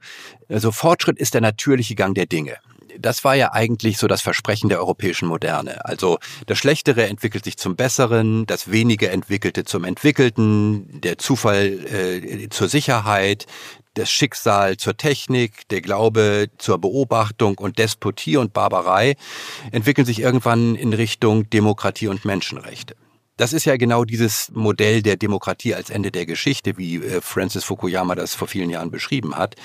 Also 0.49 0.71
Fortschritt 0.71 1.17
ist 1.17 1.33
der 1.33 1.41
natürliche 1.41 1.95
Gang 1.95 2.15
der 2.15 2.25
Dinge. 2.25 2.57
Das 2.99 3.23
war 3.23 3.33
ja 3.33 3.53
eigentlich 3.53 3.97
so 3.97 4.07
das 4.07 4.21
Versprechen 4.21 4.69
der 4.69 4.79
europäischen 4.79 5.27
Moderne. 5.27 5.83
Also 5.85 6.19
das 6.45 6.59
Schlechtere 6.59 7.07
entwickelt 7.07 7.43
sich 7.43 7.57
zum 7.57 7.75
Besseren, 7.75 8.45
das 8.45 8.69
Wenige 8.69 9.09
entwickelte 9.09 9.63
zum 9.63 9.83
Entwickelten, 9.83 11.01
der 11.01 11.17
Zufall 11.17 11.79
äh, 11.91 12.49
zur 12.49 12.69
Sicherheit, 12.69 13.47
das 13.95 14.11
Schicksal 14.11 14.77
zur 14.77 14.95
Technik, 14.97 15.67
der 15.69 15.81
Glaube 15.81 16.49
zur 16.57 16.79
Beobachtung 16.79 17.57
und 17.57 17.79
Despotie 17.79 18.37
und 18.37 18.53
Barbarei 18.53 19.15
entwickeln 19.71 20.05
sich 20.05 20.19
irgendwann 20.19 20.75
in 20.75 20.93
Richtung 20.93 21.49
Demokratie 21.49 22.07
und 22.07 22.25
Menschenrechte. 22.25 22.95
Das 23.37 23.51
ist 23.51 23.65
ja 23.65 23.77
genau 23.77 24.05
dieses 24.05 24.51
Modell 24.53 25.01
der 25.01 25.17
Demokratie 25.17 25.73
als 25.73 25.89
Ende 25.89 26.11
der 26.11 26.27
Geschichte, 26.27 26.77
wie 26.77 26.97
äh, 26.97 27.19
Francis 27.19 27.63
Fukuyama 27.63 28.13
das 28.13 28.35
vor 28.35 28.47
vielen 28.47 28.69
Jahren 28.69 28.91
beschrieben 28.91 29.35
hat. 29.35 29.55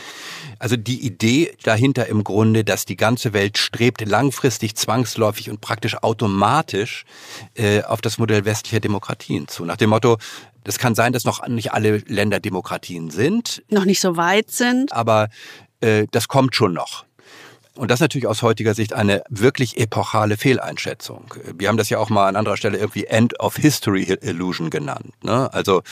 Also 0.59 0.77
die 0.77 1.05
Idee 1.05 1.55
dahinter 1.65 2.07
im 2.07 2.25
Grunde, 2.25 2.65
dass 2.65 2.87
die 2.87 2.97
ganze 2.97 3.35
Welt 3.35 3.59
strebt 3.59 4.01
langfristig, 4.07 4.75
zwangsläufig 4.75 5.51
und 5.51 5.61
praktisch 5.61 6.03
automatisch 6.03 7.05
äh, 7.57 7.83
auf 7.83 8.01
das 8.01 8.17
Modell 8.17 8.47
westlicher 8.47 8.81
Demokratien 8.81 9.49
zu. 9.49 9.67
Nach 9.67 9.77
dem 9.77 9.91
Motto, 9.91 10.17
das 10.65 10.79
kann 10.79 10.95
sein, 10.95 11.13
dass 11.13 11.25
noch 11.25 11.47
nicht 11.47 11.73
alle 11.73 11.99
Länder 12.07 12.41
Demokratien 12.41 13.11
sind, 13.11 13.63
Noch 13.69 13.85
nicht 13.85 14.01
so 14.01 14.17
weit 14.17 14.51
sind. 14.51 14.93
aber 14.95 15.29
äh, 15.81 16.07
das 16.11 16.29
kommt 16.29 16.57
schon 16.57 16.73
noch. 16.73 17.05
Und 17.79 17.93
das 17.93 17.99
ist 17.99 18.01
natürlich 18.01 18.27
aus 18.27 18.43
heutiger 18.43 18.75
Sicht 18.75 18.93
eine 18.93 19.23
wirklich 19.29 19.79
epochale 19.79 20.37
Fehleinschätzung. 20.37 21.33
Wir 21.57 21.69
haben 21.69 21.77
das 21.77 21.89
ja 21.91 21.99
auch 21.99 22.11
mal 22.11 22.27
an 22.27 22.35
anderer 22.35 22.57
Stelle 22.57 22.77
irgendwie 22.77 23.05
End 23.05 23.39
of 23.39 23.55
History 23.55 24.19
Illusion 24.21 24.69
genannt. 24.69 25.13
Ne? 25.23 25.53
Also 25.55 25.83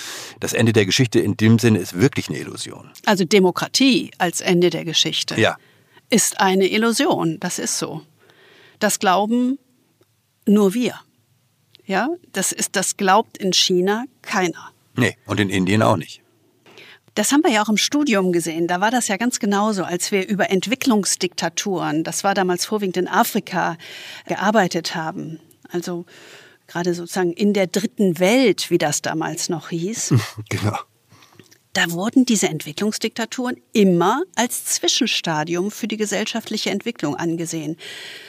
das 0.40 0.52
Ende 0.52 0.72
der 0.72 0.84
Geschichte 0.84 1.20
in 1.20 1.36
dem 1.36 1.60
Sinne 1.60 1.78
ist 1.78 1.94
wirklich 1.98 2.28
eine 2.28 2.38
Illusion. 2.38 2.90
Also 3.04 3.24
Demokratie 3.24 4.10
als 4.18 4.40
Ende 4.40 4.70
der 4.70 4.84
Geschichte. 4.84 5.40
Ja. 5.40 5.56
ist 6.10 6.40
eine 6.40 6.66
Illusion. 6.66 7.38
Das 7.38 7.60
ist 7.60 7.78
so. 7.78 8.02
Das 8.80 8.98
glauben 8.98 9.60
nur 10.44 10.74
wir. 10.74 11.00
Ja, 11.84 12.08
das 12.32 12.50
ist, 12.50 12.74
das 12.74 12.96
glaubt 12.96 13.38
in 13.38 13.52
China 13.52 14.06
keiner. 14.22 14.72
Nee, 14.96 15.16
und 15.26 15.38
in 15.38 15.50
Indien 15.50 15.82
auch 15.82 15.96
nicht. 15.96 16.20
Das 17.16 17.32
haben 17.32 17.42
wir 17.42 17.50
ja 17.50 17.62
auch 17.62 17.70
im 17.70 17.78
Studium 17.78 18.30
gesehen. 18.30 18.68
Da 18.68 18.82
war 18.82 18.90
das 18.90 19.08
ja 19.08 19.16
ganz 19.16 19.38
genauso, 19.38 19.84
als 19.84 20.12
wir 20.12 20.28
über 20.28 20.50
Entwicklungsdiktaturen, 20.50 22.04
das 22.04 22.24
war 22.24 22.34
damals 22.34 22.66
vorwiegend 22.66 22.98
in 22.98 23.08
Afrika, 23.08 23.78
gearbeitet 24.26 24.94
haben. 24.94 25.40
Also 25.70 26.04
gerade 26.66 26.92
sozusagen 26.92 27.32
in 27.32 27.54
der 27.54 27.68
dritten 27.68 28.18
Welt, 28.18 28.70
wie 28.70 28.76
das 28.76 29.00
damals 29.00 29.48
noch 29.48 29.70
hieß. 29.70 30.14
Genau. 30.50 30.76
Da 31.72 31.90
wurden 31.90 32.24
diese 32.24 32.48
Entwicklungsdiktaturen 32.48 33.56
immer 33.74 34.22
als 34.34 34.64
Zwischenstadium 34.64 35.70
für 35.70 35.86
die 35.86 35.98
gesellschaftliche 35.98 36.70
Entwicklung 36.70 37.16
angesehen. 37.16 37.76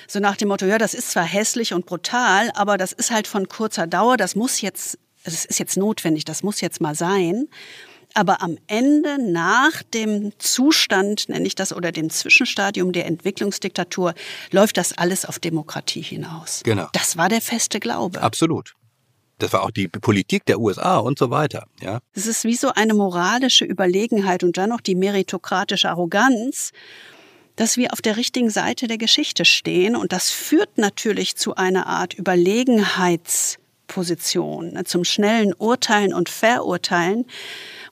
So 0.05 0.19
nach 0.19 0.35
dem 0.35 0.49
Motto, 0.49 0.65
ja, 0.65 0.77
das 0.77 0.93
ist 0.93 1.11
zwar 1.11 1.23
hässlich 1.23 1.73
und 1.73 1.85
brutal, 1.85 2.51
aber 2.55 2.77
das 2.77 2.91
ist 2.91 3.11
halt 3.11 3.25
von 3.25 3.47
kurzer 3.47 3.87
Dauer, 3.87 4.17
das 4.17 4.35
muss 4.35 4.59
jetzt, 4.59 4.97
das 5.23 5.45
ist 5.45 5.59
jetzt 5.59 5.77
notwendig, 5.77 6.25
das 6.25 6.43
muss 6.43 6.59
jetzt 6.59 6.81
mal 6.81 6.93
sein. 6.93 7.47
Aber 8.13 8.41
am 8.41 8.57
Ende, 8.67 9.17
nach 9.21 9.83
dem 9.83 10.31
Zustand, 10.39 11.29
nenne 11.29 11.45
ich 11.45 11.55
das, 11.55 11.71
oder 11.71 11.91
dem 11.91 12.09
Zwischenstadium 12.09 12.91
der 12.91 13.05
Entwicklungsdiktatur, 13.05 14.15
läuft 14.51 14.77
das 14.77 14.97
alles 14.97 15.25
auf 15.25 15.39
Demokratie 15.39 16.01
hinaus. 16.01 16.61
Genau. 16.63 16.89
Das 16.93 17.17
war 17.17 17.29
der 17.29 17.41
feste 17.41 17.79
Glaube. 17.79 18.21
Absolut. 18.21 18.73
Das 19.39 19.53
war 19.53 19.61
auch 19.63 19.71
die 19.71 19.87
Politik 19.87 20.45
der 20.45 20.59
USA 20.59 20.97
und 20.97 21.17
so 21.19 21.29
weiter. 21.29 21.67
Ja, 21.79 21.99
Es 22.13 22.25
ist 22.25 22.43
wie 22.43 22.55
so 22.55 22.71
eine 22.73 22.95
moralische 22.95 23.65
Überlegenheit 23.65 24.43
und 24.43 24.57
dann 24.57 24.69
noch 24.69 24.81
die 24.81 24.95
meritokratische 24.95 25.89
Arroganz, 25.89 26.71
dass 27.55 27.77
wir 27.77 27.93
auf 27.93 28.01
der 28.01 28.17
richtigen 28.17 28.49
Seite 28.49 28.87
der 28.87 28.97
Geschichte 28.97 29.45
stehen. 29.45 29.95
Und 29.95 30.11
das 30.11 30.31
führt 30.31 30.79
natürlich 30.79 31.35
zu 31.35 31.53
einer 31.55 31.85
Art 31.85 32.15
Überlegenheitsposition, 32.15 34.73
ne, 34.73 34.85
zum 34.85 35.03
schnellen 35.03 35.53
Urteilen 35.53 36.15
und 36.15 36.29
Verurteilen 36.29 37.27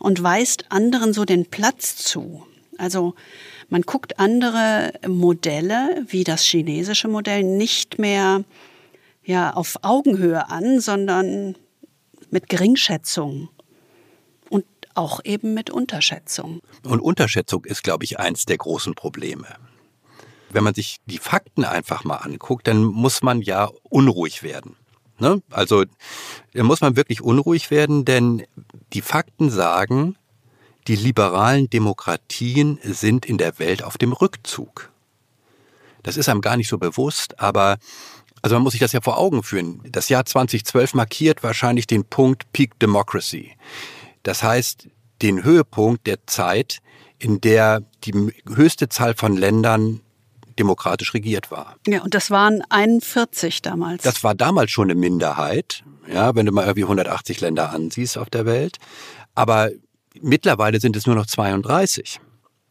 und 0.06 0.22
weist 0.22 0.72
anderen 0.72 1.14
so 1.14 1.26
den 1.26 1.48
Platz 1.48 1.96
zu. 1.96 2.46
Also 2.78 3.16
man 3.70 3.82
guckt 3.82 4.20
andere 4.20 4.94
Modelle, 5.08 6.06
wie 6.08 6.24
das 6.24 6.44
chinesische 6.44 7.08
Modell, 7.08 7.42
nicht 7.42 7.98
mehr 7.98 8.44
ja, 9.24 9.52
auf 9.52 9.78
Augenhöhe 9.82 10.48
an, 10.48 10.80
sondern 10.80 11.56
mit 12.30 12.50
Geringschätzung 12.50 13.50
und 14.52 14.66
auch 14.94 15.22
eben 15.24 15.56
mit 15.56 15.72
Unterschätzung. 15.72 16.62
Und 16.84 17.00
Unterschätzung 17.00 17.66
ist, 17.66 17.84
glaube 17.84 18.04
ich, 18.04 18.20
eins 18.20 18.46
der 18.46 18.58
großen 18.58 18.94
Probleme. 18.94 19.48
Wenn 20.52 20.64
man 20.64 20.76
sich 20.76 20.98
die 21.08 21.18
Fakten 21.18 21.66
einfach 21.66 22.04
mal 22.04 22.18
anguckt, 22.18 22.68
dann 22.68 22.84
muss 22.84 23.24
man 23.24 23.42
ja 23.42 23.72
unruhig 23.82 24.44
werden. 24.44 24.76
Ne? 25.20 25.42
Also 25.50 25.86
da 26.54 26.64
muss 26.64 26.82
man 26.82 26.96
wirklich 26.96 27.22
unruhig 27.22 27.72
werden, 27.72 28.06
denn 28.06 28.44
die 28.94 29.02
Fakten 29.02 29.50
sagen, 29.50 30.18
die 30.88 30.96
liberalen 30.96 31.70
Demokratien 31.70 32.80
sind 32.84 33.26
in 33.26 33.38
der 33.38 33.58
Welt 33.60 33.84
auf 33.84 33.98
dem 33.98 34.14
Rückzug. 34.14 34.92
Das 36.04 36.18
ist 36.18 36.30
einem 36.30 36.42
gar 36.42 36.58
nicht 36.58 36.68
so 36.68 36.78
bewusst, 36.78 37.40
aber 37.40 37.78
also 38.42 38.56
man 38.56 38.64
muss 38.64 38.74
sich 38.74 38.82
das 38.82 38.92
ja 38.92 39.02
vor 39.02 39.18
Augen 39.18 39.42
führen. 39.42 39.82
Das 39.90 40.10
Jahr 40.10 40.24
2012 40.24 40.94
markiert 40.94 41.42
wahrscheinlich 41.42 41.88
den 41.88 42.06
Punkt 42.06 42.52
Peak 42.54 42.78
Democracy. 42.80 43.54
Das 44.22 44.44
heißt, 44.44 44.88
den 45.24 45.44
Höhepunkt 45.44 46.06
der 46.06 46.28
Zeit, 46.28 46.82
in 47.18 47.42
der 47.42 47.82
die 48.04 48.14
höchste 48.54 48.88
Zahl 48.90 49.16
von 49.16 49.36
Ländern 49.36 50.02
demokratisch 50.60 51.14
regiert 51.14 51.52
war. 51.52 51.76
Ja, 51.88 52.02
und 52.02 52.14
das 52.14 52.32
waren 52.32 52.62
41 52.70 53.62
damals. 53.62 54.04
Das 54.04 54.24
war 54.24 54.36
damals 54.36 54.72
schon 54.72 54.90
eine 54.90 55.00
Minderheit, 55.00 55.84
ja, 56.12 56.36
wenn 56.36 56.46
du 56.46 56.52
mal 56.52 56.66
irgendwie 56.66 56.84
180 56.84 57.42
Länder 57.42 57.72
ansiehst 57.72 58.18
auf 58.18 58.30
der 58.30 58.46
Welt. 58.46 58.78
Aber 59.34 59.70
mittlerweile 60.22 60.80
sind 60.80 60.96
es 60.96 61.06
nur 61.06 61.16
noch 61.16 61.26
32. 61.26 62.20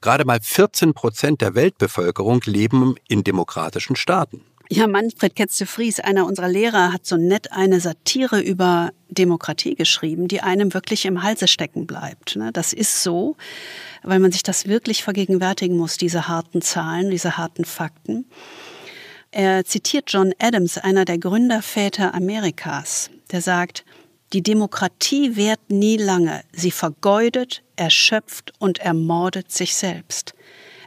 Gerade 0.01 0.24
mal 0.24 0.39
14 0.41 0.93
Prozent 0.93 1.41
der 1.41 1.55
Weltbevölkerung 1.55 2.43
leben 2.45 2.97
in 3.09 3.24
demokratischen 3.24 3.97
Staaten. 3.97 4.43
Ja, 4.70 4.86
Manfred 4.86 5.36
Ketze-Fries, 5.36 6.00
einer 6.00 6.24
unserer 6.24 6.48
Lehrer, 6.48 6.92
hat 6.92 7.04
so 7.04 7.18
nett 7.18 7.52
eine 7.52 7.80
Satire 7.80 8.40
über 8.40 8.92
Demokratie 9.10 9.74
geschrieben, 9.74 10.26
die 10.26 10.40
einem 10.40 10.72
wirklich 10.72 11.04
im 11.04 11.22
Halse 11.22 11.48
stecken 11.48 11.86
bleibt. 11.86 12.36
ne? 12.36 12.50
Das 12.50 12.72
ist 12.72 13.02
so, 13.02 13.36
weil 14.02 14.20
man 14.20 14.32
sich 14.32 14.42
das 14.42 14.66
wirklich 14.66 15.04
vergegenwärtigen 15.04 15.76
muss, 15.76 15.98
diese 15.98 16.28
harten 16.28 16.62
Zahlen, 16.62 17.10
diese 17.10 17.36
harten 17.36 17.66
Fakten. 17.66 18.24
Er 19.30 19.66
zitiert 19.66 20.10
John 20.10 20.32
Adams, 20.38 20.78
einer 20.78 21.04
der 21.04 21.18
Gründerväter 21.18 22.14
Amerikas, 22.14 23.10
der 23.32 23.42
sagt, 23.42 23.84
die 24.32 24.42
Demokratie 24.42 25.36
währt 25.36 25.60
nie 25.68 25.98
lange, 25.98 26.42
sie 26.52 26.70
vergeudet, 26.70 27.62
erschöpft 27.76 28.52
und 28.58 28.78
ermordet 28.78 29.52
sich 29.52 29.74
selbst. 29.74 30.34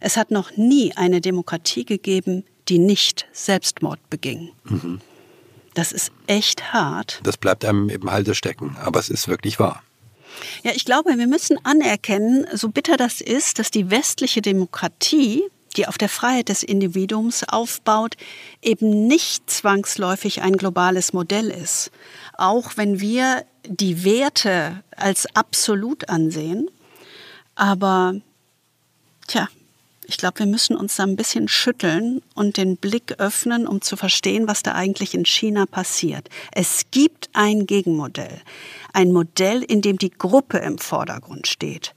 Es 0.02 0.18
hat 0.18 0.32
noch 0.32 0.58
nie 0.58 0.94
eine 0.96 1.22
Demokratie 1.22 1.86
gegeben, 1.86 2.44
die 2.70 2.80
nicht 2.80 3.28
Selbstmord 3.32 4.00
beging. 4.10 4.52
Das 5.74 5.92
ist 5.92 6.12
echt 6.26 6.74
hart. 6.74 7.20
Das 7.24 7.38
bleibt 7.38 7.64
einem 7.64 7.90
im 7.90 8.12
Halse 8.12 8.36
stecken, 8.36 8.76
aber 8.82 9.00
es 9.00 9.10
ist 9.10 9.28
wirklich 9.28 9.60
wahr. 9.60 9.84
Ja, 10.64 10.72
ich 10.74 10.86
glaube, 10.86 11.18
wir 11.18 11.28
müssen 11.28 11.58
anerkennen, 11.64 12.46
so 12.54 12.70
bitter 12.70 12.98
das 12.98 13.22
ist, 13.22 13.60
dass 13.60 13.72
die 13.72 13.90
westliche 13.90 14.42
Demokratie, 14.42 15.44
die 15.76 15.88
auf 15.88 15.98
der 15.98 16.10
Freiheit 16.10 16.50
des 16.50 16.64
Individuums 16.64 17.44
aufbaut, 17.48 18.16
eben 18.62 19.08
nicht 19.08 19.50
zwangsläufig 19.50 20.42
ein 20.42 20.58
globales 20.58 21.14
Modell 21.14 21.50
ist. 21.50 21.92
Auch 22.38 22.78
wenn 22.78 23.00
wir 23.00 23.46
die 23.68 24.04
Werte 24.04 24.84
als 24.96 25.28
absolut 25.36 26.10
ansehen. 26.10 26.70
Aber, 27.56 28.16
tja, 29.28 29.48
ich 30.08 30.18
glaube, 30.18 30.40
wir 30.40 30.46
müssen 30.46 30.76
uns 30.76 30.96
da 30.96 31.04
ein 31.04 31.18
bisschen 31.18 31.50
schütteln 31.50 32.22
und 32.34 32.56
den 32.56 32.78
Blick 32.78 33.20
öffnen, 33.20 33.68
um 33.68 33.82
zu 33.82 33.98
verstehen, 33.98 34.48
was 34.48 34.64
da 34.64 34.74
eigentlich 34.74 35.14
in 35.14 35.26
China 35.26 35.66
passiert. 35.66 36.30
Es 36.54 36.86
gibt 36.92 37.30
ein 37.34 37.68
Gegenmodell. 37.68 38.42
Ein 38.94 39.12
Modell, 39.12 39.64
in 39.64 39.82
dem 39.82 39.98
die 39.98 40.12
Gruppe 40.12 40.60
im 40.60 40.78
Vordergrund 40.78 41.48
steht, 41.48 41.94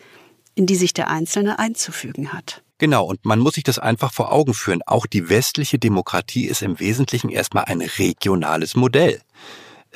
in 0.56 0.66
die 0.66 0.74
sich 0.74 0.92
der 0.92 1.08
Einzelne 1.08 1.61
einzufügen 1.61 2.32
hat. 2.32 2.62
Genau, 2.78 3.04
und 3.04 3.24
man 3.24 3.38
muss 3.38 3.54
sich 3.54 3.64
das 3.64 3.78
einfach 3.78 4.12
vor 4.12 4.32
Augen 4.32 4.54
führen. 4.54 4.80
Auch 4.86 5.06
die 5.06 5.28
westliche 5.28 5.78
Demokratie 5.78 6.46
ist 6.46 6.62
im 6.62 6.80
Wesentlichen 6.80 7.28
erstmal 7.28 7.66
ein 7.66 7.82
regionales 7.82 8.74
Modell. 8.74 9.20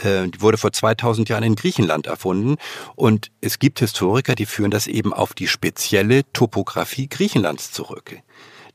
Äh, 0.02 0.28
Die 0.28 0.40
wurde 0.40 0.58
vor 0.58 0.72
2000 0.72 1.28
Jahren 1.28 1.44
in 1.44 1.54
Griechenland 1.54 2.06
erfunden 2.06 2.56
und 2.96 3.30
es 3.40 3.58
gibt 3.58 3.80
Historiker, 3.80 4.34
die 4.34 4.46
führen 4.46 4.70
das 4.70 4.86
eben 4.86 5.12
auf 5.12 5.34
die 5.34 5.48
spezielle 5.48 6.22
Topographie 6.32 7.08
Griechenlands 7.08 7.72
zurück. 7.72 8.16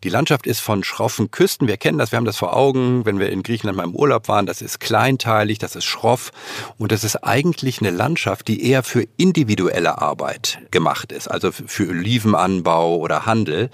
Die 0.05 0.09
Landschaft 0.09 0.47
ist 0.47 0.61
von 0.61 0.85
schroffen 0.85 1.29
Küsten, 1.29 1.67
wir 1.67 1.75
kennen 1.75 1.97
das, 1.97 2.13
wir 2.13 2.17
haben 2.17 2.25
das 2.25 2.37
vor 2.37 2.55
Augen, 2.55 3.05
wenn 3.05 3.19
wir 3.19 3.29
in 3.31 3.43
Griechenland 3.43 3.75
mal 3.75 3.83
im 3.83 3.95
Urlaub 3.95 4.29
waren, 4.29 4.45
das 4.45 4.61
ist 4.61 4.79
kleinteilig, 4.79 5.57
das 5.57 5.75
ist 5.75 5.83
schroff 5.83 6.31
und 6.77 6.93
das 6.93 7.03
ist 7.03 7.17
eigentlich 7.17 7.81
eine 7.81 7.91
Landschaft, 7.91 8.47
die 8.47 8.65
eher 8.65 8.83
für 8.83 9.05
individuelle 9.17 10.01
Arbeit 10.01 10.59
gemacht 10.71 11.11
ist, 11.11 11.27
also 11.27 11.51
für 11.51 11.89
Olivenanbau 11.89 12.95
oder 12.95 13.25
Handel. 13.25 13.69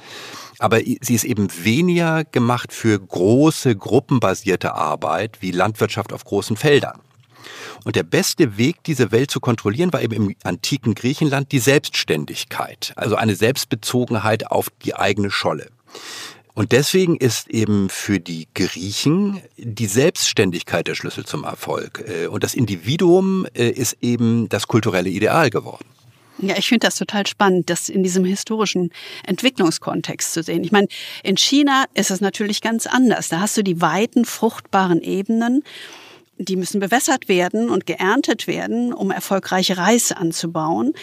Aber 0.58 0.80
sie 0.80 1.14
ist 1.14 1.26
eben 1.26 1.48
weniger 1.64 2.24
gemacht 2.24 2.74
für 2.74 3.00
große 3.00 3.76
gruppenbasierte 3.76 4.74
Arbeit 4.74 5.38
wie 5.42 5.52
Landwirtschaft 5.52 6.12
auf 6.12 6.24
großen 6.24 6.58
Feldern. 6.58 7.05
Und 7.86 7.96
der 7.96 8.04
beste 8.04 8.58
Weg, 8.58 8.84
diese 8.84 9.12
Welt 9.12 9.32
zu 9.32 9.40
kontrollieren, 9.40 9.94
war 9.94 10.02
eben 10.02 10.16
im 10.16 10.36
antiken 10.44 10.96
Griechenland 10.96 11.52
die 11.52 11.60
Selbstständigkeit, 11.60 12.94
also 12.96 13.16
eine 13.16 13.36
Selbstbezogenheit 13.36 14.48
auf 14.48 14.70
die 14.84 14.96
eigene 14.96 15.30
Scholle. 15.30 15.70
Und 16.56 16.72
deswegen 16.72 17.16
ist 17.16 17.48
eben 17.50 17.90
für 17.90 18.20
die 18.20 18.48
Griechen 18.56 19.42
die 19.58 19.86
Selbstständigkeit 19.86 20.88
der 20.88 20.96
Schlüssel 20.96 21.26
zum 21.26 21.44
Erfolg. 21.44 22.04
Äh, 22.08 22.28
Und 22.28 22.44
das 22.44 22.56
Individuum 22.56 23.46
äh, 23.54 23.70
ist 23.70 23.98
eben 24.02 24.50
das 24.50 24.68
kulturelle 24.68 25.10
Ideal 25.10 25.50
geworden. 25.50 25.86
Ja, 26.40 26.58
ich 26.58 26.68
finde 26.68 26.88
das 26.88 26.96
total 26.96 27.28
spannend, 27.28 27.70
das 27.70 27.88
in 27.88 28.04
diesem 28.04 28.26
historischen 28.26 28.92
Entwicklungskontext 29.26 30.34
zu 30.34 30.44
sehen. 30.44 30.64
Ich 30.64 30.72
meine, 30.72 30.88
in 31.24 31.38
China 31.38 31.86
ist 31.94 32.10
es 32.10 32.20
natürlich 32.20 32.62
ganz 32.62 32.88
anders. 32.88 33.30
Da 33.30 33.42
hast 33.42 33.56
du 33.58 33.64
die 33.64 33.80
weiten, 33.80 34.26
fruchtbaren 34.26 35.02
Ebenen. 35.02 35.64
Die 36.38 36.56
müssen 36.56 36.80
bewässert 36.80 37.30
werden 37.30 37.70
und 37.70 37.86
geerntet 37.86 38.48
werden, 38.48 38.94
um 38.94 39.12
erfolgreiche 39.12 39.78
Reis 39.78 40.12
anzubauen. 40.12 40.94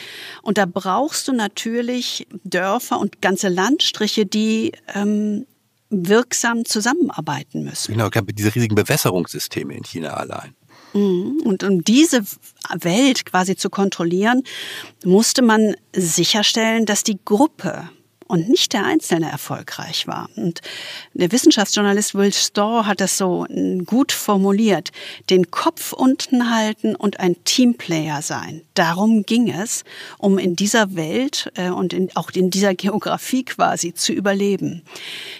Und 0.42 0.58
da 0.58 0.66
brauchst 0.66 1.28
du 1.28 1.32
natürlich 1.32 2.26
Dörfer 2.44 2.98
und 2.98 3.22
ganze 3.22 3.48
Landstriche, 3.48 4.26
die 4.26 4.72
ähm, 4.94 5.46
wirksam 5.88 6.64
zusammenarbeiten 6.64 7.64
müssen. 7.64 7.92
Genau, 7.92 8.06
es 8.06 8.10
gab 8.10 8.26
diese 8.32 8.54
riesigen 8.54 8.74
Bewässerungssysteme 8.74 9.74
in 9.74 9.84
China 9.84 10.14
allein. 10.14 10.54
Und 10.94 11.62
um 11.62 11.82
diese 11.82 12.22
Welt 12.74 13.24
quasi 13.24 13.56
zu 13.56 13.70
kontrollieren, 13.70 14.42
musste 15.04 15.40
man 15.40 15.74
sicherstellen, 15.96 16.84
dass 16.84 17.02
die 17.02 17.18
Gruppe 17.24 17.88
und 18.32 18.48
nicht 18.48 18.72
der 18.72 18.86
Einzelne 18.86 19.30
erfolgreich 19.30 20.06
war. 20.06 20.30
Und 20.36 20.62
der 21.12 21.30
Wissenschaftsjournalist 21.32 22.14
Will 22.14 22.32
Storr 22.32 22.86
hat 22.86 23.02
das 23.02 23.18
so 23.18 23.46
gut 23.84 24.10
formuliert. 24.10 24.90
Den 25.28 25.50
Kopf 25.50 25.92
unten 25.92 26.50
halten 26.50 26.96
und 26.96 27.20
ein 27.20 27.36
Teamplayer 27.44 28.22
sein. 28.22 28.62
Darum 28.72 29.24
ging 29.24 29.50
es, 29.50 29.84
um 30.16 30.38
in 30.38 30.56
dieser 30.56 30.96
Welt 30.96 31.52
äh, 31.56 31.68
und 31.68 31.92
in, 31.92 32.08
auch 32.16 32.30
in 32.30 32.48
dieser 32.48 32.74
Geografie 32.74 33.44
quasi 33.44 33.92
zu 33.92 34.14
überleben. 34.14 34.80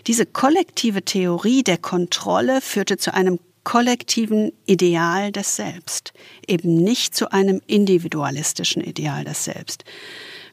Diese 0.07 0.26
kollektive 0.26 1.03
Theorie 1.03 1.62
der 1.62 1.78
Kontrolle 1.78 2.61
führte 2.61 2.99
zu 2.99 3.14
einem 3.14 3.38
kollektiven 3.64 4.53
Ideal 4.66 5.32
des 5.32 5.57
Selbst, 5.57 6.12
eben 6.47 6.74
nicht 6.74 7.16
zu 7.16 7.32
einem 7.32 7.62
individualistischen 7.66 8.82
Ideal 8.82 9.24
des 9.24 9.45
Selbst. 9.45 9.84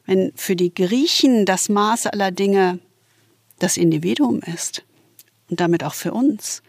Wenn 0.10 0.32
für 0.34 0.56
die 0.56 0.74
Griechen 0.74 1.46
das 1.46 1.70
Maß 1.70 2.08
aller 2.08 2.32
Dinge 2.32 2.80
das 3.60 3.78
Individuum 3.78 4.40
ist 4.40 4.84
und 5.52 5.60
damit 5.60 5.84
auch 5.84 5.94
für 5.94 6.14
uns, 6.14 6.64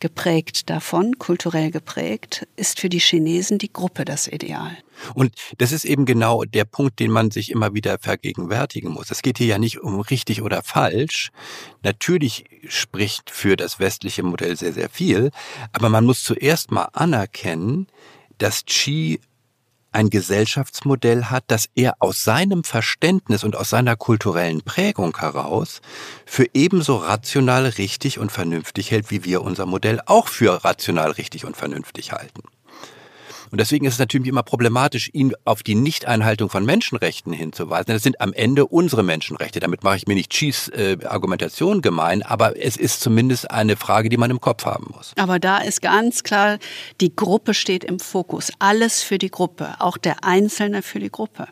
geprägt 0.00 0.68
davon, 0.68 1.16
kulturell 1.16 1.70
geprägt, 1.70 2.48
ist 2.56 2.80
für 2.80 2.88
die 2.88 2.98
Chinesen 2.98 3.58
die 3.58 3.72
Gruppe 3.72 4.04
das 4.04 4.26
Ideal. 4.26 4.76
Und 5.14 5.32
das 5.58 5.70
ist 5.70 5.84
eben 5.84 6.06
genau 6.06 6.42
der 6.42 6.64
Punkt, 6.64 6.98
den 6.98 7.12
man 7.12 7.30
sich 7.30 7.52
immer 7.52 7.72
wieder 7.72 8.00
vergegenwärtigen 8.00 8.90
muss. 8.90 9.12
Es 9.12 9.22
geht 9.22 9.38
hier 9.38 9.46
ja 9.46 9.58
nicht 9.58 9.78
um 9.78 10.00
richtig 10.00 10.42
oder 10.42 10.64
falsch. 10.64 11.30
Natürlich 11.84 12.46
spricht 12.66 13.30
für 13.30 13.54
das 13.54 13.78
westliche 13.78 14.24
Modell 14.24 14.56
sehr, 14.56 14.72
sehr 14.72 14.88
viel, 14.90 15.30
aber 15.72 15.88
man 15.88 16.04
muss 16.04 16.24
zuerst 16.24 16.72
mal 16.72 16.88
anerkennen, 16.94 17.86
dass 18.38 18.64
Qi 18.64 19.20
ein 19.92 20.10
Gesellschaftsmodell 20.10 21.24
hat, 21.24 21.44
das 21.46 21.68
er 21.74 21.96
aus 22.00 22.24
seinem 22.24 22.64
Verständnis 22.64 23.44
und 23.44 23.56
aus 23.56 23.70
seiner 23.70 23.96
kulturellen 23.96 24.62
Prägung 24.62 25.16
heraus 25.18 25.80
für 26.26 26.46
ebenso 26.54 26.96
rational 26.96 27.66
richtig 27.66 28.18
und 28.18 28.32
vernünftig 28.32 28.90
hält, 28.90 29.10
wie 29.10 29.24
wir 29.24 29.42
unser 29.42 29.66
Modell 29.66 30.00
auch 30.06 30.28
für 30.28 30.64
rational 30.64 31.12
richtig 31.12 31.44
und 31.44 31.56
vernünftig 31.56 32.12
halten. 32.12 32.42
Und 33.52 33.60
deswegen 33.60 33.84
ist 33.84 33.92
es 33.92 33.98
natürlich 33.98 34.28
immer 34.28 34.42
problematisch, 34.42 35.10
ihn 35.12 35.34
auf 35.44 35.62
die 35.62 35.74
Nichteinhaltung 35.74 36.48
von 36.48 36.64
Menschenrechten 36.64 37.34
hinzuweisen. 37.34 37.92
Das 37.92 38.02
sind 38.02 38.18
am 38.18 38.32
Ende 38.32 38.66
unsere 38.66 39.02
Menschenrechte. 39.02 39.60
Damit 39.60 39.84
mache 39.84 39.96
ich 39.96 40.06
mir 40.06 40.14
nicht 40.14 40.30
Cheese 40.30 40.72
äh, 40.72 41.04
Argumentation 41.04 41.82
gemein, 41.82 42.22
aber 42.22 42.58
es 42.58 42.78
ist 42.78 43.02
zumindest 43.02 43.50
eine 43.50 43.76
Frage, 43.76 44.08
die 44.08 44.16
man 44.16 44.30
im 44.30 44.40
Kopf 44.40 44.64
haben 44.64 44.86
muss. 44.96 45.12
Aber 45.16 45.38
da 45.38 45.58
ist 45.58 45.82
ganz 45.82 46.22
klar, 46.22 46.58
die 47.02 47.14
Gruppe 47.14 47.52
steht 47.52 47.84
im 47.84 48.00
Fokus. 48.00 48.50
Alles 48.58 49.02
für 49.02 49.18
die 49.18 49.30
Gruppe, 49.30 49.74
auch 49.80 49.98
der 49.98 50.24
Einzelne 50.24 50.80
für 50.80 50.98
die 50.98 51.10
Gruppe. 51.10 51.46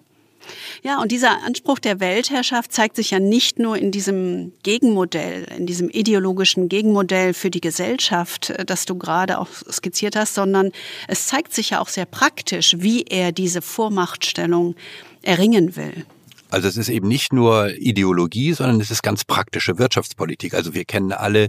Ja, 0.82 1.00
und 1.00 1.12
dieser 1.12 1.42
Anspruch 1.42 1.78
der 1.78 2.00
Weltherrschaft 2.00 2.72
zeigt 2.72 2.96
sich 2.96 3.10
ja 3.10 3.18
nicht 3.18 3.58
nur 3.58 3.76
in 3.76 3.90
diesem 3.90 4.52
Gegenmodell, 4.62 5.46
in 5.56 5.66
diesem 5.66 5.90
ideologischen 5.90 6.68
Gegenmodell 6.68 7.34
für 7.34 7.50
die 7.50 7.60
Gesellschaft, 7.60 8.50
äh, 8.50 8.64
das 8.64 8.86
du 8.86 8.96
gerade 8.96 9.38
auch 9.38 9.48
skizziert 9.70 10.16
hast, 10.16 10.34
sondern 10.34 10.72
es 11.08 11.26
zeigt 11.26 11.54
sich 11.54 11.70
ja 11.70 11.80
auch 11.80 11.88
sehr 11.88 12.06
praktisch, 12.06 12.76
wie 12.78 13.02
er 13.02 13.32
diese 13.32 13.62
Vormachtstellung 13.62 14.74
erringen 15.22 15.76
will. 15.76 16.06
Also 16.50 16.66
es 16.66 16.76
ist 16.76 16.88
eben 16.88 17.06
nicht 17.06 17.32
nur 17.32 17.72
Ideologie, 17.76 18.52
sondern 18.52 18.80
es 18.80 18.90
ist 18.90 19.02
ganz 19.02 19.24
praktische 19.24 19.78
Wirtschaftspolitik. 19.78 20.54
Also 20.54 20.74
wir 20.74 20.84
kennen 20.84 21.12
alle 21.12 21.48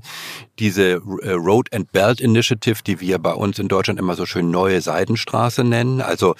diese 0.60 1.02
äh, 1.24 1.32
Road 1.32 1.74
and 1.74 1.92
Belt 1.92 2.22
Initiative, 2.22 2.84
die 2.86 3.00
wir 3.00 3.18
bei 3.18 3.34
uns 3.34 3.58
in 3.58 3.68
Deutschland 3.68 4.00
immer 4.00 4.16
so 4.16 4.28
schön 4.28 4.52
neue 4.52 4.80
Seidenstraße 4.80 5.64
nennen. 5.64 6.02
Also 6.02 6.36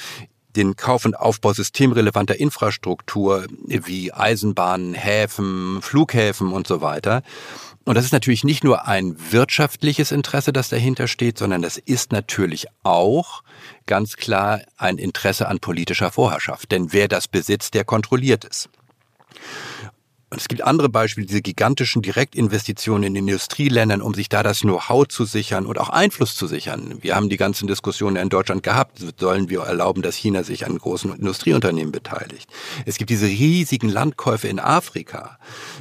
den 0.56 0.76
Kauf 0.76 1.06
und 1.06 1.16
Aufbau 1.16 1.54
systemrelevanter 1.54 2.40
Infrastruktur 2.40 3.46
wie 3.68 4.14
Eisenbahnen, 4.14 4.94
Häfen, 4.94 5.82
Flughäfen 5.82 6.52
und 6.52 6.68
so 6.68 6.82
weiter. 6.82 7.24
Und 7.84 7.96
das 7.96 8.06
ist 8.06 8.12
natürlich 8.12 8.44
nicht 8.44 8.64
nur 8.64 8.88
ein 8.88 9.16
wirtschaftliches 9.32 10.12
Interesse, 10.12 10.54
das 10.54 10.70
dahinter 10.70 11.08
steht, 11.08 11.38
sondern 11.38 11.62
das 11.62 11.78
ist 11.78 12.12
natürlich 12.12 12.68
auch 12.84 13.44
ganz 13.88 14.18
klar 14.18 14.62
ein 14.78 14.98
Interesse 14.98 15.48
an 15.48 15.60
politischer 15.60 16.12
Vorherrschaft. 16.12 16.72
Denn 16.72 16.94
wer 16.94 17.08
das 17.08 17.28
besitzt, 17.28 17.74
der 17.74 17.84
kontrolliert 17.84 18.46
es. 18.46 18.70
Und 20.32 20.40
es 20.40 20.48
gibt 20.48 20.64
andere 20.64 20.88
Beispiele, 20.88 21.28
diese 21.28 21.42
gigantischen 21.42 22.02
Direktinvestitionen 22.02 23.04
in 23.04 23.28
Industrieländern, 23.28 24.02
um 24.02 24.14
sich 24.14 24.30
da 24.30 24.44
das 24.44 24.62
Know-how 24.62 25.06
zu 25.06 25.26
sichern 25.26 25.66
und 25.66 25.78
auch 25.78 25.90
Einfluss 25.90 26.36
zu 26.36 26.48
sichern. 26.48 27.00
Wir 27.02 27.18
haben 27.18 27.28
die 27.28 27.36
ganzen 27.36 27.68
Diskussionen 27.68 28.16
in 28.16 28.30
Deutschland 28.30 28.64
gehabt. 28.64 29.04
Sollen 29.20 29.50
wir 29.50 29.64
erlauben, 29.64 30.02
dass 30.02 30.16
China 30.16 30.44
sich 30.44 30.66
an 30.66 30.78
großen 30.78 31.14
Industrieunternehmen 31.14 31.92
beteiligt? 31.92 32.50
Es 32.86 32.98
gibt 32.98 33.10
diese 33.10 33.26
riesigen 33.26 33.90
Landkäufe 33.90 34.48
in 34.48 34.62
Afrika. 34.62 35.38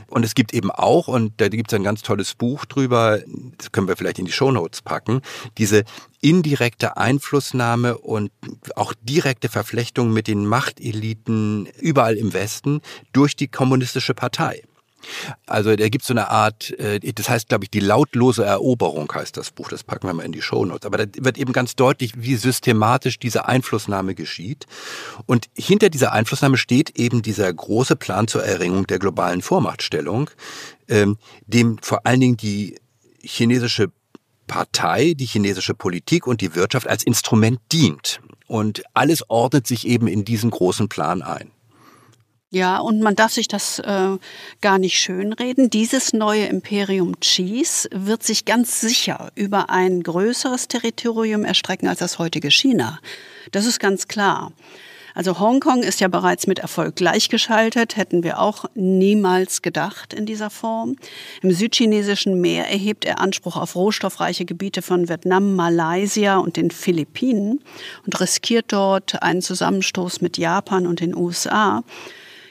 Und 0.08 0.24
es 0.24 0.34
gibt 0.34 0.52
eben 0.52 0.72
auch, 0.72 1.06
und 1.06 1.40
da 1.40 1.48
gibt 1.48 1.70
es 1.72 1.76
ein 1.76 1.84
ganz 1.84 2.02
tolles 2.02 2.34
Buch 2.34 2.64
drüber, 2.64 3.20
das 3.56 3.70
können 3.70 3.86
wir 3.86 3.96
vielleicht 3.96 4.18
in 4.18 4.24
die 4.24 4.32
Shownotes 4.32 4.82
packen, 4.82 5.20
diese 5.58 5.84
indirekte 6.20 6.96
Einflussnahme 6.96 7.98
und 7.98 8.30
auch 8.76 8.94
direkte 9.02 9.48
Verflechtung 9.48 10.12
mit 10.12 10.26
den 10.26 10.46
Machteliten 10.46 11.66
überall 11.78 12.16
im 12.16 12.32
Westen 12.32 12.80
durch 13.12 13.36
die 13.36 13.48
kommunistische 13.48 14.14
Partei. 14.14 14.62
Also 15.46 15.74
da 15.76 15.88
gibt 15.88 16.02
es 16.02 16.08
so 16.08 16.14
eine 16.14 16.28
Art, 16.28 16.78
äh, 16.78 17.00
das 17.00 17.28
heißt, 17.28 17.48
glaube 17.48 17.64
ich, 17.64 17.70
die 17.70 17.80
lautlose 17.80 18.44
Eroberung 18.44 19.10
heißt 19.12 19.36
das 19.36 19.50
Buch, 19.50 19.68
das 19.68 19.82
packen 19.82 20.06
wir 20.06 20.14
mal 20.14 20.24
in 20.24 20.32
die 20.32 20.42
Shownotes. 20.42 20.86
Aber 20.86 20.98
da 20.98 21.06
wird 21.24 21.38
eben 21.38 21.52
ganz 21.52 21.76
deutlich, 21.76 22.12
wie 22.16 22.36
systematisch 22.36 23.18
diese 23.18 23.46
Einflussnahme 23.46 24.14
geschieht. 24.14 24.66
Und 25.26 25.48
hinter 25.54 25.88
dieser 25.88 26.12
Einflussnahme 26.12 26.58
steht 26.58 26.98
eben 26.98 27.22
dieser 27.22 27.52
große 27.52 27.96
Plan 27.96 28.28
zur 28.28 28.44
Erringung 28.44 28.86
der 28.86 28.98
globalen 28.98 29.42
Vormachtstellung, 29.42 30.30
ähm, 30.88 31.16
dem 31.46 31.78
vor 31.82 32.06
allen 32.06 32.20
Dingen 32.20 32.36
die 32.36 32.76
chinesische 33.22 33.90
Partei, 34.50 35.14
die 35.14 35.26
chinesische 35.26 35.74
Politik 35.74 36.26
und 36.26 36.40
die 36.40 36.56
Wirtschaft 36.56 36.88
als 36.88 37.04
Instrument 37.04 37.60
dient. 37.70 38.20
Und 38.48 38.82
alles 38.94 39.30
ordnet 39.30 39.68
sich 39.68 39.86
eben 39.86 40.08
in 40.08 40.24
diesen 40.24 40.50
großen 40.50 40.88
Plan 40.88 41.22
ein. 41.22 41.52
Ja, 42.50 42.78
und 42.78 43.00
man 43.00 43.14
darf 43.14 43.30
sich 43.30 43.46
das 43.46 43.78
äh, 43.78 44.18
gar 44.60 44.78
nicht 44.78 44.98
schönreden. 44.98 45.70
Dieses 45.70 46.12
neue 46.12 46.46
Imperium 46.46 47.20
Cheese 47.20 47.88
wird 47.92 48.24
sich 48.24 48.44
ganz 48.44 48.80
sicher 48.80 49.30
über 49.36 49.70
ein 49.70 50.02
größeres 50.02 50.66
Territorium 50.66 51.44
erstrecken 51.44 51.86
als 51.86 52.00
das 52.00 52.18
heutige 52.18 52.50
China. 52.50 52.98
Das 53.52 53.66
ist 53.66 53.78
ganz 53.78 54.08
klar. 54.08 54.52
Also 55.14 55.38
Hongkong 55.38 55.82
ist 55.82 56.00
ja 56.00 56.08
bereits 56.08 56.46
mit 56.46 56.58
Erfolg 56.58 56.96
gleichgeschaltet, 56.96 57.96
hätten 57.96 58.22
wir 58.22 58.38
auch 58.38 58.64
niemals 58.74 59.62
gedacht 59.62 60.14
in 60.14 60.26
dieser 60.26 60.50
Form. 60.50 60.96
Im 61.42 61.52
südchinesischen 61.52 62.40
Meer 62.40 62.68
erhebt 62.68 63.04
er 63.04 63.20
Anspruch 63.20 63.56
auf 63.56 63.76
rohstoffreiche 63.76 64.44
Gebiete 64.44 64.82
von 64.82 65.08
Vietnam, 65.08 65.56
Malaysia 65.56 66.38
und 66.38 66.56
den 66.56 66.70
Philippinen 66.70 67.60
und 68.04 68.20
riskiert 68.20 68.66
dort 68.68 69.22
einen 69.22 69.42
Zusammenstoß 69.42 70.20
mit 70.20 70.38
Japan 70.38 70.86
und 70.86 71.00
den 71.00 71.14
USA. 71.14 71.82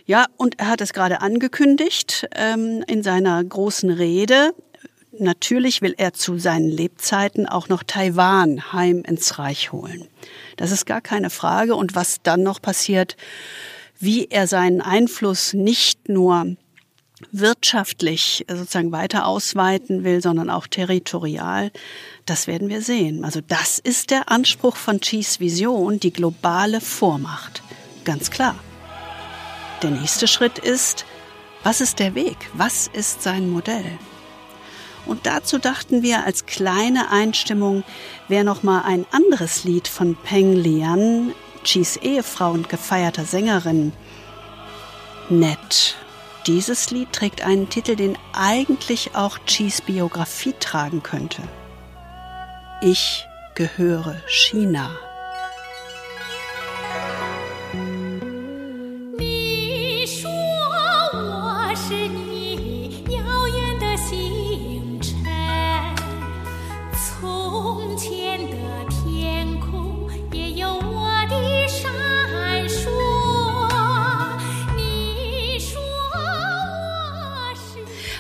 Ja, 0.06 0.26
und 0.38 0.60
er 0.60 0.70
hat 0.70 0.82
es 0.82 0.94
gerade 0.94 1.22
angekündigt 1.22 2.28
ähm, 2.36 2.84
in 2.88 3.04
seiner 3.04 3.44
großen 3.44 3.92
Rede. 3.92 4.56
Natürlich 5.20 5.82
will 5.82 5.94
er 5.98 6.14
zu 6.14 6.40
seinen 6.40 6.68
Lebzeiten 6.68 7.48
auch 7.48 7.70
noch 7.70 7.84
Taiwan 7.84 8.74
heim 8.74 9.04
ins 9.06 9.38
Reich 9.38 9.72
holen. 9.72 10.08
Das 10.60 10.72
ist 10.72 10.86
gar 10.86 11.00
keine 11.00 11.30
Frage. 11.30 11.74
Und 11.74 11.96
was 11.96 12.22
dann 12.22 12.44
noch 12.44 12.62
passiert, 12.62 13.16
wie 13.98 14.26
er 14.26 14.46
seinen 14.46 14.82
Einfluss 14.82 15.54
nicht 15.54 16.10
nur 16.10 16.58
wirtschaftlich 17.32 18.46
sozusagen 18.50 18.92
weiter 18.92 19.26
ausweiten 19.26 20.04
will, 20.04 20.22
sondern 20.22 20.50
auch 20.50 20.68
territorial, 20.68 21.72
das 22.26 22.48
werden 22.48 22.68
wir 22.68 22.82
sehen. 22.82 23.24
Also 23.24 23.40
das 23.40 23.80
ist 23.80 24.12
der 24.12 24.30
Anspruch 24.30 24.76
von 24.76 25.00
Chis 25.00 25.40
Vision, 25.40 26.02
die 26.02 26.12
globale 26.12 26.82
Vormacht. 26.82 27.64
Ganz 28.04 28.30
klar. 28.30 28.56
Der 29.82 29.92
nächste 29.92 30.28
Schritt 30.28 30.60
ist, 30.60 31.06
was 31.64 31.80
ist 31.80 32.00
der 32.00 32.16
Weg? 32.16 32.38
Was 32.54 32.88
ist 32.88 33.22
sein 33.22 33.50
Modell? 33.50 33.98
Und 35.10 35.26
dazu 35.26 35.58
dachten 35.58 36.04
wir 36.04 36.24
als 36.24 36.46
kleine 36.46 37.10
Einstimmung 37.10 37.84
wäre 38.28 38.44
noch 38.44 38.62
mal 38.62 38.84
ein 38.84 39.08
anderes 39.10 39.64
Lied 39.64 39.88
von 39.88 40.16
Peng 40.16 40.54
Lian, 40.54 41.34
Chis 41.64 41.98
Ehefrau 41.98 42.52
und 42.52 42.70
gefeierter 42.70 43.26
Sängerin, 43.26 43.92
nett. 45.28 45.96
Dieses 46.46 46.92
Lied 46.92 47.12
trägt 47.12 47.42
einen 47.42 47.70
Titel, 47.70 47.96
den 47.96 48.20
eigentlich 48.34 49.16
auch 49.16 49.40
Chis 49.48 49.82
Biografie 49.82 50.54
tragen 50.60 51.02
könnte. 51.02 51.42
Ich 52.82 53.26
gehöre 53.56 54.16
China. 54.28 54.92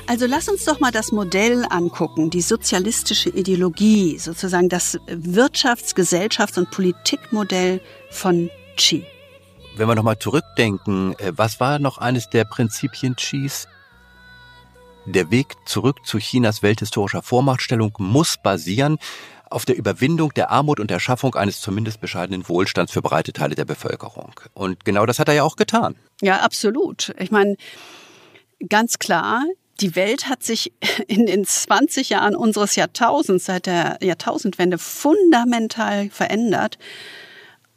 Also 0.09 0.25
lass 0.25 0.49
uns 0.49 0.65
doch 0.65 0.79
mal 0.79 0.89
das 0.89 1.11
Modell 1.11 1.67
angucken, 1.69 2.31
die 2.31 2.41
sozialistische 2.41 3.29
Ideologie, 3.29 4.17
sozusagen 4.17 4.67
das 4.67 4.97
Wirtschafts-, 5.05 5.93
Gesellschafts- 5.93 6.57
und 6.57 6.71
Politikmodell 6.71 7.79
von 8.09 8.49
Xi. 8.75 9.05
Wenn 9.75 9.87
wir 9.87 9.93
nochmal 9.93 10.17
zurückdenken, 10.17 11.13
äh, 11.19 11.33
was 11.35 11.59
war 11.59 11.77
noch 11.77 11.99
eines 11.99 12.27
der 12.27 12.45
Prinzipien 12.45 13.17
Xis? 13.17 13.67
Der 15.05 15.29
Weg 15.29 15.53
zurück 15.65 15.97
zu 16.03 16.17
Chinas 16.17 16.63
welthistorischer 16.63 17.21
Vormachtstellung 17.21 17.93
muss 17.99 18.37
basieren 18.41 18.97
auf 19.51 19.65
der 19.65 19.77
Überwindung 19.77 20.33
der 20.33 20.49
Armut 20.49 20.79
und 20.79 20.89
der 20.89 20.99
Schaffung 20.99 21.35
eines 21.35 21.61
zumindest 21.61 22.01
bescheidenen 22.01 22.49
Wohlstands 22.49 22.91
für 22.91 23.03
breite 23.03 23.31
Teile 23.31 23.53
der 23.53 23.65
Bevölkerung. 23.65 24.33
Und 24.55 24.85
genau 24.85 25.05
das 25.05 25.19
hat 25.19 25.27
er 25.27 25.35
ja 25.35 25.43
auch 25.43 25.55
getan. 25.55 25.97
Ja, 26.19 26.37
absolut. 26.37 27.13
Ich 27.19 27.29
meine, 27.29 27.57
ganz 28.67 28.97
klar, 28.97 29.43
die 29.81 29.95
Welt 29.95 30.27
hat 30.27 30.43
sich 30.43 30.73
in 31.07 31.25
den 31.25 31.45
20 31.45 32.09
Jahren 32.09 32.35
unseres 32.35 32.75
Jahrtausends, 32.75 33.45
seit 33.45 33.65
der 33.65 33.97
Jahrtausendwende, 34.01 34.77
fundamental 34.77 36.09
verändert. 36.09 36.77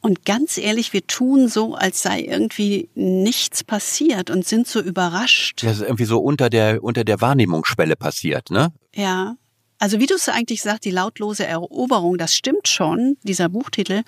Und 0.00 0.24
ganz 0.24 0.58
ehrlich, 0.58 0.92
wir 0.92 1.06
tun 1.06 1.48
so, 1.48 1.76
als 1.76 2.02
sei 2.02 2.22
irgendwie 2.22 2.88
nichts 2.96 3.62
passiert 3.62 4.30
und 4.30 4.44
sind 4.44 4.66
so 4.66 4.80
überrascht. 4.80 5.62
Das 5.62 5.76
ist 5.76 5.82
irgendwie 5.82 6.06
so 6.06 6.18
unter 6.18 6.50
der, 6.50 6.82
unter 6.82 7.04
der 7.04 7.20
Wahrnehmungsschwelle 7.20 7.94
passiert, 7.94 8.50
ne? 8.50 8.72
Ja. 8.94 9.36
Also 9.78 10.00
wie 10.00 10.06
du 10.06 10.14
es 10.14 10.28
eigentlich 10.28 10.62
sagst, 10.62 10.84
die 10.84 10.90
lautlose 10.90 11.46
Eroberung, 11.46 12.18
das 12.18 12.34
stimmt 12.34 12.68
schon, 12.68 13.16
dieser 13.22 13.48
Buchtitel. 13.48 14.02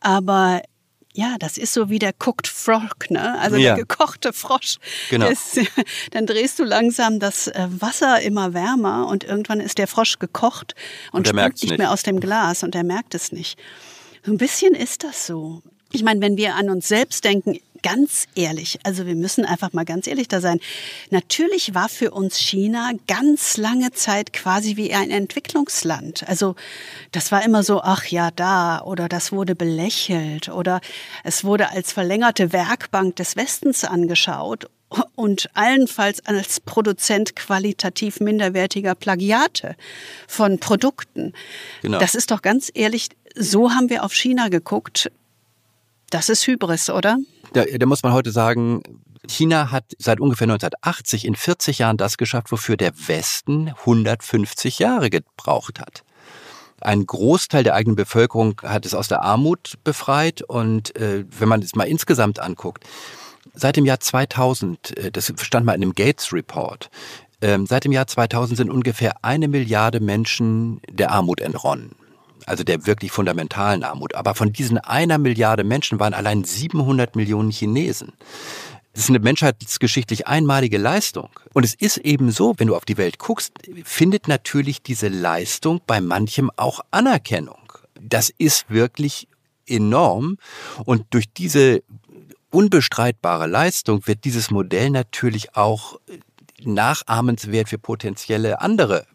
Aber 0.00 0.62
ja, 1.12 1.36
das 1.38 1.58
ist 1.58 1.72
so 1.72 1.90
wie 1.90 1.98
der 1.98 2.12
cooked 2.24 2.46
frog, 2.46 3.10
ne? 3.10 3.38
Also 3.40 3.56
Ja. 3.56 3.74
der 3.74 3.84
gekochte 3.84 4.32
Frosch. 4.32 4.76
Genau. 5.10 5.28
Das, 5.28 5.58
dann 6.12 6.26
drehst 6.26 6.58
du 6.58 6.64
langsam 6.64 7.18
das 7.18 7.48
äh, 7.48 7.66
Wasser 7.68 8.20
immer 8.20 8.54
wärmer 8.54 9.08
und 9.08 9.24
irgendwann 9.24 9.60
ist 9.60 9.78
der 9.78 9.86
Frosch 9.88 10.18
gekocht 10.18 10.74
und, 11.12 11.28
Und 11.28 11.34
nicht 11.34 11.62
nicht. 11.64 11.78
mehr 11.78 11.90
aus 11.90 12.02
dem 12.04 12.20
Glas 12.20 12.62
und 12.62 12.74
er 12.74 12.84
merkt 12.84 13.14
es 13.14 13.32
nicht. 13.32 13.58
So 14.24 14.32
ein 14.32 14.38
bisschen 14.38 14.74
ist 14.74 15.02
das 15.02 15.26
so. 15.26 15.62
Ich 15.92 16.04
meine, 16.04 16.20
wenn 16.20 16.36
wir 16.36 16.54
an 16.54 16.70
uns 16.70 16.86
selbst 16.86 17.24
denken, 17.24 17.58
ganz 17.82 18.26
ehrlich, 18.34 18.78
also 18.84 19.06
wir 19.06 19.14
müssen 19.14 19.44
einfach 19.44 19.72
mal 19.72 19.84
ganz 19.84 20.06
ehrlich 20.06 20.28
da 20.28 20.40
sein. 20.40 20.60
Natürlich 21.10 21.74
war 21.74 21.88
für 21.88 22.10
uns 22.10 22.38
China 22.38 22.92
ganz 23.06 23.56
lange 23.56 23.92
Zeit 23.92 24.32
quasi 24.32 24.76
wie 24.76 24.92
ein 24.94 25.10
Entwicklungsland. 25.10 26.28
Also 26.28 26.56
das 27.12 27.32
war 27.32 27.44
immer 27.44 27.62
so, 27.62 27.80
ach 27.82 28.06
ja, 28.06 28.30
da 28.30 28.82
oder 28.82 29.08
das 29.08 29.32
wurde 29.32 29.54
belächelt 29.54 30.48
oder 30.48 30.80
es 31.24 31.44
wurde 31.44 31.70
als 31.70 31.92
verlängerte 31.92 32.52
Werkbank 32.52 33.16
des 33.16 33.36
Westens 33.36 33.84
angeschaut 33.84 34.68
und 35.14 35.48
allenfalls 35.54 36.24
als 36.26 36.60
Produzent 36.60 37.36
qualitativ 37.36 38.20
minderwertiger 38.20 38.94
Plagiate 38.94 39.76
von 40.26 40.58
Produkten. 40.58 41.32
Genau. 41.82 41.98
Das 41.98 42.14
ist 42.14 42.30
doch 42.30 42.42
ganz 42.42 42.70
ehrlich, 42.74 43.08
so 43.36 43.70
haben 43.70 43.88
wir 43.88 44.04
auf 44.04 44.12
China 44.12 44.48
geguckt. 44.48 45.10
Das 46.10 46.28
ist 46.28 46.46
Hybris, 46.46 46.90
oder? 46.90 47.18
Da, 47.52 47.64
da 47.64 47.86
muss 47.86 48.02
man 48.02 48.12
heute 48.12 48.30
sagen, 48.30 48.82
China 49.28 49.70
hat 49.70 49.84
seit 49.98 50.20
ungefähr 50.20 50.46
1980 50.46 51.24
in 51.24 51.34
40 51.34 51.78
Jahren 51.78 51.96
das 51.96 52.16
geschafft, 52.16 52.52
wofür 52.52 52.76
der 52.76 52.92
Westen 53.06 53.68
150 53.68 54.78
Jahre 54.78 55.10
gebraucht 55.10 55.80
hat. 55.80 56.04
Ein 56.80 57.04
Großteil 57.04 57.62
der 57.62 57.74
eigenen 57.74 57.96
Bevölkerung 57.96 58.60
hat 58.62 58.86
es 58.86 58.94
aus 58.94 59.08
der 59.08 59.22
Armut 59.22 59.74
befreit 59.84 60.42
und 60.42 60.96
äh, 60.96 61.24
wenn 61.38 61.48
man 61.48 61.60
es 61.60 61.74
mal 61.74 61.84
insgesamt 61.84 62.38
anguckt, 62.38 62.84
seit 63.52 63.76
dem 63.76 63.84
Jahr 63.84 64.00
2000, 64.00 64.96
äh, 64.96 65.10
das 65.12 65.32
stand 65.40 65.66
mal 65.66 65.74
in 65.74 65.82
einem 65.82 65.94
Gates 65.94 66.32
Report, 66.32 66.88
ähm, 67.42 67.66
seit 67.66 67.84
dem 67.84 67.92
Jahr 67.92 68.06
2000 68.06 68.56
sind 68.56 68.70
ungefähr 68.70 69.12
eine 69.22 69.48
Milliarde 69.48 70.00
Menschen 70.00 70.80
der 70.90 71.10
Armut 71.10 71.40
entronnen. 71.40 71.94
Also 72.50 72.64
der 72.64 72.84
wirklich 72.84 73.12
fundamentalen 73.12 73.84
Armut. 73.84 74.16
Aber 74.16 74.34
von 74.34 74.52
diesen 74.52 74.78
einer 74.78 75.18
Milliarde 75.18 75.62
Menschen 75.62 76.00
waren 76.00 76.14
allein 76.14 76.42
700 76.42 77.14
Millionen 77.14 77.52
Chinesen. 77.52 78.14
Das 78.92 79.04
ist 79.04 79.08
eine 79.08 79.20
menschheitsgeschichtlich 79.20 80.26
einmalige 80.26 80.76
Leistung. 80.76 81.28
Und 81.52 81.64
es 81.64 81.74
ist 81.74 81.98
eben 81.98 82.32
so, 82.32 82.54
wenn 82.58 82.66
du 82.66 82.74
auf 82.74 82.84
die 82.84 82.96
Welt 82.96 83.20
guckst, 83.20 83.52
findet 83.84 84.26
natürlich 84.26 84.82
diese 84.82 85.06
Leistung 85.06 85.80
bei 85.86 86.00
manchem 86.00 86.50
auch 86.56 86.80
Anerkennung. 86.90 87.72
Das 88.00 88.32
ist 88.36 88.68
wirklich 88.68 89.28
enorm. 89.64 90.36
Und 90.84 91.04
durch 91.10 91.32
diese 91.32 91.84
unbestreitbare 92.50 93.46
Leistung 93.46 94.08
wird 94.08 94.24
dieses 94.24 94.50
Modell 94.50 94.90
natürlich 94.90 95.54
auch 95.54 96.00
nachahmenswert 96.64 97.68
für 97.68 97.78
potenzielle 97.78 98.60
andere 98.60 99.06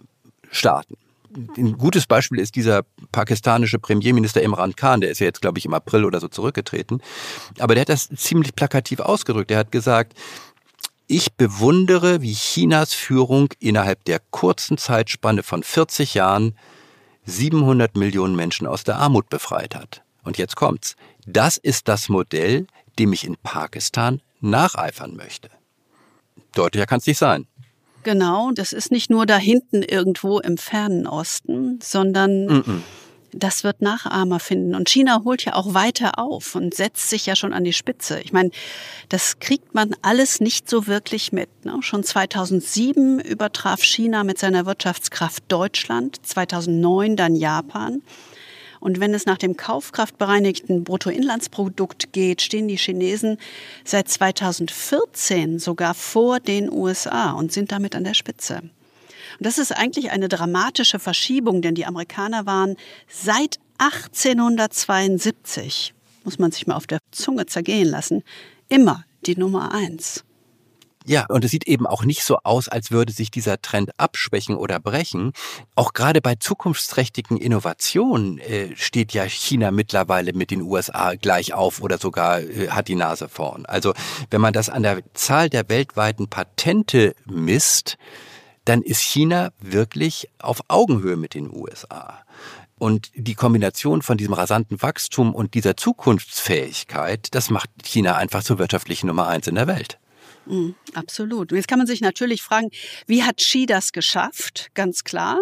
Staaten. 0.52 0.96
Ein 1.36 1.78
gutes 1.78 2.08
Beispiel 2.08 2.40
ist 2.40 2.56
dieser 2.56 2.84
pakistanische 3.12 3.80
Premierminister 3.80 4.42
Imran 4.42 4.76
Khan, 4.76 5.02
der 5.02 5.12
ist 5.12 5.20
ja 5.20 5.26
jetzt, 5.26 5.42
glaube 5.42 5.60
ich, 5.60 5.66
im 5.66 5.74
April 5.74 6.06
oder 6.06 6.20
so 6.20 6.28
zurückgetreten. 6.28 7.02
Aber 7.60 7.76
der 7.76 7.82
hat 7.82 7.90
das 7.90 8.10
ziemlich 8.16 8.56
plakativ 8.56 9.00
ausgedrückt. 9.00 9.52
Er 9.52 9.60
hat 9.60 9.72
gesagt, 9.72 10.14
ich 11.08 11.34
bewundere, 11.34 12.22
wie 12.22 12.34
Chinas 12.34 12.94
Führung 12.94 13.50
innerhalb 13.60 14.04
der 14.06 14.20
kurzen 14.32 14.78
Zeitspanne 14.78 15.44
von 15.44 15.62
40 15.62 16.16
Jahren 16.16 16.58
700 17.26 17.96
Millionen 17.96 18.36
Menschen 18.36 18.66
aus 18.66 18.84
der 18.84 18.98
Armut 18.98 19.30
befreit 19.30 19.76
hat. 19.76 20.04
Und 20.24 20.38
jetzt 20.38 20.56
kommt's. 20.56 20.96
Das 21.26 21.58
ist 21.58 21.88
das 21.88 22.10
Modell, 22.10 22.68
dem 22.98 23.14
ich 23.14 23.26
in 23.26 23.36
Pakistan 23.38 24.22
nacheifern 24.42 25.16
möchte. 25.16 25.50
Deutlicher 26.54 26.86
kann's 26.86 27.06
nicht 27.06 27.18
sein. 27.18 27.48
Genau, 28.06 28.52
das 28.52 28.72
ist 28.72 28.92
nicht 28.92 29.10
nur 29.10 29.26
da 29.26 29.38
hinten 29.38 29.82
irgendwo 29.82 30.40
im 30.40 30.58
fernen 30.58 31.08
Osten, 31.08 31.80
sondern 31.82 32.84
das 33.32 33.64
wird 33.64 33.82
Nachahmer 33.82 34.40
finden. 34.40 34.76
Und 34.76 34.88
China 34.88 35.22
holt 35.24 35.44
ja 35.44 35.56
auch 35.56 35.74
weiter 35.74 36.20
auf 36.20 36.54
und 36.54 36.76
setzt 36.76 37.10
sich 37.10 37.26
ja 37.26 37.36
schon 37.36 37.52
an 37.52 37.64
die 37.64 37.74
Spitze. 37.74 38.20
Ich 38.22 38.32
meine, 38.32 38.52
das 39.10 39.40
kriegt 39.40 39.74
man 39.74 39.96
alles 40.04 40.40
nicht 40.40 40.70
so 40.70 40.86
wirklich 40.86 41.32
mit. 41.32 41.50
Ne? 41.66 41.78
Schon 41.82 42.04
2007 42.04 43.20
übertraf 43.22 43.82
China 43.82 44.24
mit 44.24 44.38
seiner 44.38 44.68
Wirtschaftskraft 44.68 45.44
Deutschland, 45.48 46.24
2009 46.24 47.16
dann 47.16 47.36
Japan. 47.36 48.04
Und 48.80 49.00
wenn 49.00 49.14
es 49.14 49.26
nach 49.26 49.38
dem 49.38 49.56
kaufkraftbereinigten 49.56 50.84
Bruttoinlandsprodukt 50.84 52.12
geht, 52.12 52.42
stehen 52.42 52.68
die 52.68 52.78
Chinesen 52.78 53.38
seit 53.84 54.10
2014 54.10 55.60
sogar 55.60 55.94
vor 55.94 56.40
den 56.40 56.72
USA 56.72 57.32
und 57.32 57.52
sind 57.52 57.72
damit 57.72 57.96
an 57.96 58.04
der 58.04 58.14
Spitze. 58.14 58.62
Und 59.40 59.40
das 59.40 59.58
ist 59.58 59.72
eigentlich 59.72 60.12
eine 60.12 60.28
dramatische 60.28 61.00
Verschiebung, 61.00 61.62
denn 61.62 61.76
die 61.76 61.86
Amerikaner 61.86 62.46
waren 62.46 62.76
seit 63.08 63.60
1872, 63.78 65.94
muss 66.24 66.40
man 66.40 66.52
sich 66.52 66.68
mal 66.68 66.76
auf 66.76 66.88
der 66.88 67.00
Zunge 67.12 67.46
zergehen 67.46 67.88
lassen, 67.88 68.24
immer 68.70 69.06
die 69.26 69.38
Nummer 69.38 69.74
eins. 69.74 70.25
Ja, 71.08 71.28
und 71.30 71.46
es 71.46 71.52
sieht 71.52 71.68
eben 71.68 71.86
auch 71.86 72.04
nicht 72.04 72.24
so 72.24 72.40
aus, 72.44 72.68
als 72.68 72.90
würde 72.90 73.14
sich 73.14 73.30
dieser 73.30 73.62
Trend 73.62 73.92
abschwächen 74.00 74.56
oder 74.56 74.80
brechen. 74.80 75.34
Auch 75.76 75.94
gerade 75.94 76.20
bei 76.20 76.34
zukunftsträchtigen 76.36 77.38
Innovationen 77.38 78.40
äh, 78.40 78.76
steht 78.76 79.14
ja 79.14 79.24
China 79.26 79.70
mittlerweile 79.70 80.34
mit 80.34 80.50
den 80.50 80.64
USA 80.64 81.14
gleich 81.14 81.54
auf 81.54 81.82
oder 81.82 82.00
sogar 82.00 82.42
äh, 82.42 82.70
hat 82.70 82.88
die 82.88 82.96
Nase 82.96 83.30
vorn. 83.30 83.68
Also 83.68 83.94
wenn 84.32 84.42
man 84.42 84.52
das 84.52 84.70
an 84.70 84.82
der 84.82 85.04
Zahl 85.14 85.50
der 85.50 85.70
weltweiten 85.70 86.28
Patente 86.28 87.16
misst, 87.26 87.98
dann 88.66 88.82
ist 88.82 89.02
China 89.02 89.52
wirklich 89.60 90.30
auf 90.40 90.62
Augenhöhe 90.70 91.18
mit 91.18 91.36
den 91.36 91.54
USA. 91.54 92.24
Und 92.80 93.12
die 93.16 93.36
Kombination 93.36 94.02
von 94.02 94.18
diesem 94.18 94.34
rasanten 94.34 94.82
Wachstum 94.82 95.36
und 95.36 95.54
dieser 95.54 95.78
Zukunftsfähigkeit, 95.78 97.28
das 97.32 97.52
macht 97.52 97.70
China 97.84 98.16
einfach 98.16 98.44
zur 98.44 98.58
wirtschaftlichen 98.58 99.08
Nummer 99.08 99.28
eins 99.28 99.48
in 99.48 99.56
der 99.56 99.68
Welt. 99.68 100.00
Mm, 100.46 100.72
absolut. 100.94 101.52
Und 101.52 101.58
jetzt 101.58 101.68
kann 101.68 101.80
man 101.80 101.88
sich 101.88 102.02
natürlich 102.02 102.42
fragen, 102.42 102.70
wie 103.08 103.24
hat 103.24 103.38
Xi 103.38 103.66
das 103.66 103.92
geschafft? 103.92 104.70
Ganz 104.74 105.04
klar. 105.04 105.40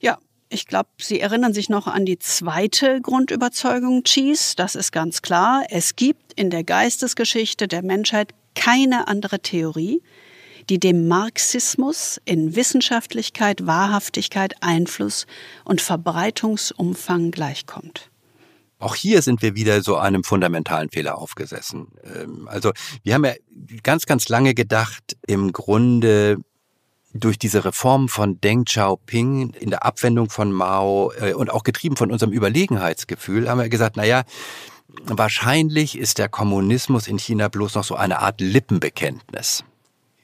Ja, 0.00 0.18
ich 0.50 0.66
glaube, 0.66 0.88
Sie 0.98 1.20
erinnern 1.20 1.52
sich 1.52 1.68
noch 1.68 1.86
an 1.86 2.06
die 2.06 2.18
zweite 2.18 3.00
Grundüberzeugung 3.00 4.02
Xis. 4.02 4.56
Das 4.56 4.74
ist 4.74 4.92
ganz 4.92 5.22
klar. 5.22 5.64
Es 5.70 5.96
gibt 5.96 6.32
in 6.34 6.50
der 6.50 6.64
Geistesgeschichte 6.64 7.68
der 7.68 7.82
Menschheit 7.82 8.32
keine 8.54 9.08
andere 9.08 9.40
Theorie, 9.40 10.02
die 10.68 10.80
dem 10.80 11.08
Marxismus 11.08 12.20
in 12.24 12.56
Wissenschaftlichkeit, 12.56 13.66
Wahrhaftigkeit, 13.66 14.54
Einfluss 14.60 15.26
und 15.64 15.80
Verbreitungsumfang 15.80 17.30
gleichkommt. 17.30 18.10
Auch 18.78 18.94
hier 18.94 19.22
sind 19.22 19.42
wir 19.42 19.54
wieder 19.56 19.82
so 19.82 19.96
einem 19.96 20.24
fundamentalen 20.24 20.90
Fehler 20.90 21.18
aufgesessen. 21.18 21.88
Ähm, 22.04 22.48
Also 22.48 22.72
wir 23.02 23.14
haben 23.14 23.24
ja 23.24 23.34
ganz, 23.82 24.06
ganz 24.06 24.28
lange 24.28 24.54
gedacht, 24.54 25.16
im 25.26 25.52
Grunde 25.52 26.38
durch 27.14 27.38
diese 27.38 27.64
Reform 27.64 28.08
von 28.08 28.40
Deng 28.40 28.64
Xiaoping 28.64 29.50
in 29.54 29.70
der 29.70 29.84
Abwendung 29.84 30.30
von 30.30 30.52
Mao 30.52 31.12
äh, 31.18 31.32
und 31.32 31.50
auch 31.50 31.64
getrieben 31.64 31.96
von 31.96 32.12
unserem 32.12 32.32
Überlegenheitsgefühl, 32.32 33.48
haben 33.48 33.58
wir 33.58 33.68
gesagt, 33.68 33.96
na 33.96 34.04
ja, 34.04 34.24
wahrscheinlich 35.04 35.98
ist 35.98 36.18
der 36.18 36.28
Kommunismus 36.28 37.08
in 37.08 37.18
China 37.18 37.48
bloß 37.48 37.74
noch 37.74 37.84
so 37.84 37.96
eine 37.96 38.20
Art 38.20 38.40
Lippenbekenntnis. 38.40 39.64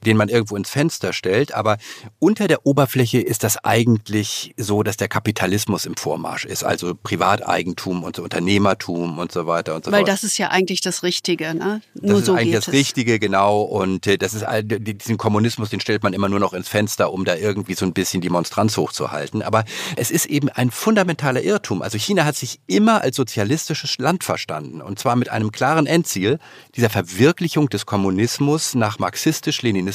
Den 0.05 0.17
man 0.17 0.29
irgendwo 0.29 0.57
ins 0.57 0.71
Fenster 0.71 1.13
stellt. 1.13 1.55
Aber 1.55 1.79
unter 2.19 2.49
der 2.49 2.67
Oberfläche 2.67 3.21
ist 3.21 3.43
das 3.45 3.63
eigentlich 3.65 4.55
so, 4.57 4.83
dass 4.83 4.97
der 4.97 5.09
Kapitalismus 5.09 5.87
im 5.87 5.97
Vormarsch 5.97 6.45
ist. 6.45 6.65
Also 6.65 6.95
Privateigentum 6.95 8.05
und 8.05 8.19
Unternehmertum 8.19 9.19
und 9.19 9.33
so 9.33 9.47
weiter 9.47 9.75
und 9.75 9.85
so 9.85 9.93
Weil 9.93 10.01
fort. 10.01 10.09
das 10.09 10.25
ist 10.25 10.39
ja 10.39 10.49
eigentlich 10.49 10.81
das 10.81 11.03
Richtige, 11.03 11.55
ne? 11.55 11.81
Das 11.95 12.11
Nur 12.11 12.19
ist 12.21 12.27
so 12.27 12.35
eigentlich 12.35 12.55
das 12.55 12.69
es. 12.69 12.75
Richtige, 12.75 13.19
genau. 13.19 13.63
Und 13.63 14.07
äh, 14.07 14.19
das 14.19 14.35
ist 14.35 14.45
diesen 14.61 15.17
Kommunismus, 15.17 15.71
den 15.71 15.81
stellt 15.81 16.03
man 16.03 16.13
immer 16.13 16.29
nur 16.29 16.41
noch 16.41 16.53
ins 16.53 16.69
Fenster, 16.69 17.13
um 17.13 17.25
da 17.25 17.37
irgendwie 17.37 17.75
so 17.75 17.85
ein 17.85 17.93
bisschen 17.93 18.21
die 18.21 18.31
Monstranz 18.31 18.77
hochzuhalten. 18.77 19.43
Aber 19.43 19.65
es 19.97 20.11
ist 20.11 20.27
eben 20.27 20.49
ein 20.49 20.71
fundamentaler 20.71 21.43
Irrtum. 21.43 21.83
Also 21.83 21.99
China 21.99 22.25
hat 22.25 22.37
sich 22.37 22.61
immer 22.67 23.01
als 23.03 23.17
sozialistisches 23.17 23.99
Land 23.99 24.25
verstanden. 24.25 24.81
Und 24.81 24.99
zwar 24.99 25.17
mit 25.17 25.29
einem 25.29 25.53
klaren 25.53 25.87
Endziel, 25.87 26.39
dieser 26.77 26.91
Verwirklichung 26.91 27.69
des 27.69 27.87
Kommunismus 27.87 28.75
nach 28.75 28.99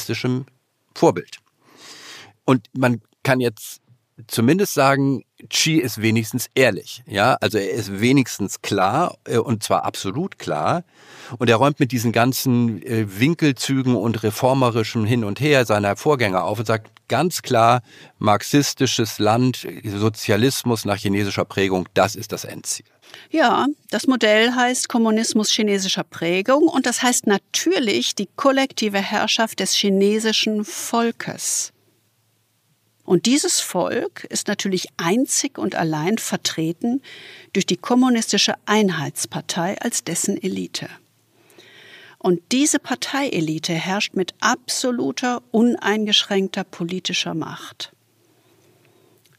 marxistisch-leninistischem 0.00 0.46
Vorbild. 0.94 1.38
Und 2.44 2.66
man 2.76 3.00
kann 3.22 3.40
jetzt 3.40 3.80
zumindest 4.26 4.74
sagen, 4.74 5.24
Xi 5.48 5.74
ist 5.74 6.02
wenigstens 6.02 6.48
ehrlich, 6.54 7.02
ja, 7.06 7.34
also 7.40 7.58
er 7.58 7.70
ist 7.70 8.00
wenigstens 8.00 8.62
klar 8.62 9.16
äh, 9.24 9.38
und 9.38 9.62
zwar 9.62 9.84
absolut 9.84 10.38
klar 10.38 10.84
und 11.38 11.48
er 11.48 11.56
räumt 11.56 11.80
mit 11.80 11.92
diesen 11.92 12.12
ganzen 12.12 12.82
äh, 12.82 13.06
Winkelzügen 13.18 13.94
und 13.94 14.22
reformerischem 14.22 15.04
Hin 15.04 15.24
und 15.24 15.40
Her 15.40 15.64
seiner 15.64 15.96
Vorgänger 15.96 16.44
auf 16.44 16.58
und 16.58 16.66
sagt 16.66 16.90
ganz 17.08 17.42
klar, 17.42 17.82
marxistisches 18.18 19.18
Land, 19.18 19.66
Sozialismus 19.84 20.84
nach 20.84 20.96
chinesischer 20.96 21.44
Prägung, 21.44 21.88
das 21.94 22.14
ist 22.14 22.32
das 22.32 22.44
Endziel. 22.44 22.86
Ja, 23.30 23.66
das 23.90 24.06
Modell 24.06 24.52
heißt 24.54 24.88
Kommunismus 24.88 25.50
chinesischer 25.50 26.04
Prägung 26.04 26.68
und 26.68 26.86
das 26.86 27.02
heißt 27.02 27.26
natürlich 27.26 28.14
die 28.14 28.28
kollektive 28.36 28.98
Herrschaft 28.98 29.60
des 29.60 29.74
chinesischen 29.74 30.64
Volkes. 30.64 31.72
Und 33.10 33.26
dieses 33.26 33.58
Volk 33.58 34.22
ist 34.30 34.46
natürlich 34.46 34.86
einzig 34.96 35.58
und 35.58 35.74
allein 35.74 36.16
vertreten 36.18 37.02
durch 37.52 37.66
die 37.66 37.76
kommunistische 37.76 38.54
Einheitspartei 38.66 39.76
als 39.80 40.04
dessen 40.04 40.40
Elite. 40.40 40.88
Und 42.18 42.40
diese 42.52 42.78
Parteielite 42.78 43.72
herrscht 43.72 44.14
mit 44.14 44.34
absoluter, 44.38 45.42
uneingeschränkter 45.50 46.62
politischer 46.62 47.34
Macht. 47.34 47.90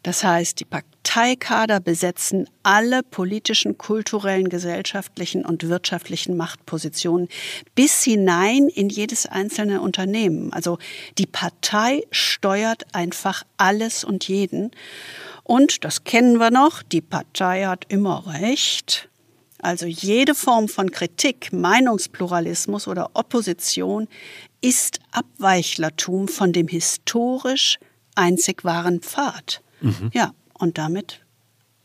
Das 0.04 0.24
heißt, 0.24 0.60
die 0.60 0.66
Parteikader 0.66 1.80
besetzen 1.80 2.49
alle 2.64 3.04
politischen, 3.04 3.78
kulturellen, 3.78 4.49
gesellschaftlichen 4.49 5.45
und 5.45 5.68
wirtschaftlichen 5.70 6.36
Machtpositionen 6.36 7.28
bis 7.76 8.04
hinein 8.04 8.68
in 8.68 8.89
jedes 8.89 9.28
einzelne 9.28 9.82
Unternehmen. 9.82 10.52
Also 10.54 10.80
die 11.20 11.28
Partei 11.28 12.04
steuert 12.10 12.95
einfach 12.95 13.43
alles 13.58 14.04
und 14.04 14.28
jeden. 14.28 14.72
Und 15.43 15.86
das 15.86 16.04
kennen 16.04 16.39
wir 16.39 16.49
noch, 16.49 16.82
die 16.82 17.02
Partei 17.02 17.66
hat 17.66 17.86
immer 17.89 18.26
recht. 18.26 19.08
Also 19.62 19.86
jede 19.86 20.34
Form 20.34 20.68
von 20.68 20.89
Kritik, 20.89 21.54
Meinungspluralismus 21.54 22.88
oder 22.88 23.12
Opposition 23.14 24.08
ist 24.62 24.99
Abweichlertum 25.12 26.28
von 26.28 26.52
dem 26.52 26.68
historisch 26.68 27.78
einzig 28.16 28.64
wahren 28.66 29.02
Pfad. 29.02 29.62
Ja, 30.14 30.32
und 30.54 30.78
damit 30.78 31.22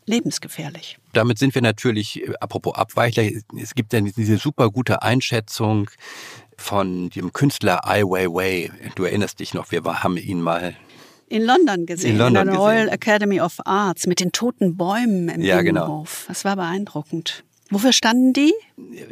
lebensgefährlich. 0.05 0.97
Damit 1.13 1.37
sind 1.37 1.53
wir 1.53 1.61
natürlich, 1.61 2.23
äh, 2.23 2.33
apropos 2.39 2.75
Abweichler, 2.75 3.23
es 3.61 3.75
gibt 3.75 3.93
ja 3.93 4.01
diese 4.01 4.37
super 4.37 4.69
gute 4.71 5.01
Einschätzung 5.01 5.89
von 6.57 7.09
dem 7.09 7.33
Künstler 7.33 7.85
Ai 7.87 8.03
Weiwei. 8.03 8.71
Du 8.95 9.03
erinnerst 9.03 9.39
dich 9.39 9.53
noch, 9.53 9.71
wir 9.71 9.83
haben 9.83 10.17
ihn 10.17 10.41
mal 10.41 10.75
In 11.27 11.43
London 11.43 11.85
gesehen, 11.85 12.11
In 12.11 12.17
London 12.17 12.47
der 12.47 12.55
Royal 12.55 12.75
gesehen. 12.85 12.93
Academy 12.93 13.41
of 13.41 13.57
Arts 13.65 14.07
mit 14.07 14.19
den 14.19 14.31
toten 14.31 14.77
Bäumen 14.77 15.29
im 15.29 15.41
Ja, 15.41 15.61
genau. 15.61 15.85
Innenhof. 15.85 16.25
Das 16.27 16.45
war 16.45 16.55
beeindruckend. 16.55 17.43
Wofür 17.69 17.93
standen 17.93 18.33
die? 18.33 18.53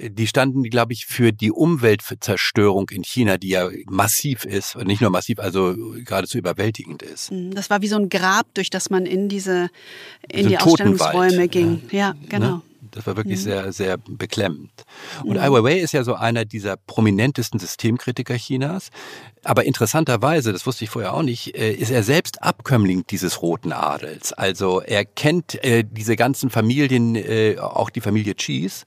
die 0.09 0.27
standen, 0.27 0.63
glaube 0.63 0.93
ich, 0.93 1.05
für 1.05 1.31
die 1.31 1.51
Umweltzerstörung 1.51 2.89
in 2.89 3.03
China, 3.03 3.37
die 3.37 3.49
ja 3.49 3.69
massiv 3.87 4.45
ist, 4.45 4.75
und 4.75 4.87
nicht 4.87 5.01
nur 5.01 5.09
massiv, 5.09 5.39
also 5.39 5.75
geradezu 6.03 6.37
überwältigend 6.37 7.01
ist. 7.01 7.31
Das 7.31 7.69
war 7.69 7.81
wie 7.81 7.87
so 7.87 7.97
ein 7.97 8.09
Grab, 8.09 8.47
durch 8.53 8.69
das 8.69 8.89
man 8.89 9.05
in 9.05 9.27
diese 9.27 9.69
in 10.31 10.43
So 10.43 10.49
die. 10.49 10.57
Ausstellungsräume 10.57 11.47
ging. 11.47 11.81
Ja, 11.91 12.15
genau. 12.29 12.55
Ne? 12.57 12.61
Das 12.95 13.05
war 13.05 13.17
wirklich 13.17 13.39
Mhm. 13.39 13.43
sehr, 13.43 13.73
sehr 13.73 13.97
beklemmend. 13.97 14.71
Und 15.23 15.37
Ai 15.37 15.51
Weiwei 15.51 15.77
ist 15.79 15.91
ja 15.91 16.03
so 16.03 16.15
einer 16.15 16.45
dieser 16.45 16.77
prominentesten 16.77 17.59
Systemkritiker 17.59 18.35
Chinas. 18.35 18.89
Aber 19.43 19.65
interessanterweise, 19.65 20.53
das 20.53 20.65
wusste 20.65 20.85
ich 20.85 20.89
vorher 20.89 21.13
auch 21.13 21.21
nicht, 21.21 21.55
äh, 21.55 21.73
ist 21.73 21.91
er 21.91 22.03
selbst 22.03 22.41
Abkömmling 22.41 23.05
dieses 23.07 23.41
Roten 23.41 23.73
Adels. 23.73 24.33
Also 24.33 24.81
er 24.81 25.05
kennt 25.05 25.63
äh, 25.63 25.83
diese 25.83 26.15
ganzen 26.15 26.49
Familien, 26.49 27.15
äh, 27.15 27.57
auch 27.59 27.89
die 27.89 28.01
Familie 28.01 28.35
Chis. 28.35 28.85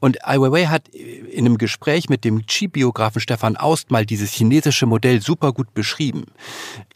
Und 0.00 0.24
Ai 0.26 0.40
Weiwei 0.40 0.66
hat 0.66 0.88
in 0.88 1.46
einem 1.46 1.58
Gespräch 1.58 2.08
mit 2.08 2.24
dem 2.24 2.44
Qi-Biografen 2.46 3.20
Stefan 3.20 3.56
Aust 3.56 3.90
mal 3.92 4.04
dieses 4.04 4.32
chinesische 4.32 4.86
Modell 4.86 5.20
super 5.22 5.52
gut 5.52 5.74
beschrieben. 5.74 6.24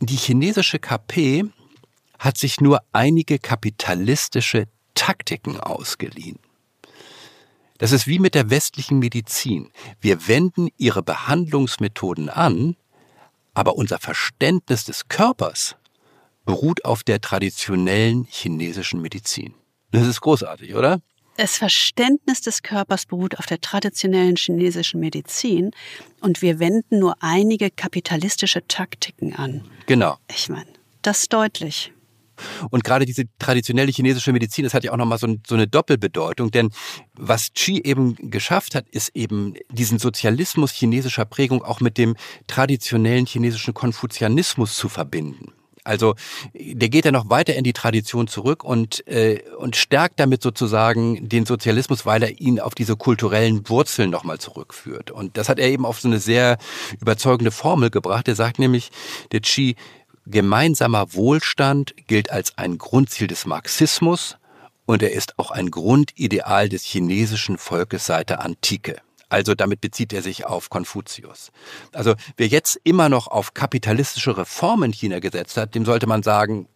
Die 0.00 0.16
chinesische 0.16 0.78
KP 0.80 1.44
hat 2.18 2.38
sich 2.38 2.60
nur 2.60 2.80
einige 2.92 3.38
kapitalistische 3.38 4.64
Taktiken 4.94 5.60
ausgeliehen. 5.60 6.38
Das 7.78 7.92
ist 7.92 8.06
wie 8.06 8.18
mit 8.18 8.34
der 8.34 8.50
westlichen 8.50 8.98
Medizin. 8.98 9.70
Wir 10.00 10.28
wenden 10.28 10.68
ihre 10.76 11.02
Behandlungsmethoden 11.02 12.28
an, 12.28 12.76
aber 13.54 13.76
unser 13.76 13.98
Verständnis 13.98 14.84
des 14.84 15.08
Körpers 15.08 15.76
beruht 16.44 16.84
auf 16.84 17.02
der 17.02 17.20
traditionellen 17.20 18.26
chinesischen 18.28 19.02
Medizin. 19.02 19.54
Das 19.90 20.06
ist 20.06 20.20
großartig, 20.20 20.74
oder? 20.74 21.00
Das 21.36 21.58
Verständnis 21.58 22.40
des 22.40 22.62
Körpers 22.62 23.04
beruht 23.04 23.38
auf 23.38 23.44
der 23.44 23.60
traditionellen 23.60 24.36
chinesischen 24.36 25.00
Medizin 25.00 25.72
und 26.20 26.40
wir 26.40 26.58
wenden 26.58 26.98
nur 26.98 27.16
einige 27.20 27.70
kapitalistische 27.70 28.66
Taktiken 28.66 29.34
an. 29.34 29.68
Genau. 29.84 30.16
Ich 30.30 30.48
meine, 30.48 30.70
das 31.02 31.22
ist 31.22 31.32
deutlich. 31.34 31.92
Und 32.70 32.84
gerade 32.84 33.04
diese 33.06 33.24
traditionelle 33.38 33.90
chinesische 33.92 34.32
Medizin, 34.32 34.64
das 34.64 34.74
hat 34.74 34.84
ja 34.84 34.92
auch 34.92 34.96
nochmal 34.96 35.18
so, 35.18 35.34
so 35.46 35.54
eine 35.54 35.66
Doppelbedeutung, 35.66 36.50
denn 36.50 36.70
was 37.14 37.52
Qi 37.54 37.80
eben 37.82 38.16
geschafft 38.30 38.74
hat, 38.74 38.88
ist 38.90 39.10
eben 39.14 39.54
diesen 39.70 39.98
Sozialismus 39.98 40.72
chinesischer 40.72 41.24
Prägung 41.24 41.62
auch 41.62 41.80
mit 41.80 41.98
dem 41.98 42.16
traditionellen 42.46 43.26
chinesischen 43.26 43.74
Konfuzianismus 43.74 44.76
zu 44.76 44.88
verbinden. 44.88 45.52
Also 45.86 46.16
der 46.52 46.88
geht 46.88 47.04
ja 47.04 47.12
noch 47.12 47.30
weiter 47.30 47.54
in 47.54 47.62
die 47.62 47.72
Tradition 47.72 48.26
zurück 48.26 48.64
und, 48.64 49.06
äh, 49.06 49.40
und 49.58 49.76
stärkt 49.76 50.18
damit 50.18 50.42
sozusagen 50.42 51.28
den 51.28 51.46
Sozialismus, 51.46 52.04
weil 52.04 52.24
er 52.24 52.40
ihn 52.40 52.58
auf 52.58 52.74
diese 52.74 52.96
kulturellen 52.96 53.68
Wurzeln 53.68 54.10
nochmal 54.10 54.38
zurückführt. 54.38 55.12
Und 55.12 55.36
das 55.36 55.48
hat 55.48 55.60
er 55.60 55.68
eben 55.68 55.86
auf 55.86 56.00
so 56.00 56.08
eine 56.08 56.18
sehr 56.18 56.58
überzeugende 57.00 57.52
Formel 57.52 57.90
gebracht. 57.90 58.26
Er 58.26 58.34
sagt 58.34 58.58
nämlich, 58.58 58.90
der 59.30 59.40
Qi, 59.40 59.76
gemeinsamer 60.26 61.14
Wohlstand 61.14 61.94
gilt 62.06 62.30
als 62.30 62.58
ein 62.58 62.78
Grundziel 62.78 63.28
des 63.28 63.46
Marxismus 63.46 64.36
und 64.84 65.02
er 65.02 65.12
ist 65.12 65.38
auch 65.38 65.50
ein 65.50 65.70
Grundideal 65.70 66.68
des 66.68 66.84
chinesischen 66.84 67.58
Volkes 67.58 68.06
seit 68.06 68.30
der 68.30 68.40
Antike. 68.40 69.00
Also 69.28 69.54
damit 69.54 69.80
bezieht 69.80 70.12
er 70.12 70.22
sich 70.22 70.46
auf 70.46 70.70
Konfuzius. 70.70 71.50
Also 71.92 72.14
wer 72.36 72.46
jetzt 72.46 72.78
immer 72.84 73.08
noch 73.08 73.26
auf 73.26 73.54
kapitalistische 73.54 74.36
Reformen 74.36 74.84
in 74.84 74.92
China 74.92 75.18
gesetzt 75.18 75.56
hat, 75.56 75.74
dem 75.74 75.84
sollte 75.84 76.06
man 76.06 76.22
sagen, 76.22 76.68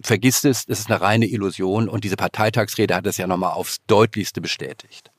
vergiss 0.00 0.44
es, 0.44 0.66
das 0.66 0.80
ist 0.80 0.90
eine 0.90 1.00
reine 1.00 1.26
Illusion 1.26 1.88
und 1.88 2.04
diese 2.04 2.16
Parteitagsrede 2.16 2.94
hat 2.94 3.06
es 3.06 3.16
ja 3.16 3.26
nochmal 3.26 3.52
aufs 3.52 3.78
deutlichste 3.86 4.40
bestätigt. 4.40 5.10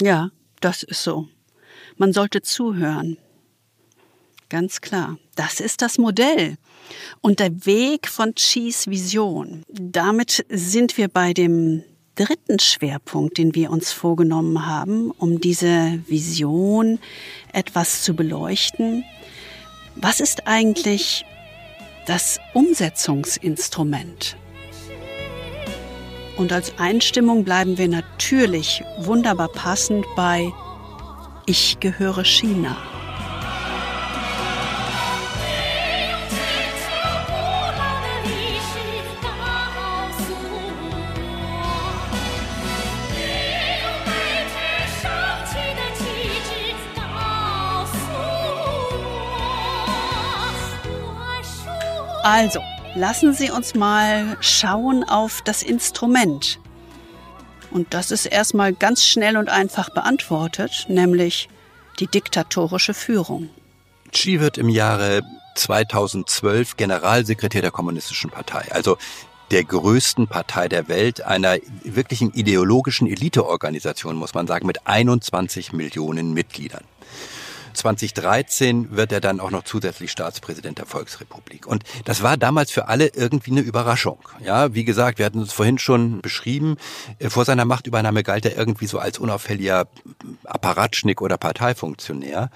Ja, 0.00 0.30
das 0.60 0.82
ist 0.82 1.02
so. 1.02 1.28
Man 1.96 2.12
sollte 2.12 2.42
zuhören. 2.42 3.16
Ganz 4.50 4.80
klar. 4.80 5.18
Das 5.34 5.60
ist 5.60 5.80
das 5.80 5.96
Modell 5.96 6.58
und 7.20 7.40
der 7.40 7.66
Weg 7.66 8.08
von 8.08 8.34
Chis 8.34 8.88
Vision. 8.88 9.62
Damit 9.68 10.44
sind 10.48 10.96
wir 10.96 11.08
bei 11.08 11.32
dem 11.32 11.82
dritten 12.14 12.58
Schwerpunkt, 12.58 13.38
den 13.38 13.54
wir 13.54 13.70
uns 13.70 13.92
vorgenommen 13.92 14.66
haben, 14.66 15.10
um 15.10 15.40
diese 15.40 16.00
Vision 16.06 16.98
etwas 17.52 18.02
zu 18.02 18.14
beleuchten. 18.14 19.04
Was 19.96 20.20
ist 20.20 20.46
eigentlich 20.46 21.24
das 22.06 22.38
Umsetzungsinstrument? 22.52 24.36
Und 26.36 26.52
als 26.52 26.78
Einstimmung 26.78 27.44
bleiben 27.44 27.76
wir 27.76 27.88
natürlich 27.88 28.82
wunderbar 28.98 29.48
passend 29.48 30.06
bei 30.16 30.52
Ich 31.46 31.80
gehöre 31.80 32.24
China. 32.24 32.76
Also, 52.22 52.60
lassen 52.94 53.32
Sie 53.32 53.50
uns 53.50 53.74
mal 53.74 54.36
schauen 54.40 55.04
auf 55.04 55.40
das 55.42 55.62
Instrument. 55.62 56.60
Und 57.70 57.94
das 57.94 58.10
ist 58.10 58.26
erstmal 58.26 58.74
ganz 58.74 59.04
schnell 59.04 59.36
und 59.36 59.48
einfach 59.48 59.90
beantwortet, 59.90 60.86
nämlich 60.88 61.48
die 61.98 62.08
diktatorische 62.08 62.94
Führung. 62.94 63.48
Xi 64.12 64.40
wird 64.40 64.58
im 64.58 64.68
Jahre 64.68 65.22
2012 65.54 66.76
Generalsekretär 66.76 67.62
der 67.62 67.70
Kommunistischen 67.70 68.30
Partei, 68.30 68.66
also 68.70 68.98
der 69.50 69.64
größten 69.64 70.28
Partei 70.28 70.68
der 70.68 70.88
Welt, 70.88 71.22
einer 71.22 71.56
wirklichen 71.82 72.32
ideologischen 72.32 73.06
Eliteorganisation, 73.06 74.16
muss 74.16 74.34
man 74.34 74.46
sagen, 74.46 74.66
mit 74.66 74.86
21 74.86 75.72
Millionen 75.72 76.32
Mitgliedern. 76.34 76.84
2013 77.72 78.96
wird 78.96 79.12
er 79.12 79.20
dann 79.20 79.40
auch 79.40 79.50
noch 79.50 79.64
zusätzlich 79.64 80.10
Staatspräsident 80.10 80.78
der 80.78 80.86
Volksrepublik. 80.86 81.66
Und 81.66 81.84
das 82.04 82.22
war 82.22 82.36
damals 82.36 82.70
für 82.70 82.88
alle 82.88 83.08
irgendwie 83.08 83.52
eine 83.52 83.60
Überraschung. 83.60 84.18
Ja, 84.44 84.74
wie 84.74 84.84
gesagt, 84.84 85.18
wir 85.18 85.26
hatten 85.26 85.40
es 85.40 85.52
vorhin 85.52 85.78
schon 85.78 86.20
beschrieben. 86.20 86.76
Äh, 87.18 87.30
vor 87.30 87.44
seiner 87.44 87.64
Machtübernahme 87.64 88.22
galt 88.22 88.44
er 88.44 88.56
irgendwie 88.56 88.86
so 88.86 88.98
als 88.98 89.18
unauffälliger 89.18 89.88
Apparatschnick 90.44 91.20
oder 91.22 91.38
Parteifunktionär. 91.38 92.50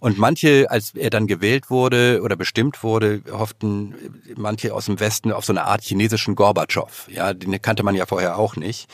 Und 0.00 0.16
manche, 0.16 0.70
als 0.70 0.94
er 0.94 1.10
dann 1.10 1.26
gewählt 1.26 1.68
wurde 1.68 2.22
oder 2.22 2.34
bestimmt 2.34 2.82
wurde, 2.82 3.22
hofften 3.30 3.94
manche 4.34 4.74
aus 4.74 4.86
dem 4.86 4.98
Westen 4.98 5.30
auf 5.30 5.44
so 5.44 5.52
eine 5.52 5.64
Art 5.64 5.82
chinesischen 5.82 6.34
Gorbatschow. 6.34 7.06
Ja, 7.10 7.34
den 7.34 7.60
kannte 7.60 7.82
man 7.82 7.94
ja 7.94 8.06
vorher 8.06 8.38
auch 8.38 8.56
nicht. 8.56 8.88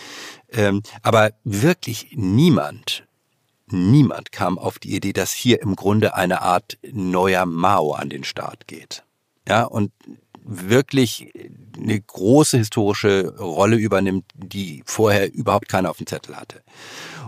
Ähm, 0.51 0.83
aber 1.03 1.31
wirklich 1.45 2.09
niemand 2.16 3.06
niemand 3.71 4.33
kam 4.33 4.59
auf 4.59 4.79
die 4.79 4.95
Idee, 4.95 5.12
dass 5.12 5.33
hier 5.33 5.61
im 5.62 5.77
Grunde 5.77 6.14
eine 6.14 6.43
Art 6.43 6.79
neuer 6.91 7.47
Mao 7.47 7.93
an 7.93 8.11
den 8.11 8.25
Start 8.25 8.67
geht. 8.67 9.05
Ja, 9.49 9.64
und 9.64 9.93
wirklich 10.47 11.33
eine 11.77 12.01
große 12.01 12.59
historische 12.59 13.37
Rolle 13.39 13.77
übernimmt, 13.77 14.25
die 14.35 14.83
vorher 14.87 15.33
überhaupt 15.33 15.69
keiner 15.69 15.91
auf 15.91 15.99
dem 15.99 16.07
Zettel 16.07 16.37
hatte. 16.37 16.62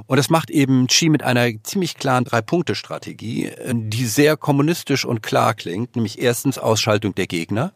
Und 0.07 0.16
das 0.16 0.30
macht 0.30 0.51
eben 0.51 0.86
Xi 0.86 1.09
mit 1.09 1.22
einer 1.22 1.51
ziemlich 1.64 1.97
klaren 1.97 2.24
Drei-Punkte-Strategie, 2.24 3.51
die 3.72 4.07
sehr 4.07 4.36
kommunistisch 4.36 5.05
und 5.05 5.22
klar 5.22 5.55
klingt, 5.55 5.97
nämlich 5.97 6.20
erstens 6.20 6.59
Ausschaltung 6.59 7.14
der 7.14 7.26
Gegner, 7.26 7.74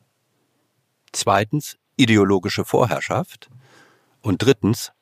zweitens 1.13 1.77
ideologische 1.97 2.65
Vorherrschaft 2.65 3.51
und 4.23 4.43
drittens 4.43 4.93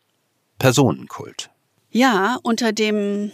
Personenkult. 0.58 1.50
Ja, 1.90 2.38
unter 2.42 2.72
dem 2.72 3.30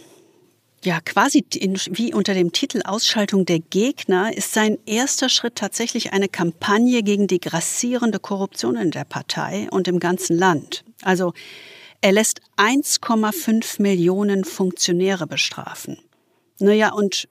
ja, 0.83 0.99
quasi 1.01 1.43
in, 1.55 1.75
wie 1.91 2.13
unter 2.13 2.33
dem 2.33 2.51
Titel 2.51 2.81
Ausschaltung 2.85 3.45
der 3.45 3.59
Gegner 3.59 4.35
ist 4.35 4.53
sein 4.53 4.77
erster 4.85 5.27
Schritt 5.27 5.55
tatsächlich 5.55 6.13
eine 6.13 6.29
Kampagne 6.29 7.01
gegen 7.03 7.27
die 7.27 7.39
grassierende 7.39 8.19
Korruption 8.19 8.75
in 8.75 8.91
der 8.91 9.03
Partei 9.03 9.67
und 9.71 9.87
im 9.87 9.99
ganzen 9.99 10.37
Land. 10.37 10.83
Also 11.01 11.33
er 12.01 12.11
lässt 12.11 12.41
1,5 12.57 13.81
Millionen 13.81 14.45
Funktionäre 14.45 15.25
bestrafen. 15.25 15.97
Naja, 16.59 16.93
und 16.93 17.27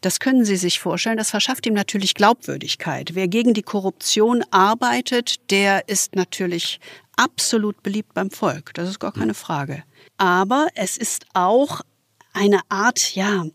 das 0.00 0.20
können 0.20 0.44
Sie 0.44 0.56
sich 0.56 0.78
vorstellen, 0.78 1.16
das 1.16 1.30
verschafft 1.30 1.66
ihm 1.66 1.74
natürlich 1.74 2.14
Glaubwürdigkeit. 2.14 3.14
Wer 3.14 3.28
gegen 3.28 3.54
die 3.54 3.62
Korruption 3.62 4.42
arbeitet, 4.50 5.50
der 5.50 5.88
ist 5.88 6.14
natürlich 6.14 6.80
absolut 7.16 7.82
beliebt 7.82 8.14
beim 8.14 8.30
Volk. 8.30 8.72
Das 8.74 8.88
ist 8.88 9.00
gar 9.00 9.12
keine 9.12 9.34
Frage. 9.34 9.82
Aber 10.18 10.68
es 10.74 10.96
ist 10.96 11.26
auch 11.34 11.80
eine 12.36 12.60
Art, 12.68 13.14
ja, 13.14 13.46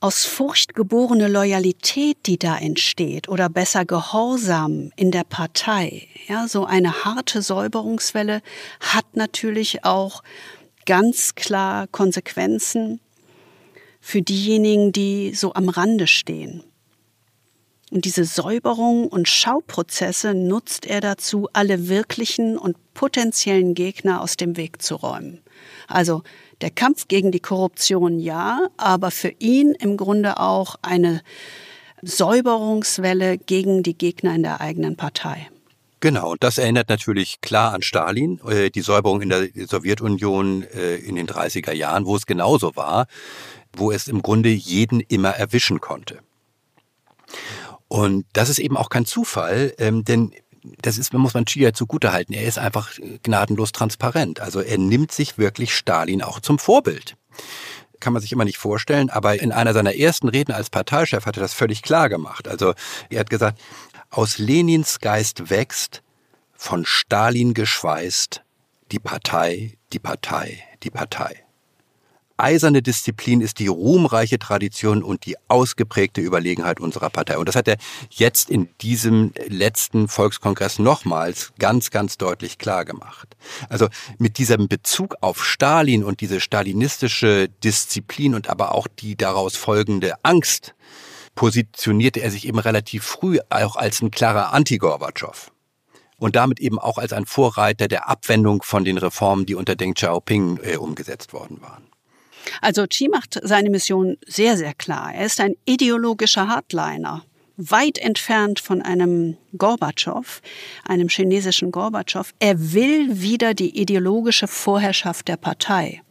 aus 0.00 0.24
Furcht 0.24 0.74
geborene 0.74 1.26
Loyalität, 1.26 2.18
die 2.26 2.38
da 2.38 2.56
entsteht, 2.56 3.28
oder 3.28 3.48
besser 3.48 3.84
Gehorsam 3.84 4.92
in 4.96 5.10
der 5.10 5.24
Partei. 5.24 6.06
Ja, 6.28 6.48
so 6.48 6.64
eine 6.64 7.04
harte 7.04 7.42
Säuberungswelle 7.42 8.40
hat 8.80 9.16
natürlich 9.16 9.84
auch 9.84 10.22
ganz 10.84 11.34
klar 11.34 11.86
Konsequenzen 11.88 13.00
für 14.00 14.22
diejenigen, 14.22 14.92
die 14.92 15.34
so 15.34 15.54
am 15.54 15.68
Rande 15.68 16.06
stehen. 16.06 16.62
Und 17.90 18.04
diese 18.04 18.24
Säuberung 18.24 19.08
und 19.08 19.28
Schauprozesse 19.28 20.34
nutzt 20.34 20.86
er 20.86 21.00
dazu, 21.00 21.48
alle 21.52 21.88
wirklichen 21.88 22.58
und 22.58 22.76
potenziellen 22.94 23.74
Gegner 23.74 24.20
aus 24.20 24.36
dem 24.36 24.56
Weg 24.56 24.82
zu 24.82 24.96
räumen. 24.96 25.40
Also 25.88 26.22
der 26.60 26.70
Kampf 26.70 27.08
gegen 27.08 27.32
die 27.32 27.40
Korruption 27.40 28.18
ja, 28.18 28.68
aber 28.76 29.10
für 29.10 29.32
ihn 29.38 29.72
im 29.72 29.96
Grunde 29.96 30.38
auch 30.38 30.76
eine 30.82 31.22
Säuberungswelle 32.02 33.38
gegen 33.38 33.82
die 33.82 33.96
Gegner 33.96 34.34
in 34.34 34.42
der 34.42 34.60
eigenen 34.60 34.96
Partei. 34.96 35.48
Genau, 36.00 36.32
und 36.32 36.44
das 36.44 36.58
erinnert 36.58 36.88
natürlich 36.88 37.40
klar 37.40 37.72
an 37.72 37.82
Stalin, 37.82 38.38
äh, 38.46 38.70
die 38.70 38.82
Säuberung 38.82 39.22
in 39.22 39.30
der 39.30 39.48
Sowjetunion 39.66 40.62
äh, 40.62 40.96
in 40.96 41.16
den 41.16 41.26
30er 41.26 41.72
Jahren, 41.72 42.04
wo 42.04 42.14
es 42.16 42.26
genauso 42.26 42.76
war, 42.76 43.06
wo 43.74 43.90
es 43.90 44.06
im 44.06 44.22
Grunde 44.22 44.50
jeden 44.50 45.00
immer 45.00 45.30
erwischen 45.30 45.80
konnte. 45.80 46.20
Und 47.88 48.26
das 48.32 48.50
ist 48.50 48.58
eben 48.58 48.76
auch 48.76 48.90
kein 48.90 49.06
Zufall, 49.06 49.72
ähm, 49.78 50.04
denn 50.04 50.32
das 50.82 50.98
ist, 50.98 51.12
muss 51.12 51.34
man 51.34 51.46
Chia 51.46 51.72
zugutehalten, 51.72 52.34
er 52.34 52.44
ist 52.44 52.58
einfach 52.58 52.90
gnadenlos 53.22 53.72
transparent. 53.72 54.40
Also 54.40 54.60
er 54.60 54.78
nimmt 54.78 55.12
sich 55.12 55.38
wirklich 55.38 55.74
Stalin 55.74 56.22
auch 56.22 56.40
zum 56.40 56.58
Vorbild. 56.58 57.16
Kann 58.00 58.12
man 58.12 58.20
sich 58.20 58.32
immer 58.32 58.44
nicht 58.44 58.58
vorstellen, 58.58 59.08
aber 59.10 59.40
in 59.40 59.52
einer 59.52 59.72
seiner 59.72 59.96
ersten 59.96 60.28
Reden 60.28 60.52
als 60.52 60.70
Parteichef 60.70 61.26
hat 61.26 61.36
er 61.36 61.40
das 61.40 61.54
völlig 61.54 61.82
klar 61.82 62.08
gemacht. 62.08 62.48
Also 62.48 62.74
er 63.08 63.20
hat 63.20 63.30
gesagt, 63.30 63.60
aus 64.10 64.38
Lenins 64.38 65.00
Geist 65.00 65.50
wächst, 65.50 66.02
von 66.58 66.84
Stalin 66.86 67.52
geschweißt, 67.54 68.42
die 68.92 68.98
Partei, 68.98 69.78
die 69.92 69.98
Partei, 69.98 70.62
die 70.82 70.90
Partei 70.90 71.45
eiserne 72.36 72.82
Disziplin 72.82 73.40
ist 73.40 73.58
die 73.58 73.66
ruhmreiche 73.66 74.38
Tradition 74.38 75.02
und 75.02 75.26
die 75.26 75.36
ausgeprägte 75.48 76.20
Überlegenheit 76.20 76.80
unserer 76.80 77.10
Partei. 77.10 77.38
Und 77.38 77.48
das 77.48 77.56
hat 77.56 77.68
er 77.68 77.76
jetzt 78.10 78.50
in 78.50 78.68
diesem 78.80 79.32
letzten 79.46 80.08
Volkskongress 80.08 80.78
nochmals 80.78 81.52
ganz, 81.58 81.90
ganz 81.90 82.18
deutlich 82.18 82.58
klar 82.58 82.84
gemacht. 82.84 83.36
Also 83.68 83.88
mit 84.18 84.38
diesem 84.38 84.68
Bezug 84.68 85.16
auf 85.20 85.44
Stalin 85.44 86.04
und 86.04 86.20
diese 86.20 86.40
stalinistische 86.40 87.48
Disziplin 87.62 88.34
und 88.34 88.48
aber 88.48 88.74
auch 88.74 88.86
die 88.86 89.16
daraus 89.16 89.56
folgende 89.56 90.14
Angst 90.22 90.74
positionierte 91.34 92.20
er 92.20 92.30
sich 92.30 92.48
eben 92.48 92.58
relativ 92.58 93.04
früh 93.04 93.38
auch 93.50 93.76
als 93.76 94.00
ein 94.00 94.10
klarer 94.10 94.52
Anti-Gorbatschow 94.52 95.52
und 96.18 96.34
damit 96.36 96.60
eben 96.60 96.78
auch 96.78 96.98
als 96.98 97.12
ein 97.12 97.26
Vorreiter 97.26 97.88
der 97.88 98.08
Abwendung 98.08 98.62
von 98.62 98.84
den 98.84 98.98
Reformen, 98.98 99.46
die 99.46 99.54
unter 99.54 99.76
Deng 99.76 99.94
Xiaoping 99.94 100.60
äh, 100.62 100.76
umgesetzt 100.76 101.32
worden 101.32 101.60
waren. 101.60 101.84
Also 102.60 102.86
Xi 102.86 103.08
macht 103.08 103.38
seine 103.42 103.70
Mission 103.70 104.16
sehr, 104.26 104.56
sehr 104.56 104.74
klar. 104.74 105.14
Er 105.14 105.26
ist 105.26 105.40
ein 105.40 105.54
ideologischer 105.64 106.48
Hardliner 106.48 107.24
weit 107.56 107.98
entfernt 107.98 108.60
von 108.60 108.82
einem 108.82 109.36
Gorbatschow, 109.56 110.42
einem 110.84 111.08
chinesischen 111.08 111.72
Gorbatschow. 111.72 112.32
Er 112.38 112.74
will 112.74 113.20
wieder 113.20 113.54
die 113.54 113.80
ideologische 113.80 114.46
Vorherrschaft 114.46 115.28
der 115.28 115.36
Partei. 115.36 116.02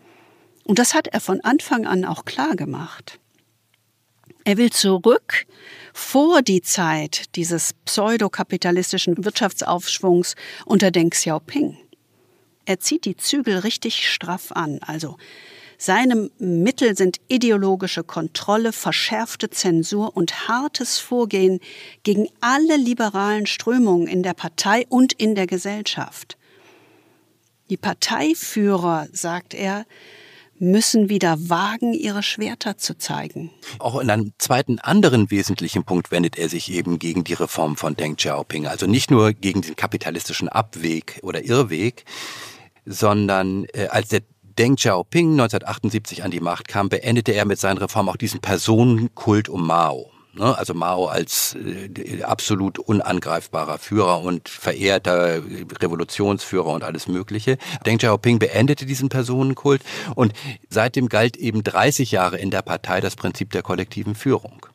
Und 0.63 0.79
das 0.79 0.93
hat 0.93 1.07
er 1.07 1.21
von 1.21 1.41
Anfang 1.41 1.86
an 1.86 2.05
auch 2.05 2.25
klar 2.25 2.55
gemacht. 2.55 3.19
Er 4.43 4.57
will 4.57 4.71
zurück 4.71 5.45
vor 5.93 6.41
die 6.41 6.61
Zeit 6.61 7.36
dieses 7.36 7.73
pseudokapitalistischen 7.86 9.23
Wirtschaftsaufschwungs 9.23 10.36
unter 10.65 10.91
Deng 10.91 11.11
Xiaoping. 11.11 11.77
Er 12.65 12.79
zieht 12.79 13.05
die 13.05 13.15
Zügel 13.15 13.59
richtig 13.59 14.11
straff 14.11 14.51
an, 14.51 14.79
also 14.81 15.17
seine 15.78 16.30
Mittel 16.38 16.95
sind 16.95 17.17
ideologische 17.28 18.03
Kontrolle, 18.03 18.71
verschärfte 18.71 19.49
Zensur 19.49 20.15
und 20.15 20.47
hartes 20.47 20.99
Vorgehen 20.99 21.59
gegen 22.03 22.28
alle 22.41 22.78
liberalen 22.78 23.45
Strömungen 23.45 24.07
in 24.07 24.23
der 24.23 24.34
Partei 24.34 24.86
und 24.89 25.13
in 25.13 25.36
der 25.36 25.47
Gesellschaft. 25.47 26.38
Die 27.69 27.78
Parteiführer, 27.78 29.07
sagt 29.11 29.53
er, 29.53 29.86
müssen 30.57 31.09
wieder 31.09 31.38
wagen, 31.49 31.93
ihre 31.93 32.23
Schwerter 32.23 32.78
zu 32.78 32.97
zeigen. 32.97 33.51
Auch 33.80 33.99
in 33.99 34.09
einem 34.09 34.32
zweiten 34.38 34.80
anderen 34.80 35.30
wesentlichen 35.30 35.84
Punkt 35.84 36.11
wendet 36.11 36.38
er 36.38 36.47
sich 36.47 36.71
eben 36.71 36.99
gegen 36.99 37.23
die 37.23 37.34
Reform 37.34 37.76
von 37.76 37.95
Deng 37.95 38.15
Xiaoping. 38.15 38.67
Also 38.67 38.88
nicht 38.88 39.11
nur 39.11 39.34
gegen 39.34 39.61
den 39.61 39.76
kapitalistischen 39.76 40.47
Abweg 40.47 41.19
oder 41.23 41.43
Irrweg, 41.43 42.05
sondern 42.86 43.65
äh, 43.73 43.88
als 43.88 44.09
der 44.09 44.21
Deng 44.58 44.78
Xiaoping 44.78 45.32
1978 45.32 46.24
an 46.24 46.32
die 46.32 46.39
Macht 46.39 46.70
kam, 46.70 46.88
beendete 46.88 47.34
er 47.34 47.45
mit 47.45 47.60
seinen 47.60 47.78
Reformen 47.78 48.10
auch 48.10 48.16
diesen 48.16 48.39
Personenkult 48.39 49.49
um 49.49 49.68
Mao. 49.68 50.12
Ne? 50.34 50.58
Also 50.58 50.74
Mao 50.74 51.08
als 51.08 51.56
äh, 51.56 52.24
absolut 52.24 52.80
unangreifbarer 52.80 53.78
Führer 53.80 54.22
und 54.22 54.47
verehrter 54.47 55.41
Revolutionsführer 55.82 56.68
und 56.68 56.84
alles 56.84 57.08
Mögliche. 57.08 57.58
Deng 57.86 57.97
Xiaoping 57.97 58.39
beendete 58.39 58.86
diesen 58.86 59.10
Personenkult 59.10 59.82
und 60.16 60.34
seitdem 60.70 61.10
galt 61.10 61.36
eben 61.36 61.64
30 61.64 62.12
Jahre 62.12 62.38
in 62.38 62.49
der 62.49 62.62
Partei 62.62 63.01
das 63.01 63.16
Prinzip 63.18 63.51
der 63.51 63.62
kollektiven 63.62 64.16
Führung. 64.16 64.66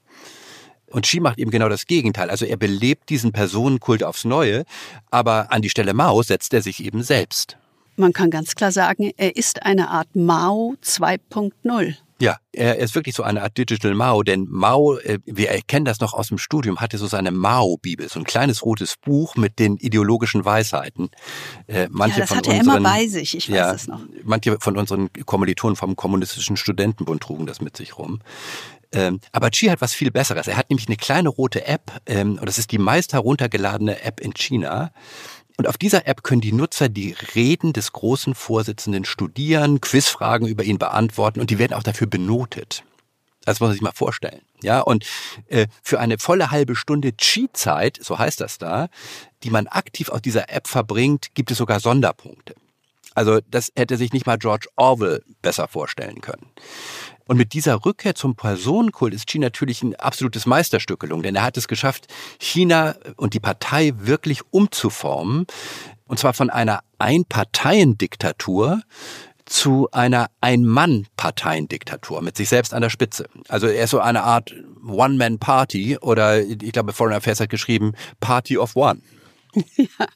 Und 0.87 1.03
Xi 1.07 1.21
macht 1.21 1.39
eben 1.39 1.51
genau 1.51 1.69
das 1.69 1.87
Gegenteil. 1.87 2.31
Also 2.31 2.45
er 2.45 2.57
belebt 2.57 3.09
diesen 3.11 3.33
Personenkult 3.33 4.03
aufs 4.03 4.25
Neue, 4.25 4.65
aber 5.11 5.53
an 5.53 5.63
die 5.63 5.71
Stelle 5.71 5.95
Mao 5.95 6.23
setzt 6.23 6.53
er 6.53 6.63
sich 6.63 6.85
eben 6.85 7.03
selbst. 7.03 7.60
Man 8.01 8.15
kann 8.15 8.31
ganz 8.31 8.55
klar 8.55 8.73
sagen, 8.73 9.13
er 9.19 9.37
ist 9.37 9.63
eine 9.63 9.91
Art 9.91 10.09
Mao 10.15 10.75
2.0. 10.83 11.95
Ja, 12.19 12.37
er 12.53 12.77
ist 12.79 12.95
wirklich 12.95 13.15
so 13.15 13.23
eine 13.23 13.43
Art 13.43 13.57
Digital 13.57 13.95
Mao, 13.95 14.23
denn 14.23 14.47
Mao, 14.49 14.99
äh, 14.99 15.19
wir 15.25 15.51
erkennen 15.51 15.85
das 15.85 16.01
noch 16.01 16.13
aus 16.13 16.29
dem 16.29 16.39
Studium, 16.39 16.79
hatte 16.79 16.99
so 16.99 17.07
seine 17.07 17.31
Mao-Bibel, 17.31 18.09
so 18.09 18.19
ein 18.19 18.25
kleines 18.25 18.65
rotes 18.65 18.97
Buch 18.97 19.37
mit 19.37 19.59
den 19.59 19.77
ideologischen 19.77 20.45
Weisheiten. 20.45 21.11
Äh, 21.67 21.89
manche 21.91 22.21
ja, 22.21 22.21
das 22.21 22.29
von 22.29 22.39
hat 22.39 22.47
er 22.47 22.59
unseren, 22.59 22.77
immer 22.79 22.91
bei 22.91 23.07
sich, 23.07 23.37
ich 23.37 23.49
weiß 23.49 23.57
ja, 23.57 23.73
es 23.73 23.87
noch. 23.87 24.01
Manche 24.25 24.59
von 24.61 24.77
unseren 24.77 25.11
Kommilitonen 25.25 25.77
vom 25.77 25.97
Kommunistischen 25.97 26.59
Studentenbund 26.59 27.23
trugen 27.23 27.47
das 27.47 27.63
mit 27.63 27.77
sich 27.77 27.97
rum. 27.97 28.21
Ähm, 28.93 29.21
aber 29.33 29.51
Qi 29.51 29.69
hat 29.69 29.81
was 29.81 29.95
viel 29.95 30.11
Besseres. 30.11 30.49
Er 30.49 30.57
hat 30.57 30.69
nämlich 30.69 30.89
eine 30.89 30.97
kleine 30.97 31.29
rote 31.29 31.67
App, 31.67 31.93
ähm, 32.07 32.39
und 32.39 32.47
das 32.47 32.59
ist 32.59 32.73
die 32.73 32.79
meist 32.79 33.13
heruntergeladene 33.13 34.03
App 34.03 34.21
in 34.21 34.35
China. 34.35 34.91
Und 35.61 35.67
auf 35.67 35.77
dieser 35.77 36.07
App 36.07 36.23
können 36.23 36.41
die 36.41 36.55
Nutzer 36.55 36.89
die 36.89 37.15
Reden 37.35 37.75
des 37.75 37.93
großen 37.93 38.35
Vorsitzenden 38.35 39.05
studieren, 39.05 39.83
Quizfragen 39.83 40.49
über 40.49 40.65
ihn 40.65 40.79
beantworten 40.79 41.39
und 41.39 41.51
die 41.51 41.59
werden 41.59 41.75
auch 41.75 41.83
dafür 41.83 42.07
benotet. 42.07 42.83
Das 43.45 43.61
muss 43.61 43.67
man 43.67 43.73
sich 43.75 43.83
mal 43.83 43.93
vorstellen. 43.93 44.41
Ja, 44.63 44.81
und 44.81 45.05
äh, 45.49 45.67
für 45.83 46.01
eine 46.01 46.17
volle 46.17 46.51
halbe 46.51 46.77
Stunde 46.77 47.13
Chi-Zeit, 47.13 47.99
so 48.01 48.19
heißt 48.19 48.41
das 48.41 48.57
da, 48.57 48.89
die 49.43 49.51
man 49.51 49.67
aktiv 49.67 50.09
auf 50.09 50.23
dieser 50.23 50.49
App 50.49 50.67
verbringt, 50.67 51.35
gibt 51.35 51.51
es 51.51 51.59
sogar 51.59 51.79
Sonderpunkte. 51.79 52.55
Also 53.15 53.41
das 53.51 53.71
hätte 53.77 53.99
sich 53.99 54.15
nicht 54.15 54.25
mal 54.25 54.39
George 54.39 54.67
Orwell 54.77 55.23
besser 55.43 55.69
vorstellen 55.69 56.23
können. 56.23 56.47
Und 57.31 57.37
mit 57.37 57.53
dieser 57.53 57.85
Rückkehr 57.85 58.17
zum 58.17 58.35
Personenkult 58.35 59.15
ist 59.15 59.29
Xi 59.29 59.39
natürlich 59.39 59.85
ein 59.85 59.95
absolutes 59.95 60.47
Meisterstück 60.47 60.99
gelungen, 60.99 61.23
denn 61.23 61.37
er 61.37 61.45
hat 61.45 61.57
es 61.57 61.69
geschafft, 61.69 62.09
China 62.41 62.97
und 63.17 63.35
die 63.35 63.39
Partei 63.39 63.93
wirklich 63.95 64.41
umzuformen. 64.51 65.47
Und 66.09 66.19
zwar 66.19 66.33
von 66.33 66.51
einer 66.51 66.81
Einparteiendiktatur 66.99 68.83
zu 69.47 69.89
einer 69.93 70.27
Ein-Mann-Parteiendiktatur 70.41 72.21
mit 72.21 72.37
sich 72.37 72.49
selbst 72.49 72.75
an 72.75 72.83
der 72.83 72.91
Spitze. 72.91 73.29
Also 73.47 73.69
er 73.69 73.85
ist 73.85 73.91
so 73.91 74.01
eine 74.01 74.25
Art 74.25 74.53
One-Man-Party 74.85 75.99
oder 75.99 76.41
ich 76.41 76.73
glaube, 76.73 76.93
Foreign 76.93 77.15
Affairs 77.15 77.39
hat 77.39 77.49
geschrieben 77.49 77.93
Party 78.19 78.59
of 78.59 78.75
One. 78.75 79.03
Ja. 79.77 80.07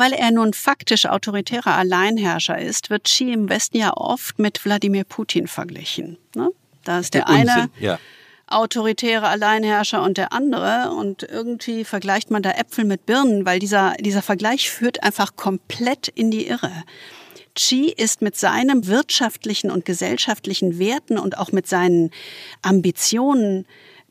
Weil 0.00 0.14
er 0.14 0.30
nun 0.30 0.54
faktisch 0.54 1.04
autoritärer 1.04 1.76
Alleinherrscher 1.76 2.58
ist, 2.58 2.88
wird 2.88 3.04
Xi 3.04 3.34
im 3.34 3.50
Westen 3.50 3.76
ja 3.76 3.94
oft 3.94 4.38
mit 4.38 4.64
Wladimir 4.64 5.04
Putin 5.04 5.46
verglichen. 5.46 6.16
Ne? 6.34 6.48
Da 6.84 7.00
ist 7.00 7.12
der, 7.12 7.26
der 7.26 7.34
eine 7.34 7.70
ja. 7.78 7.98
autoritäre 8.46 9.28
Alleinherrscher 9.28 10.02
und 10.02 10.16
der 10.16 10.32
andere 10.32 10.94
und 10.98 11.22
irgendwie 11.24 11.84
vergleicht 11.84 12.30
man 12.30 12.42
da 12.42 12.52
Äpfel 12.52 12.86
mit 12.86 13.04
Birnen, 13.04 13.44
weil 13.44 13.58
dieser, 13.58 13.92
dieser 14.00 14.22
Vergleich 14.22 14.70
führt 14.70 15.02
einfach 15.02 15.36
komplett 15.36 16.08
in 16.08 16.30
die 16.30 16.46
Irre. 16.46 16.72
Xi 17.54 17.92
ist 17.94 18.22
mit 18.22 18.38
seinen 18.38 18.86
wirtschaftlichen 18.86 19.70
und 19.70 19.84
gesellschaftlichen 19.84 20.78
Werten 20.78 21.18
und 21.18 21.36
auch 21.36 21.52
mit 21.52 21.68
seinen 21.68 22.10
Ambitionen 22.62 23.66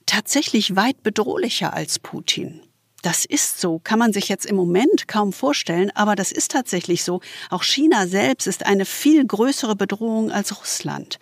tatsächlich 0.06 0.76
weit 0.76 1.02
bedrohlicher 1.02 1.74
als 1.74 1.98
Putin. 1.98 2.62
Das 3.02 3.24
ist 3.24 3.62
so, 3.62 3.80
kann 3.80 4.00
man 4.00 4.12
sich 4.12 4.28
jetzt 4.28 4.46
im 4.46 4.56
Moment 4.56 5.08
kaum 5.08 5.32
vorstellen, 5.32 5.92
aber 5.96 6.16
das 6.16 6.32
ist 6.32 6.52
tatsächlich 6.52 7.04
so. 7.04 7.22
Auch 7.50 7.64
China 7.64 8.08
selbst 8.08 8.46
ist 8.46 8.66
eine 8.66 8.86
viel 8.86 9.26
größere 9.26 9.76
Bedrohung 9.76 10.32
als 10.32 10.60
Russland. 10.60 11.20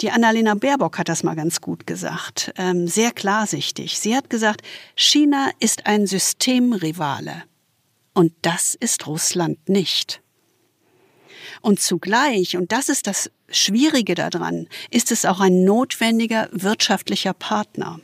Die 0.00 0.10
Annalena 0.10 0.54
Baerbock 0.54 0.98
hat 0.98 1.08
das 1.08 1.22
mal 1.22 1.34
ganz 1.34 1.60
gut 1.60 1.86
gesagt, 1.86 2.52
ähm, 2.58 2.86
sehr 2.86 3.12
klarsichtig. 3.12 3.98
Sie 3.98 4.14
hat 4.14 4.28
gesagt, 4.28 4.62
China 4.94 5.50
ist 5.58 5.86
ein 5.86 6.06
Systemrivale. 6.06 7.44
Und 8.12 8.32
das 8.42 8.74
ist 8.74 9.06
Russland 9.06 9.68
nicht. 9.68 10.22
Und 11.60 11.80
zugleich, 11.80 12.56
und 12.56 12.72
das 12.72 12.88
ist 12.88 13.06
das 13.06 13.30
Schwierige 13.48 14.14
daran, 14.14 14.68
ist 14.90 15.12
es 15.12 15.24
auch 15.24 15.40
ein 15.40 15.64
notwendiger 15.64 16.48
wirtschaftlicher 16.52 17.32
Partner. 17.32 18.00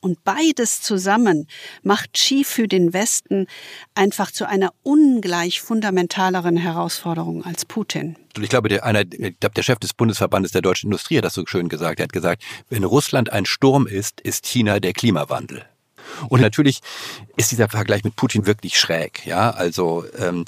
Und 0.00 0.24
beides 0.24 0.82
zusammen 0.82 1.48
macht 1.82 2.12
Xi 2.14 2.44
für 2.44 2.68
den 2.68 2.92
Westen 2.92 3.46
einfach 3.94 4.30
zu 4.30 4.48
einer 4.48 4.72
ungleich 4.82 5.60
fundamentaleren 5.60 6.56
Herausforderung 6.56 7.44
als 7.44 7.64
Putin. 7.64 8.16
Ich 8.40 8.48
glaube, 8.48 8.68
der, 8.68 8.84
einer, 8.84 9.00
ich 9.00 9.40
glaube, 9.40 9.54
der 9.54 9.62
Chef 9.62 9.78
des 9.78 9.94
Bundesverbandes 9.94 10.52
der 10.52 10.62
deutschen 10.62 10.88
Industrie 10.88 11.18
hat 11.18 11.24
das 11.24 11.34
so 11.34 11.44
schön 11.46 11.68
gesagt. 11.68 12.00
Er 12.00 12.04
hat 12.04 12.12
gesagt, 12.12 12.42
wenn 12.68 12.84
Russland 12.84 13.32
ein 13.32 13.46
Sturm 13.46 13.86
ist, 13.86 14.20
ist 14.20 14.46
China 14.46 14.80
der 14.80 14.92
Klimawandel. 14.92 15.64
Und 16.28 16.40
natürlich 16.40 16.80
ist 17.36 17.50
dieser 17.50 17.68
Vergleich 17.68 18.04
mit 18.04 18.16
Putin 18.16 18.46
wirklich 18.46 18.78
schräg. 18.78 19.26
Ja, 19.26 19.50
also 19.50 20.04
ähm, 20.18 20.44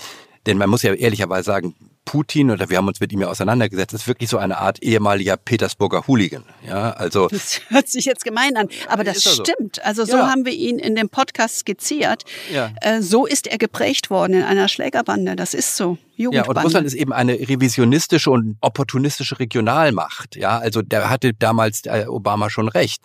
denn 0.47 0.59
man 0.59 0.71
muss 0.71 0.83
ja 0.83 0.95
ehrlicherweise 0.95 1.45
sagen, 1.45 1.75
Putin, 2.11 2.51
oder 2.51 2.69
wir 2.69 2.77
haben 2.77 2.89
uns 2.89 2.99
mit 2.99 3.13
ihm 3.13 3.21
ja 3.21 3.29
auseinandergesetzt, 3.29 3.95
ist 3.95 4.09
wirklich 4.09 4.29
so 4.29 4.37
eine 4.37 4.59
Art 4.59 4.83
ehemaliger 4.83 5.37
Petersburger 5.37 6.09
Hooligan. 6.09 6.43
Ja, 6.67 6.91
also. 6.91 7.29
Das 7.29 7.61
hört 7.69 7.87
sich 7.87 8.05
jetzt 8.05 8.25
gemein 8.25 8.57
an, 8.57 8.69
aber 8.89 9.05
das 9.05 9.25
also. 9.25 9.45
stimmt. 9.45 9.85
Also 9.85 10.05
so 10.05 10.17
ja. 10.17 10.29
haben 10.29 10.45
wir 10.45 10.53
ihn 10.53 10.81
in 10.81 10.97
dem 10.97 11.09
Podcast 11.09 11.59
skizziert. 11.59 12.25
Ja. 12.53 12.73
Äh, 12.81 13.01
so 13.01 13.27
ist 13.27 13.47
er 13.47 13.59
geprägt 13.59 14.11
worden 14.11 14.33
in 14.33 14.43
einer 14.43 14.67
Schlägerbande. 14.67 15.37
Das 15.37 15.55
ist 15.55 15.77
so. 15.77 15.99
Ja, 16.17 16.45
und 16.45 16.59
Russland 16.59 16.87
ist 16.87 16.95
eben 16.95 17.15
eine 17.15 17.33
revisionistische 17.33 18.31
und 18.31 18.59
opportunistische 18.61 19.39
Regionalmacht. 19.39 20.37
Ja, 20.37 20.59
also 20.59 20.83
da 20.83 21.09
hatte 21.09 21.33
damals 21.33 21.87
äh, 21.87 22.05
Obama 22.09 22.51
schon 22.51 22.69
recht. 22.69 23.01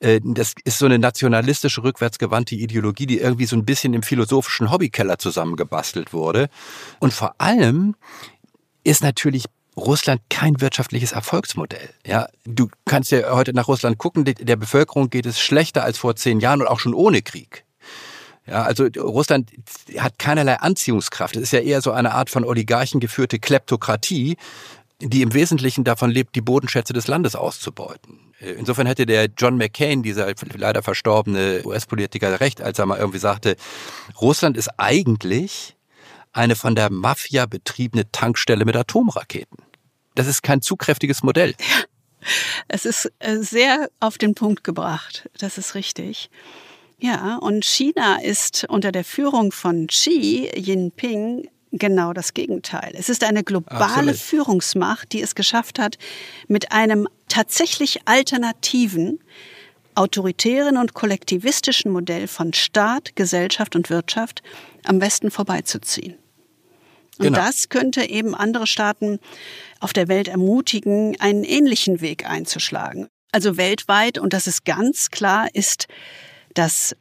Äh, 0.00 0.20
das 0.24 0.54
ist 0.64 0.78
so 0.78 0.86
eine 0.86 0.98
nationalistische, 0.98 1.84
rückwärtsgewandte 1.84 2.56
Ideologie, 2.56 3.06
die 3.06 3.18
irgendwie 3.18 3.44
so 3.44 3.54
ein 3.54 3.64
bisschen 3.64 3.94
im 3.94 4.02
philosophischen 4.02 4.72
Hobbykeller 4.72 5.18
zusammengebastelt 5.18 6.12
wurde. 6.12 6.48
Und 6.98 7.12
vor 7.12 7.36
allem 7.38 7.94
ist 8.88 9.02
natürlich 9.02 9.44
Russland 9.76 10.22
kein 10.30 10.60
wirtschaftliches 10.60 11.12
Erfolgsmodell. 11.12 11.90
Ja, 12.06 12.28
du 12.44 12.68
kannst 12.86 13.10
ja 13.10 13.30
heute 13.32 13.52
nach 13.52 13.68
Russland 13.68 13.98
gucken, 13.98 14.24
der 14.24 14.56
Bevölkerung 14.56 15.10
geht 15.10 15.26
es 15.26 15.38
schlechter 15.38 15.84
als 15.84 15.98
vor 15.98 16.16
zehn 16.16 16.40
Jahren 16.40 16.62
und 16.62 16.66
auch 16.66 16.80
schon 16.80 16.94
ohne 16.94 17.22
Krieg. 17.22 17.64
Ja, 18.46 18.62
also 18.62 18.86
Russland 18.96 19.50
hat 19.98 20.18
keinerlei 20.18 20.54
Anziehungskraft. 20.54 21.36
Es 21.36 21.42
ist 21.42 21.52
ja 21.52 21.60
eher 21.60 21.82
so 21.82 21.92
eine 21.92 22.14
Art 22.14 22.30
von 22.30 22.44
Oligarchen 22.44 22.98
geführte 22.98 23.38
Kleptokratie, 23.38 24.36
die 25.00 25.20
im 25.20 25.34
Wesentlichen 25.34 25.84
davon 25.84 26.10
lebt, 26.10 26.34
die 26.34 26.40
Bodenschätze 26.40 26.94
des 26.94 27.06
Landes 27.06 27.36
auszubeuten. 27.36 28.32
Insofern 28.40 28.86
hätte 28.86 29.04
der 29.04 29.28
John 29.36 29.58
McCain, 29.58 30.02
dieser 30.02 30.32
leider 30.54 30.82
verstorbene 30.82 31.60
US-Politiker, 31.64 32.40
recht, 32.40 32.62
als 32.62 32.78
er 32.78 32.86
mal 32.86 32.98
irgendwie 32.98 33.18
sagte, 33.18 33.56
Russland 34.20 34.56
ist 34.56 34.70
eigentlich 34.78 35.76
eine 36.32 36.56
von 36.56 36.74
der 36.74 36.90
Mafia 36.90 37.46
betriebene 37.46 38.10
Tankstelle 38.12 38.64
mit 38.64 38.76
Atomraketen. 38.76 39.58
Das 40.14 40.26
ist 40.26 40.42
kein 40.42 40.62
zugkräftiges 40.62 41.22
Modell. 41.22 41.54
Es 42.66 42.84
ist 42.84 43.12
äh, 43.20 43.38
sehr 43.38 43.88
auf 44.00 44.18
den 44.18 44.34
Punkt 44.34 44.64
gebracht. 44.64 45.30
Das 45.38 45.56
ist 45.56 45.76
richtig. 45.76 46.30
Ja, 46.98 47.36
und 47.36 47.64
China 47.64 48.20
ist 48.20 48.66
unter 48.68 48.90
der 48.90 49.04
Führung 49.04 49.52
von 49.52 49.86
Xi 49.86 50.50
Jinping 50.56 51.48
genau 51.70 52.12
das 52.12 52.34
Gegenteil. 52.34 52.92
Es 52.94 53.08
ist 53.08 53.22
eine 53.24 53.44
globale 53.44 53.84
Absolut. 53.84 54.16
Führungsmacht, 54.16 55.12
die 55.12 55.22
es 55.22 55.34
geschafft 55.34 55.78
hat, 55.78 55.96
mit 56.48 56.72
einem 56.72 57.08
tatsächlich 57.28 58.00
alternativen, 58.06 59.20
autoritären 59.98 60.76
und 60.76 60.94
kollektivistischen 60.94 61.90
Modell 61.90 62.28
von 62.28 62.52
Staat, 62.52 63.16
Gesellschaft 63.16 63.74
und 63.74 63.90
Wirtschaft 63.90 64.42
am 64.84 65.00
Westen 65.00 65.30
vorbeizuziehen. 65.30 66.14
Und 67.18 67.26
genau. 67.26 67.38
das 67.38 67.68
könnte 67.68 68.08
eben 68.08 68.34
andere 68.34 68.68
Staaten 68.68 69.18
auf 69.80 69.92
der 69.92 70.06
Welt 70.06 70.28
ermutigen, 70.28 71.16
einen 71.20 71.42
ähnlichen 71.42 72.00
Weg 72.00 72.28
einzuschlagen. 72.28 73.08
Also 73.32 73.56
weltweit, 73.56 74.18
und 74.18 74.32
das 74.32 74.46
ist 74.46 74.64
ganz 74.64 75.10
klar, 75.10 75.48
ist 75.52 75.88
das 76.54 76.96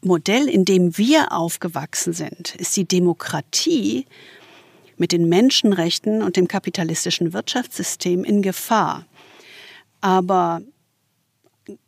Modell, 0.00 0.48
in 0.48 0.64
dem 0.64 0.96
wir 0.96 1.32
aufgewachsen 1.32 2.14
sind, 2.14 2.54
ist 2.56 2.76
die 2.76 2.88
Demokratie 2.88 4.06
mit 4.96 5.12
den 5.12 5.28
Menschenrechten 5.28 6.22
und 6.22 6.36
dem 6.36 6.48
kapitalistischen 6.48 7.32
Wirtschaftssystem 7.34 8.24
in 8.24 8.40
Gefahr. 8.42 9.06
Aber 10.00 10.62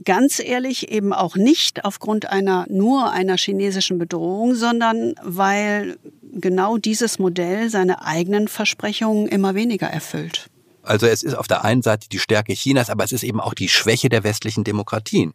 ganz 0.05 0.39
ehrlich 0.39 0.91
eben 0.91 1.13
auch 1.13 1.37
nicht 1.37 1.85
aufgrund 1.85 2.27
einer 2.27 2.67
nur 2.69 3.11
einer 3.11 3.37
chinesischen 3.37 3.99
Bedrohung, 3.99 4.55
sondern 4.55 5.15
weil 5.23 5.97
genau 6.33 6.79
dieses 6.79 7.19
Modell 7.19 7.71
seine 7.71 8.05
eigenen 8.05 8.49
Versprechungen 8.49 9.29
immer 9.29 9.55
weniger 9.55 9.87
erfüllt. 9.87 10.49
Also 10.83 11.07
es 11.07 11.23
ist 11.23 11.35
auf 11.35 11.47
der 11.47 11.65
einen 11.65 11.83
Seite 11.83 12.09
die 12.09 12.19
Stärke 12.19 12.55
Chinas, 12.55 12.91
aber 12.91 13.05
es 13.05 13.13
ist 13.13 13.23
eben 13.23 13.41
auch 13.41 13.55
die 13.55 13.69
Schwäche 13.69 14.09
der 14.09 14.25
westlichen 14.25 14.65
Demokratien. 14.65 15.33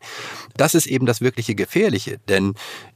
Das 0.57 0.75
ist 0.75 0.87
eben 0.87 1.05
das 1.05 1.21
wirkliche 1.21 1.55
Gefährliche, 1.55 2.19
denn 2.27 2.55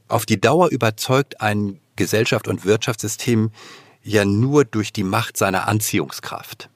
auf 0.10 0.26
die 0.26 0.42
Dauer 0.42 0.70
überzeugt 0.70 1.40
ein 1.40 1.80
Gesellschaft- 1.96 2.48
und 2.48 2.66
Wirtschaftssystem 2.66 3.52
ja 4.04 4.26
nur 4.26 4.66
durch 4.66 4.92
die 4.92 5.04
Macht 5.04 5.38
seiner 5.38 5.68
Anziehungskraft. 5.68 6.70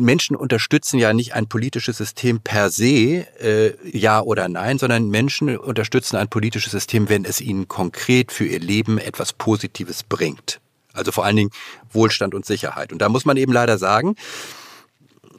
Menschen 0.00 0.36
unterstützen 0.36 0.98
ja 0.98 1.12
nicht 1.12 1.34
ein 1.34 1.48
politisches 1.48 1.96
System 1.96 2.40
per 2.40 2.70
se, 2.70 3.26
äh, 3.40 3.74
ja 3.90 4.20
oder 4.20 4.48
nein, 4.48 4.78
sondern 4.78 5.08
Menschen 5.08 5.56
unterstützen 5.56 6.16
ein 6.16 6.28
politisches 6.28 6.72
System, 6.72 7.08
wenn 7.08 7.24
es 7.24 7.40
ihnen 7.40 7.68
konkret 7.68 8.32
für 8.32 8.46
ihr 8.46 8.60
Leben 8.60 8.98
etwas 8.98 9.32
Positives 9.32 10.02
bringt. 10.02 10.60
Also 10.92 11.12
vor 11.12 11.24
allen 11.24 11.36
Dingen 11.36 11.50
Wohlstand 11.92 12.34
und 12.34 12.44
Sicherheit. 12.44 12.92
Und 12.92 13.00
da 13.00 13.08
muss 13.08 13.24
man 13.24 13.36
eben 13.36 13.52
leider 13.52 13.78
sagen, 13.78 14.16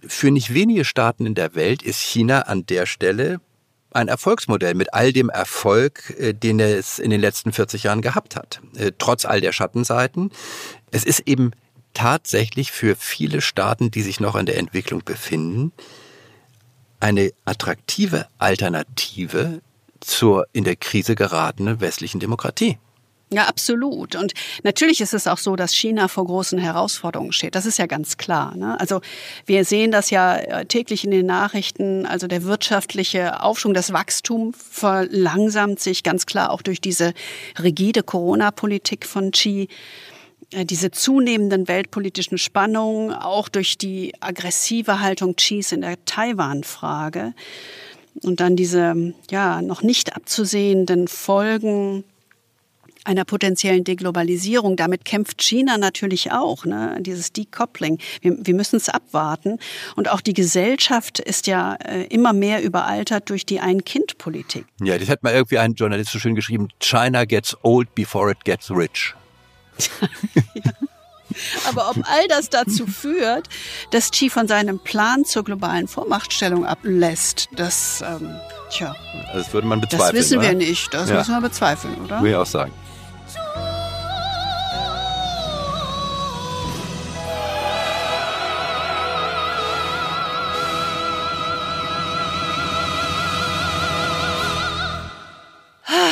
für 0.07 0.31
nicht 0.31 0.53
wenige 0.53 0.85
Staaten 0.85 1.25
in 1.25 1.35
der 1.35 1.55
Welt 1.55 1.83
ist 1.83 1.99
China 1.99 2.41
an 2.41 2.65
der 2.65 2.85
Stelle 2.85 3.39
ein 3.91 4.07
Erfolgsmodell 4.07 4.73
mit 4.73 4.93
all 4.93 5.11
dem 5.11 5.29
Erfolg, 5.29 6.15
äh, 6.17 6.33
den 6.33 6.59
es 6.59 6.99
in 6.99 7.09
den 7.09 7.21
letzten 7.21 7.51
40 7.51 7.83
Jahren 7.83 8.01
gehabt 8.01 8.35
hat, 8.35 8.61
äh, 8.77 8.91
trotz 8.97 9.25
all 9.25 9.41
der 9.41 9.51
Schattenseiten. 9.51 10.31
Es 10.91 11.03
ist 11.03 11.21
eben 11.27 11.51
tatsächlich 11.93 12.71
für 12.71 12.95
viele 12.95 13.41
Staaten, 13.41 13.91
die 13.91 14.01
sich 14.01 14.19
noch 14.19 14.35
in 14.35 14.45
der 14.45 14.57
Entwicklung 14.57 15.03
befinden, 15.03 15.71
eine 16.99 17.31
attraktive 17.45 18.27
Alternative 18.37 19.61
zur 19.99 20.47
in 20.53 20.63
der 20.63 20.75
Krise 20.75 21.15
geratenen 21.15 21.79
westlichen 21.81 22.19
Demokratie. 22.19 22.77
Ja, 23.33 23.45
absolut. 23.45 24.17
Und 24.17 24.33
natürlich 24.63 24.99
ist 24.99 25.13
es 25.13 25.25
auch 25.25 25.37
so, 25.37 25.55
dass 25.55 25.73
China 25.73 26.09
vor 26.09 26.25
großen 26.25 26.59
Herausforderungen 26.59 27.31
steht. 27.31 27.55
Das 27.55 27.65
ist 27.65 27.79
ja 27.79 27.85
ganz 27.85 28.17
klar. 28.17 28.57
Ne? 28.57 28.77
Also 28.77 28.99
wir 29.45 29.63
sehen 29.63 29.91
das 29.91 30.09
ja 30.09 30.35
äh, 30.35 30.65
täglich 30.65 31.05
in 31.05 31.11
den 31.11 31.27
Nachrichten. 31.27 32.05
Also 32.05 32.27
der 32.27 32.43
wirtschaftliche 32.43 33.41
Aufschwung, 33.41 33.73
das 33.73 33.93
Wachstum 33.93 34.53
verlangsamt 34.53 35.79
sich 35.79 36.03
ganz 36.03 36.25
klar 36.25 36.51
auch 36.51 36.61
durch 36.61 36.81
diese 36.81 37.13
rigide 37.57 38.03
Corona-Politik 38.03 39.05
von 39.05 39.31
Xi 39.31 39.69
diese 40.53 40.91
zunehmenden 40.91 41.67
weltpolitischen 41.67 42.37
Spannungen, 42.37 43.13
auch 43.13 43.49
durch 43.49 43.77
die 43.77 44.13
aggressive 44.19 44.99
Haltung 44.99 45.35
Xis 45.35 45.71
in 45.71 45.81
der 45.81 46.03
Taiwan-Frage 46.05 47.33
und 48.21 48.39
dann 48.39 48.55
diese 48.55 49.13
ja 49.29 49.61
noch 49.61 49.81
nicht 49.81 50.15
abzusehenden 50.15 51.07
Folgen 51.07 52.03
einer 53.03 53.25
potenziellen 53.25 53.83
Deglobalisierung. 53.83 54.75
Damit 54.75 55.05
kämpft 55.05 55.41
China 55.41 55.77
natürlich 55.77 56.31
auch, 56.31 56.65
ne? 56.65 56.97
dieses 56.99 57.33
Decoupling. 57.33 57.97
Wir, 58.21 58.37
wir 58.45 58.53
müssen 58.53 58.75
es 58.75 58.89
abwarten. 58.89 59.57
Und 59.95 60.09
auch 60.09 60.21
die 60.21 60.33
Gesellschaft 60.33 61.19
ist 61.19 61.47
ja 61.47 61.75
äh, 61.75 62.03
immer 62.07 62.33
mehr 62.33 62.61
überaltert 62.63 63.29
durch 63.29 63.45
die 63.45 63.59
Ein-Kind-Politik. 63.59 64.65
Ja, 64.83 64.97
das 64.97 65.09
hat 65.09 65.23
mal 65.23 65.33
irgendwie 65.33 65.57
ein 65.57 65.73
Journalist 65.73 66.11
so 66.11 66.19
schön 66.19 66.35
geschrieben, 66.35 66.67
China 66.79 67.25
gets 67.25 67.57
old 67.63 67.95
before 67.95 68.29
it 68.29 68.43
gets 68.45 68.69
rich. 68.69 69.15
Ja. 70.53 70.71
Aber 71.69 71.89
ob 71.91 71.97
all 72.09 72.27
das 72.27 72.49
dazu 72.49 72.85
führt, 72.85 73.47
dass 73.91 74.11
Xi 74.11 74.29
von 74.29 74.47
seinem 74.49 74.79
Plan 74.79 75.23
zur 75.23 75.43
globalen 75.43 75.87
Vormachtstellung 75.87 76.65
ablässt, 76.65 77.47
das, 77.55 78.03
ähm, 78.05 78.35
tja. 78.69 78.93
Das 79.33 79.53
würde 79.53 79.65
man 79.67 79.79
bezweifeln. 79.79 80.07
Das 80.07 80.13
wissen 80.25 80.39
oder? 80.39 80.47
wir 80.49 80.55
nicht. 80.55 80.93
Das 80.93 81.09
Ja. 81.09 81.17
müssen 81.19 81.31
wir 81.33 81.41
bezweifeln, 81.41 81.95
oder? 82.03 82.17
Würde 82.19 82.29
ich 82.31 82.35
auch 82.35 82.45
sagen. 82.45 82.73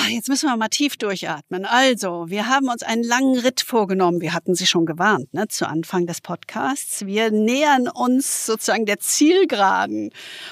Jetzt 0.10 0.28
müssen 0.28 0.50
wir 0.50 0.58
mal 0.58 0.70
tief 0.70 0.98
durchatmen. 0.98 1.66
Also, 1.66 2.26
wir 2.30 2.48
haben 2.48 2.68
uns 2.68 2.82
einen 2.82 3.04
langen 3.04 3.38
Ritt 3.38 3.62
vorgenommen. 3.62 4.22
Wir 4.22 4.34
hatten 4.34 4.56
Sie 4.56 4.66
schon 4.66 4.88
gewarnt, 4.88 5.32
ne, 5.34 5.48
zu 5.48 5.68
Anfang 5.68 6.08
des 6.08 6.20
Podcasts. 6.20 7.06
Wir 7.06 7.30
nähern 7.30 7.88
uns 7.88 8.48
sozusagen 8.48 8.88
der 8.88 9.00
Zielgeraden, 9.00 10.10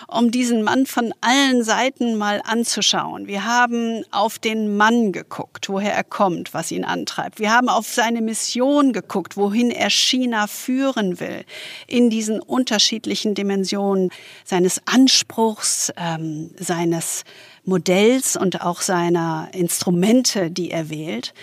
um 0.08 0.30
diesen 0.30 0.62
Mann 0.62 0.86
von 0.86 1.12
allen 1.22 1.64
Seiten 1.64 2.18
mal 2.18 2.42
anzuschauen. 2.44 3.28
Wir 3.28 3.46
haben 3.46 4.04
auf 4.12 4.38
den 4.38 4.78
Mann 4.78 5.12
geguckt, 5.12 5.70
woher 5.70 5.94
er 5.94 6.04
kommt, 6.04 6.54
was 6.54 6.72
ihn 6.72 6.86
antreibt. 6.86 7.40
Wir 7.40 7.52
haben 7.52 7.70
auf 7.70 7.88
seine 7.88 8.22
Mission 8.22 8.94
geguckt, 8.94 9.38
wohin 9.38 9.72
er 9.72 9.90
China 9.90 10.46
führen 10.46 11.20
will, 11.20 11.46
in 11.88 12.12
diesen 12.12 12.40
unterschiedlichen 12.40 13.34
Dimensionen 13.34 14.12
seines 14.44 14.82
Anspruchs, 14.86 15.92
ähm, 15.98 16.52
seines 16.60 17.24
Modells 17.68 18.36
und 18.36 18.62
auch 18.62 18.82
seiner 18.82 19.50
Instrumente, 19.54 20.50
die 20.50 20.72
er 20.72 20.90
wählt. 20.90 21.34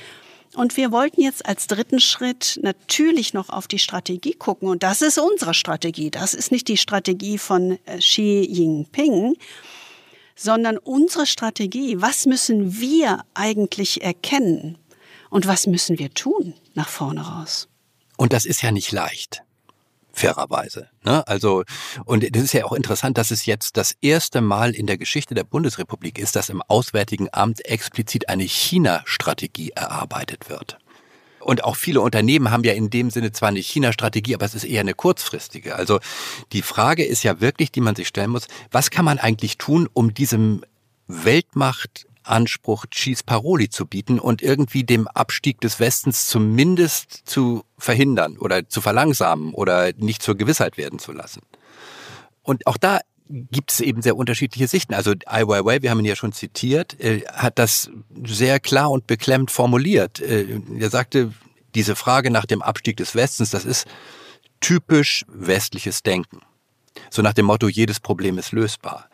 Und 0.54 0.76
wir 0.76 0.92
wollten 0.92 1.20
jetzt 1.20 1.46
als 1.46 1.66
dritten 1.66 2.00
Schritt 2.00 2.60
natürlich 2.62 3.34
noch 3.34 3.50
auf 3.50 3.66
die 3.66 3.78
Strategie 3.78 4.34
gucken. 4.34 4.68
Und 4.68 4.82
das 4.82 5.02
ist 5.02 5.18
unsere 5.18 5.52
Strategie. 5.52 6.10
Das 6.10 6.32
ist 6.32 6.52
nicht 6.52 6.68
die 6.68 6.76
Strategie 6.76 7.38
von 7.38 7.78
äh, 7.86 7.98
Xi 7.98 8.46
Jinping, 8.48 9.36
sondern 10.36 10.78
unsere 10.78 11.26
Strategie. 11.26 12.00
Was 12.00 12.26
müssen 12.26 12.80
wir 12.80 13.24
eigentlich 13.34 14.02
erkennen? 14.02 14.78
Und 15.28 15.46
was 15.46 15.66
müssen 15.66 15.98
wir 15.98 16.14
tun 16.14 16.54
nach 16.74 16.88
vorne 16.88 17.22
raus? 17.22 17.68
Und 18.16 18.32
das 18.32 18.44
ist 18.44 18.62
ja 18.62 18.70
nicht 18.70 18.92
leicht. 18.92 19.42
Fairerweise. 20.14 20.88
Ne? 21.04 21.26
Also, 21.26 21.64
und 22.04 22.34
das 22.34 22.42
ist 22.42 22.52
ja 22.52 22.64
auch 22.64 22.72
interessant, 22.72 23.18
dass 23.18 23.30
es 23.30 23.46
jetzt 23.46 23.76
das 23.76 23.96
erste 24.00 24.40
Mal 24.40 24.74
in 24.74 24.86
der 24.86 24.96
Geschichte 24.96 25.34
der 25.34 25.44
Bundesrepublik 25.44 26.18
ist, 26.18 26.36
dass 26.36 26.48
im 26.48 26.62
Auswärtigen 26.62 27.28
Amt 27.32 27.64
explizit 27.64 28.28
eine 28.28 28.44
China-Strategie 28.44 29.70
erarbeitet 29.70 30.48
wird. 30.48 30.78
Und 31.40 31.62
auch 31.64 31.76
viele 31.76 32.00
Unternehmen 32.00 32.50
haben 32.50 32.64
ja 32.64 32.72
in 32.72 32.88
dem 32.88 33.10
Sinne 33.10 33.32
zwar 33.32 33.50
eine 33.50 33.60
China-Strategie, 33.60 34.34
aber 34.34 34.46
es 34.46 34.54
ist 34.54 34.64
eher 34.64 34.80
eine 34.80 34.94
kurzfristige. 34.94 35.74
Also 35.74 36.00
die 36.52 36.62
Frage 36.62 37.04
ist 37.04 37.22
ja 37.22 37.40
wirklich, 37.40 37.70
die 37.70 37.82
man 37.82 37.94
sich 37.94 38.08
stellen 38.08 38.30
muss, 38.30 38.46
was 38.70 38.90
kann 38.90 39.04
man 39.04 39.18
eigentlich 39.18 39.58
tun, 39.58 39.88
um 39.92 40.14
diesem 40.14 40.64
Weltmachtanspruch 42.24 42.86
Xis 42.90 43.22
Paroli 43.22 43.68
zu 43.68 43.86
bieten 43.86 44.18
und 44.18 44.42
irgendwie 44.42 44.84
dem 44.84 45.08
Abstieg 45.08 45.60
des 45.60 45.80
Westens 45.80 46.26
zumindest 46.26 47.22
zu 47.24 47.64
verhindern 47.78 48.38
oder 48.38 48.68
zu 48.68 48.80
verlangsamen 48.80 49.54
oder 49.54 49.92
nicht 49.96 50.22
zur 50.22 50.36
Gewissheit 50.36 50.76
werden 50.76 50.98
zu 50.98 51.12
lassen. 51.12 51.42
Und 52.42 52.66
auch 52.66 52.76
da 52.76 53.00
gibt 53.28 53.72
es 53.72 53.80
eben 53.80 54.02
sehr 54.02 54.16
unterschiedliche 54.16 54.68
Sichten. 54.68 54.94
Also 54.94 55.14
Ai 55.26 55.46
Weiwei, 55.46 55.82
wir 55.82 55.90
haben 55.90 56.00
ihn 56.00 56.04
ja 56.04 56.16
schon 56.16 56.32
zitiert, 56.32 57.00
äh, 57.00 57.22
hat 57.32 57.58
das 57.58 57.90
sehr 58.24 58.60
klar 58.60 58.90
und 58.90 59.06
beklemmt 59.06 59.50
formuliert. 59.50 60.20
Äh, 60.20 60.60
er 60.78 60.90
sagte, 60.90 61.32
diese 61.74 61.96
Frage 61.96 62.30
nach 62.30 62.44
dem 62.44 62.60
Abstieg 62.60 62.98
des 62.98 63.14
Westens, 63.14 63.50
das 63.50 63.64
ist 63.64 63.86
typisch 64.60 65.24
westliches 65.28 66.02
Denken. 66.02 66.40
So 67.10 67.22
nach 67.22 67.32
dem 67.32 67.46
Motto, 67.46 67.68
jedes 67.68 68.00
Problem 68.00 68.38
ist 68.38 68.52
lösbar. 68.52 69.08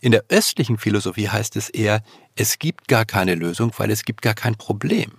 In 0.00 0.12
der 0.12 0.24
östlichen 0.28 0.78
Philosophie 0.78 1.28
heißt 1.28 1.56
es 1.56 1.68
eher, 1.68 2.02
es 2.36 2.58
gibt 2.58 2.88
gar 2.88 3.04
keine 3.04 3.34
Lösung, 3.34 3.72
weil 3.76 3.90
es 3.90 4.04
gibt 4.04 4.22
gar 4.22 4.34
kein 4.34 4.56
Problem. 4.56 5.12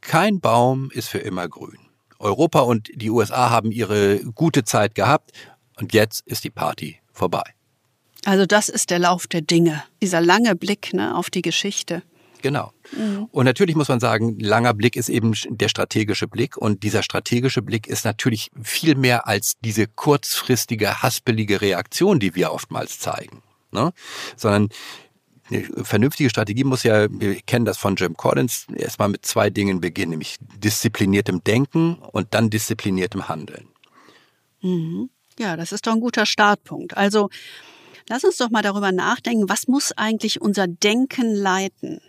Kein 0.00 0.40
Baum 0.40 0.90
ist 0.92 1.08
für 1.08 1.18
immer 1.18 1.48
grün. 1.48 1.78
Europa 2.18 2.60
und 2.60 2.90
die 2.94 3.10
USA 3.10 3.50
haben 3.50 3.70
ihre 3.70 4.20
gute 4.34 4.64
Zeit 4.64 4.94
gehabt 4.94 5.32
und 5.76 5.92
jetzt 5.92 6.26
ist 6.26 6.44
die 6.44 6.50
Party 6.50 7.00
vorbei. 7.12 7.42
Also 8.24 8.46
das 8.46 8.68
ist 8.68 8.90
der 8.90 8.98
Lauf 8.98 9.26
der 9.26 9.42
Dinge. 9.42 9.82
Dieser 10.00 10.20
lange 10.20 10.56
Blick 10.56 10.94
ne, 10.94 11.14
auf 11.16 11.30
die 11.30 11.42
Geschichte. 11.42 12.02
Genau. 12.44 12.72
Und 13.30 13.46
natürlich 13.46 13.74
muss 13.74 13.88
man 13.88 14.00
sagen, 14.00 14.38
langer 14.38 14.74
Blick 14.74 14.96
ist 14.96 15.08
eben 15.08 15.32
der 15.48 15.70
strategische 15.70 16.28
Blick. 16.28 16.58
Und 16.58 16.82
dieser 16.82 17.02
strategische 17.02 17.62
Blick 17.62 17.86
ist 17.86 18.04
natürlich 18.04 18.50
viel 18.62 18.96
mehr 18.96 19.26
als 19.26 19.54
diese 19.64 19.86
kurzfristige, 19.86 21.02
haspelige 21.02 21.62
Reaktion, 21.62 22.20
die 22.20 22.34
wir 22.34 22.52
oftmals 22.52 22.98
zeigen. 22.98 23.42
Ne? 23.72 23.94
Sondern 24.36 24.68
eine 25.48 25.62
vernünftige 25.84 26.28
Strategie 26.28 26.64
muss 26.64 26.82
ja, 26.82 27.06
wir 27.10 27.36
kennen 27.40 27.64
das 27.64 27.78
von 27.78 27.96
Jim 27.96 28.14
Collins, 28.14 28.66
erstmal 28.76 29.08
mit 29.08 29.24
zwei 29.24 29.48
Dingen 29.48 29.80
beginnen, 29.80 30.10
nämlich 30.10 30.36
diszipliniertem 30.58 31.42
Denken 31.44 31.94
und 31.94 32.34
dann 32.34 32.50
diszipliniertem 32.50 33.26
Handeln. 33.26 33.68
Mhm. 34.60 35.08
Ja, 35.38 35.56
das 35.56 35.72
ist 35.72 35.86
doch 35.86 35.94
ein 35.94 36.00
guter 36.00 36.26
Startpunkt. 36.26 36.94
Also 36.94 37.30
lass 38.10 38.22
uns 38.22 38.36
doch 38.36 38.50
mal 38.50 38.62
darüber 38.62 38.92
nachdenken, 38.92 39.48
was 39.48 39.66
muss 39.66 39.92
eigentlich 39.92 40.42
unser 40.42 40.66
Denken 40.66 41.34
leiten, 41.34 42.02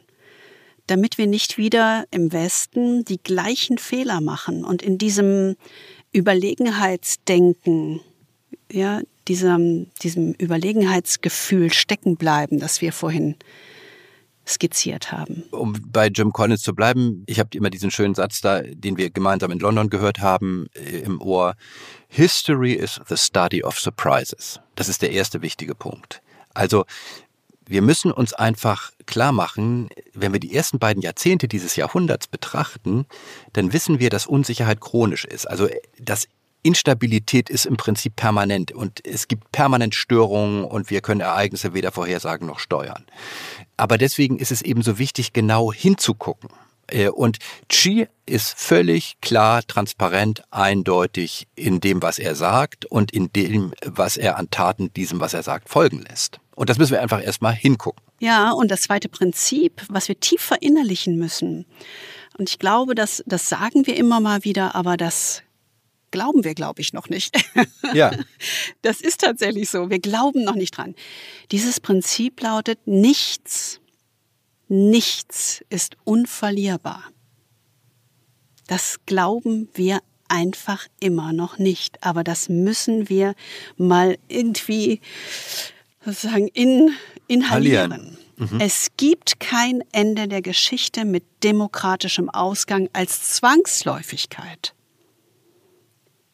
damit 0.87 1.17
wir 1.17 1.27
nicht 1.27 1.57
wieder 1.57 2.05
im 2.11 2.31
Westen 2.31 3.05
die 3.05 3.21
gleichen 3.21 3.77
Fehler 3.77 4.21
machen 4.21 4.63
und 4.63 4.81
in 4.81 4.97
diesem 4.97 5.55
Überlegenheitsdenken, 6.13 8.01
ja, 8.71 9.01
diesem, 9.27 9.87
diesem 10.01 10.33
Überlegenheitsgefühl 10.33 11.73
stecken 11.73 12.15
bleiben, 12.15 12.59
das 12.59 12.81
wir 12.81 12.93
vorhin 12.93 13.35
skizziert 14.47 15.11
haben. 15.11 15.43
Um 15.51 15.73
bei 15.91 16.07
Jim 16.07 16.31
Collins 16.31 16.61
zu 16.61 16.75
bleiben, 16.75 17.23
ich 17.25 17.39
habe 17.39 17.49
immer 17.53 17.69
diesen 17.69 17.89
schönen 17.89 18.13
Satz 18.13 18.41
da, 18.41 18.61
den 18.61 18.97
wir 18.97 19.09
gemeinsam 19.09 19.51
in 19.51 19.59
London 19.59 19.89
gehört 19.89 20.19
haben, 20.19 20.67
äh, 20.73 20.99
im 20.99 21.19
Ohr. 21.21 21.55
History 22.07 22.73
is 22.73 23.01
the 23.07 23.17
study 23.17 23.63
of 23.63 23.79
surprises. 23.79 24.59
Das 24.75 24.87
ist 24.87 25.01
der 25.01 25.11
erste 25.11 25.41
wichtige 25.41 25.73
Punkt. 25.73 26.21
Also 26.53 26.85
wir 27.67 27.81
müssen 27.81 28.11
uns 28.11 28.33
einfach 28.33 28.91
klar 29.05 29.31
machen, 29.31 29.89
wenn 30.13 30.33
wir 30.33 30.39
die 30.39 30.55
ersten 30.55 30.79
beiden 30.79 31.01
Jahrzehnte 31.01 31.47
dieses 31.47 31.75
Jahrhunderts 31.75 32.27
betrachten, 32.27 33.05
dann 33.53 33.73
wissen 33.73 33.99
wir, 33.99 34.09
dass 34.09 34.27
Unsicherheit 34.27 34.81
chronisch 34.81 35.25
ist. 35.25 35.45
Also 35.49 35.67
dass 35.99 36.27
Instabilität 36.65 37.49
ist 37.49 37.65
im 37.65 37.77
Prinzip 37.77 38.15
permanent 38.15 38.71
und 38.71 39.05
es 39.05 39.27
gibt 39.27 39.51
permanent 39.51 39.93
Störungen 39.93 40.63
und 40.63 40.89
wir 40.89 41.01
können 41.01 41.21
Ereignisse 41.21 41.75
weder 41.75 41.91
vorhersagen 41.91 42.47
noch 42.47 42.59
steuern. 42.59 43.05
Aber 43.77 43.99
deswegen 43.99 44.39
ist 44.39 44.51
es 44.51 44.63
eben 44.63 44.81
so 44.81 44.97
wichtig, 44.97 45.31
genau 45.31 45.71
hinzugucken. 45.71 46.49
Äh, 46.87 47.09
und 47.09 47.37
Xi 47.69 48.07
ist 48.25 48.57
völlig 48.57 49.17
klar, 49.21 49.61
transparent, 49.67 50.43
eindeutig 50.49 51.47
in 51.55 51.79
dem, 51.79 52.01
was 52.01 52.17
er 52.17 52.35
sagt 52.35 52.85
und 52.85 53.11
in 53.11 53.31
dem, 53.31 53.73
was 53.85 54.17
er 54.17 54.37
an 54.37 54.49
Taten 54.49 54.91
diesem, 54.93 55.19
was 55.19 55.35
er 55.35 55.43
sagt, 55.43 55.69
folgen 55.69 56.01
lässt. 56.01 56.39
Und 56.55 56.69
das 56.69 56.77
müssen 56.77 56.93
wir 56.93 57.01
einfach 57.01 57.21
erstmal 57.21 57.53
hingucken. 57.53 58.03
Ja, 58.19 58.51
und 58.51 58.71
das 58.71 58.83
zweite 58.83 59.09
Prinzip, 59.09 59.83
was 59.89 60.07
wir 60.07 60.19
tief 60.19 60.41
verinnerlichen 60.41 61.17
müssen. 61.17 61.65
Und 62.37 62.49
ich 62.49 62.59
glaube, 62.59 62.95
das, 62.95 63.23
das 63.25 63.49
sagen 63.49 63.85
wir 63.87 63.95
immer 63.97 64.19
mal 64.19 64.43
wieder, 64.43 64.73
aber 64.73 64.97
das 64.97 65.43
glauben 66.11 66.45
wir, 66.45 66.53
glaube 66.53 66.81
ich, 66.81 66.93
noch 66.93 67.09
nicht. 67.09 67.35
Ja. 67.93 68.11
Das 68.81 68.99
ist 68.99 69.21
tatsächlich 69.21 69.69
so. 69.69 69.89
Wir 69.89 69.99
glauben 69.99 70.43
noch 70.43 70.55
nicht 70.55 70.75
dran. 70.75 70.95
Dieses 71.51 71.79
Prinzip 71.79 72.41
lautet, 72.41 72.79
nichts, 72.87 73.79
nichts 74.67 75.63
ist 75.69 75.95
unverlierbar. 76.03 77.03
Das 78.67 78.97
glauben 79.05 79.69
wir 79.75 79.99
einfach 80.27 80.87
immer 80.99 81.31
noch 81.31 81.57
nicht. 81.57 82.03
Aber 82.03 82.23
das 82.23 82.49
müssen 82.49 83.07
wir 83.07 83.35
mal 83.77 84.17
irgendwie 84.27 84.99
sozusagen 86.05 86.47
in, 86.49 86.91
inhalieren. 87.27 88.17
Mhm. 88.37 88.59
Es 88.59 88.89
gibt 88.97 89.39
kein 89.39 89.83
Ende 89.91 90.27
der 90.27 90.41
Geschichte 90.41 91.05
mit 91.05 91.23
demokratischem 91.43 92.29
Ausgang 92.29 92.89
als 92.93 93.33
Zwangsläufigkeit. 93.35 94.73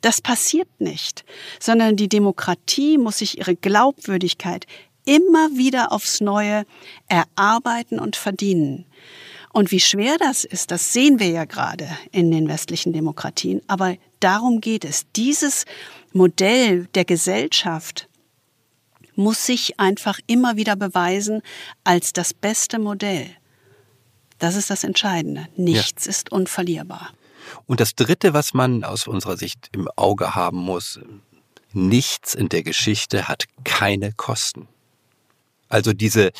Das 0.02 0.20
passiert 0.22 0.68
nicht, 0.80 1.24
sondern 1.60 1.96
die 1.96 2.10
Demokratie 2.10 2.98
muss 2.98 3.20
sich 3.20 3.38
ihre 3.38 3.56
Glaubwürdigkeit 3.56 4.66
immer 5.06 5.50
wieder 5.56 5.92
aufs 5.92 6.22
Neue 6.22 6.66
erarbeiten 7.08 8.00
und 8.00 8.16
verdienen. 8.16 8.86
Und 9.54 9.72
wie 9.72 9.80
schwer 9.80 10.18
das 10.18 10.44
ist, 10.44 10.72
das 10.72 10.94
sehen 10.94 11.20
wir 11.20 11.30
ja 11.30 11.46
gerade 11.46 11.88
in 12.12 12.32
den 12.32 12.48
westlichen 12.48 12.94
Demokratien. 12.94 13.62
Aber 13.68 13.96
darum 14.20 14.62
geht 14.62 14.86
es. 14.86 15.06
Dieses 15.16 15.66
Modell 16.14 16.88
der 16.96 17.06
Gesellschaft 17.06 18.08
muss 19.22 19.46
sich 19.46 19.80
einfach 19.80 20.20
immer 20.28 20.56
wieder 20.58 20.76
beweisen 20.76 21.42
als 21.84 22.14
das 22.14 22.34
beste 22.34 22.80
Modell. 22.80 23.30
Das 24.40 24.56
ist 24.56 24.70
das 24.70 24.84
Entscheidende. 24.84 25.48
Nichts 25.56 26.06
ja. 26.06 26.10
ist 26.10 26.32
unverlierbar. 26.32 27.12
Und 27.68 27.80
das 27.80 27.96
Dritte, 27.96 28.34
was 28.34 28.54
man 28.54 28.84
aus 28.84 29.08
unserer 29.08 29.38
Sicht 29.38 29.70
im 29.72 29.88
Auge 29.96 30.36
haben 30.36 30.58
muss, 30.58 31.00
nichts 31.74 32.34
in 32.34 32.50
der 32.50 32.64
Geschichte 32.64 33.28
hat 33.28 33.46
keine 33.64 34.14
Kosten. 34.14 34.68
Also 35.70 35.94
diese 35.94 36.32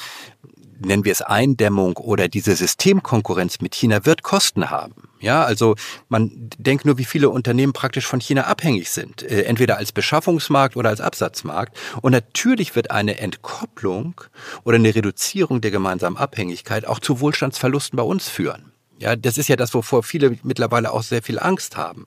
nennen 0.80 1.06
wir 1.06 1.12
es 1.12 1.22
Eindämmung 1.22 1.98
oder 1.98 2.28
diese 2.28 2.56
Systemkonkurrenz 2.56 3.62
mit 3.62 3.76
China 3.76 4.06
wird 4.06 4.24
Kosten 4.24 4.70
haben. 4.70 5.11
Ja, 5.22 5.44
also 5.44 5.76
man 6.10 6.32
denkt 6.58 6.84
nur, 6.84 6.98
wie 6.98 7.06
viele 7.06 7.30
Unternehmen 7.30 7.74
praktisch 7.74 8.08
von 8.08 8.20
China 8.20 8.46
abhängig 8.46 8.90
sind, 8.90 9.22
äh, 9.24 9.44
entweder 9.44 9.78
als 9.78 9.92
Beschaffungsmarkt 9.92 10.76
oder 10.76 10.90
als 10.90 11.00
Absatzmarkt. 11.00 11.78
Und 12.02 12.12
natürlich 12.12 12.76
wird 12.76 12.92
eine 12.92 13.20
Entkopplung 13.20 14.20
oder 14.64 14.76
eine 14.76 14.94
Reduzierung 14.94 15.62
der 15.62 15.72
gemeinsamen 15.72 16.18
Abhängigkeit 16.18 16.86
auch 16.88 17.00
zu 17.00 17.20
Wohlstandsverlusten 17.20 17.98
bei 17.98 18.04
uns 18.04 18.28
führen. 18.28 18.72
Ja, 18.98 19.16
das 19.16 19.38
ist 19.38 19.48
ja 19.48 19.56
das, 19.56 19.74
wovor 19.74 20.04
viele 20.04 20.38
mittlerweile 20.44 20.92
auch 20.92 21.04
sehr 21.04 21.24
viel 21.24 21.40
Angst 21.40 21.78
haben. 21.78 22.06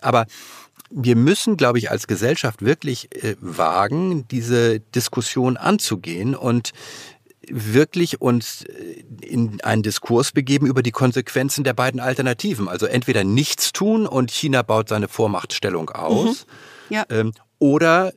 Aber 0.00 0.26
wir 0.90 1.16
müssen, 1.16 1.56
glaube 1.56 1.78
ich, 1.78 1.90
als 1.90 2.06
Gesellschaft 2.06 2.62
wirklich 2.62 3.08
äh, 3.22 3.36
wagen, 3.40 4.26
diese 4.28 4.80
Diskussion 4.80 5.56
anzugehen 5.56 6.34
und 6.34 6.72
wirklich 7.50 8.20
uns 8.20 8.64
äh, 8.64 9.04
in 9.20 9.60
einen 9.62 9.82
Diskurs 9.82 10.32
begeben 10.32 10.66
über 10.66 10.82
die 10.82 10.92
Konsequenzen 10.92 11.64
der 11.64 11.74
beiden 11.74 12.00
Alternativen. 12.00 12.68
Also 12.68 12.86
entweder 12.86 13.24
nichts 13.24 13.72
tun 13.72 14.06
und 14.06 14.30
China 14.30 14.62
baut 14.62 14.88
seine 14.88 15.08
Vormachtstellung 15.08 15.90
aus. 15.90 16.46
Mhm. 16.88 16.94
Ja. 16.94 17.04
Ähm, 17.10 17.32
oder 17.58 18.12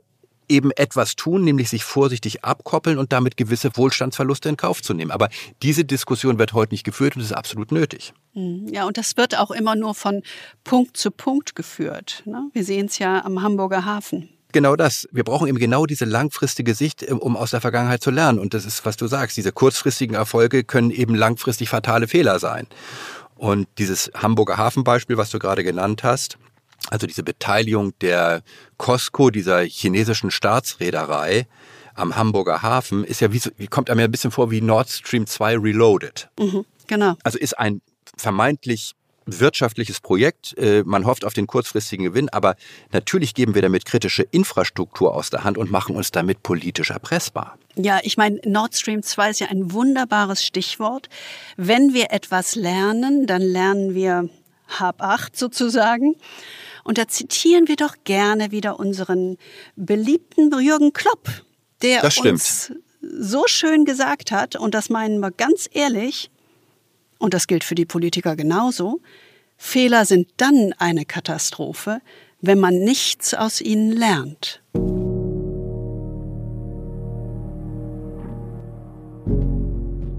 eben 0.50 0.72
etwas 0.72 1.16
tun, 1.16 1.44
nämlich 1.44 1.70
sich 1.70 1.84
vorsichtig 1.84 2.44
abkoppeln 2.44 2.98
und 2.98 3.14
damit 3.14 3.38
gewisse 3.38 3.70
Wohlstandsverluste 3.76 4.50
in 4.50 4.58
Kauf 4.58 4.82
zu 4.82 4.94
nehmen. 4.94 5.12
Aber 5.12 5.30
diese 5.62 5.86
Diskussion 5.86 6.40
wird 6.40 6.54
heute 6.54 6.74
nicht 6.74 6.84
geführt 6.84 7.16
und 7.16 7.22
ist 7.22 7.32
absolut 7.32 7.72
nötig. 7.72 8.14
Mhm. 8.34 8.68
Ja, 8.74 8.88
und 8.88 8.98
das 8.98 9.16
wird 9.16 9.38
auch 9.38 9.52
immer 9.52 9.76
nur 9.76 9.94
von 9.94 10.24
Punkt 10.64 10.98
zu 10.98 11.12
Punkt 11.12 11.56
geführt. 11.56 12.24
Ne? 12.26 12.50
Wir 12.54 12.64
sehen 12.64 12.88
es 12.88 12.98
ja 12.98 13.24
am 13.24 13.42
Hamburger 13.44 13.86
Hafen 13.86 14.30
genau 14.52 14.76
das. 14.76 15.08
Wir 15.12 15.24
brauchen 15.24 15.48
eben 15.48 15.60
genau 15.60 15.86
diese 15.86 16.06
langfristige 16.06 16.74
Sicht, 16.74 17.04
äh, 17.04 17.12
um 17.14 17.38
aus 17.38 17.52
der 17.52 17.62
Vergangenheit 17.62 18.02
zu 18.02 18.12
lernen. 18.12 18.40
Und 18.40 18.54
das 18.54 18.66
ist, 18.66 18.86
was 18.86 18.98
du 18.98 19.08
sagst. 19.08 19.38
Diese 19.38 19.52
kurzfristigen 19.52 20.16
Erfolge 20.16 20.64
können 20.64 20.92
eben 20.92 21.16
langfristig 21.16 21.70
fatale 21.70 22.08
Fehler 22.08 22.40
sein. 22.40 22.68
Und 23.36 23.68
dieses 23.78 24.12
Hamburger 24.14 24.58
Hafenbeispiel, 24.58 25.18
was 25.18 25.30
du 25.30 25.40
gerade 25.40 25.64
genannt 25.64 26.04
hast, 26.04 26.38
also 26.90 27.08
diese 27.08 27.24
Beteiligung 27.24 27.94
der 28.00 28.42
Costco, 28.78 29.30
dieser 29.30 29.62
chinesischen 29.62 30.32
Staatsreederei 30.32 31.48
am 31.94 32.16
Hamburger 32.16 32.62
Hafen, 32.62 33.04
ist 33.04 33.22
ja 33.22 33.32
wie, 33.32 33.40
so, 33.40 33.50
kommt 33.70 33.90
einem 33.90 34.00
ja 34.00 34.06
ein 34.06 34.12
bisschen 34.12 34.32
vor 34.32 34.52
wie 34.52 34.62
Nord 34.62 34.90
Stream 34.90 35.28
2 35.28 35.58
Reloaded. 35.58 36.30
Mhm, 36.40 36.66
genau. 36.88 37.16
Also 37.24 37.38
ist 37.38 37.58
ein 37.58 37.82
vermeintlich 38.18 38.96
wirtschaftliches 39.38 40.00
Projekt. 40.00 40.58
Äh, 40.58 40.84
man 40.86 41.06
hofft 41.06 41.26
auf 41.26 41.34
den 41.34 41.48
kurzfristigen 41.48 42.06
Gewinn, 42.06 42.30
aber 42.30 42.56
natürlich 42.92 43.34
geben 43.34 43.56
wir 43.56 43.62
damit 43.62 43.86
kritische 43.86 44.24
Infrastruktur 44.24 45.14
aus 45.14 45.30
der 45.30 45.44
Hand 45.44 45.58
und 45.58 45.72
machen 45.72 45.96
uns 45.96 46.12
damit 46.12 46.44
politisch 46.44 46.90
erpressbar. 46.90 47.58
Ja, 47.76 48.00
ich 48.04 48.18
meine, 48.18 48.40
Nord 48.46 48.76
Stream 48.76 49.04
2 49.04 49.30
ist 49.30 49.40
ja 49.40 49.48
ein 49.48 49.72
wunderbares 49.72 50.44
Stichwort. 50.44 51.10
Wenn 51.58 51.94
wir 51.94 52.12
etwas 52.12 52.56
lernen, 52.56 53.28
dann 53.28 53.42
lernen 53.42 53.94
wir 53.94 54.30
Hab 54.68 55.02
acht 55.02 55.38
sozusagen. 55.38 56.16
Und 56.84 56.98
da 56.98 57.08
zitieren 57.08 57.68
wir 57.68 57.76
doch 57.76 57.96
gerne 58.04 58.52
wieder 58.52 58.80
unseren 58.80 59.38
beliebten 59.76 60.52
Jürgen 60.60 60.94
Klopp, 60.94 61.30
der 61.82 62.04
uns 62.04 62.72
so 63.02 63.44
schön 63.48 63.86
gesagt 63.86 64.32
hat, 64.32 64.56
und 64.56 64.74
das 64.74 64.90
meinen 64.90 65.20
wir 65.20 65.32
ganz 65.32 65.70
ehrlich, 65.72 66.30
und 67.20 67.36
das 67.36 67.46
gilt 67.46 67.64
für 67.64 67.76
die 67.76 67.86
Politiker 67.86 68.36
genauso, 68.36 69.02
Fehler 69.58 70.06
sind 70.06 70.30
dann 70.38 70.74
eine 70.78 71.06
Katastrophe, 71.06 72.02
wenn 72.42 72.60
man 72.60 72.80
nichts 72.80 73.34
aus 73.34 73.62
ihnen 73.62 73.92
lernt. 73.92 74.64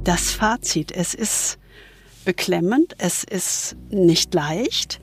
Das 0.04 0.30
Fazit, 0.30 0.92
es 0.92 1.14
ist 1.14 1.58
beklemmend, 2.24 2.94
es 2.98 3.24
ist 3.24 3.76
nicht 3.88 4.34
leicht, 4.34 5.00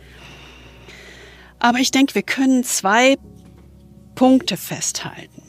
aber 1.59 1.79
ich 1.79 1.91
denke, 1.91 2.13
wir 2.15 2.21
können 2.21 2.63
zwei 2.63 3.17
Punkte 4.13 4.57
festhalten. 4.57 5.43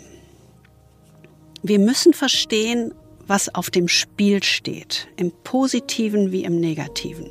Wir 1.62 1.78
müssen 1.78 2.14
verstehen, 2.14 2.94
was 3.28 3.54
auf 3.54 3.70
dem 3.70 3.86
Spiel 3.88 4.42
steht, 4.42 5.08
im 5.16 5.30
positiven 5.44 6.32
wie 6.32 6.44
im 6.44 6.58
negativen. 6.58 7.30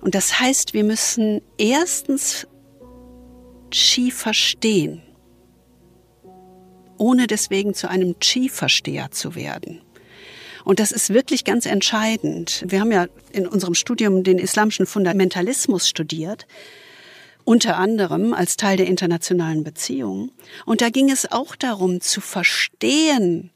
Und 0.00 0.14
das 0.14 0.40
heißt, 0.40 0.74
wir 0.74 0.84
müssen 0.84 1.40
erstens 1.56 2.46
Qi 3.70 4.10
verstehen, 4.10 5.02
ohne 6.98 7.26
deswegen 7.26 7.74
zu 7.74 7.88
einem 7.88 8.18
Qi-Versteher 8.18 9.10
zu 9.10 9.34
werden. 9.34 9.80
Und 10.64 10.80
das 10.80 10.92
ist 10.92 11.10
wirklich 11.10 11.44
ganz 11.44 11.66
entscheidend. 11.66 12.64
Wir 12.66 12.80
haben 12.80 12.92
ja 12.92 13.06
in 13.32 13.46
unserem 13.46 13.74
Studium 13.74 14.24
den 14.24 14.38
islamischen 14.38 14.86
Fundamentalismus 14.86 15.88
studiert, 15.88 16.46
unter 17.44 17.76
anderem 17.76 18.32
als 18.32 18.56
Teil 18.56 18.78
der 18.78 18.86
internationalen 18.86 19.64
Beziehungen. 19.64 20.30
Und 20.64 20.80
da 20.80 20.88
ging 20.88 21.10
es 21.10 21.30
auch 21.30 21.56
darum 21.56 22.00
zu 22.00 22.22
verstehen, 22.22 23.50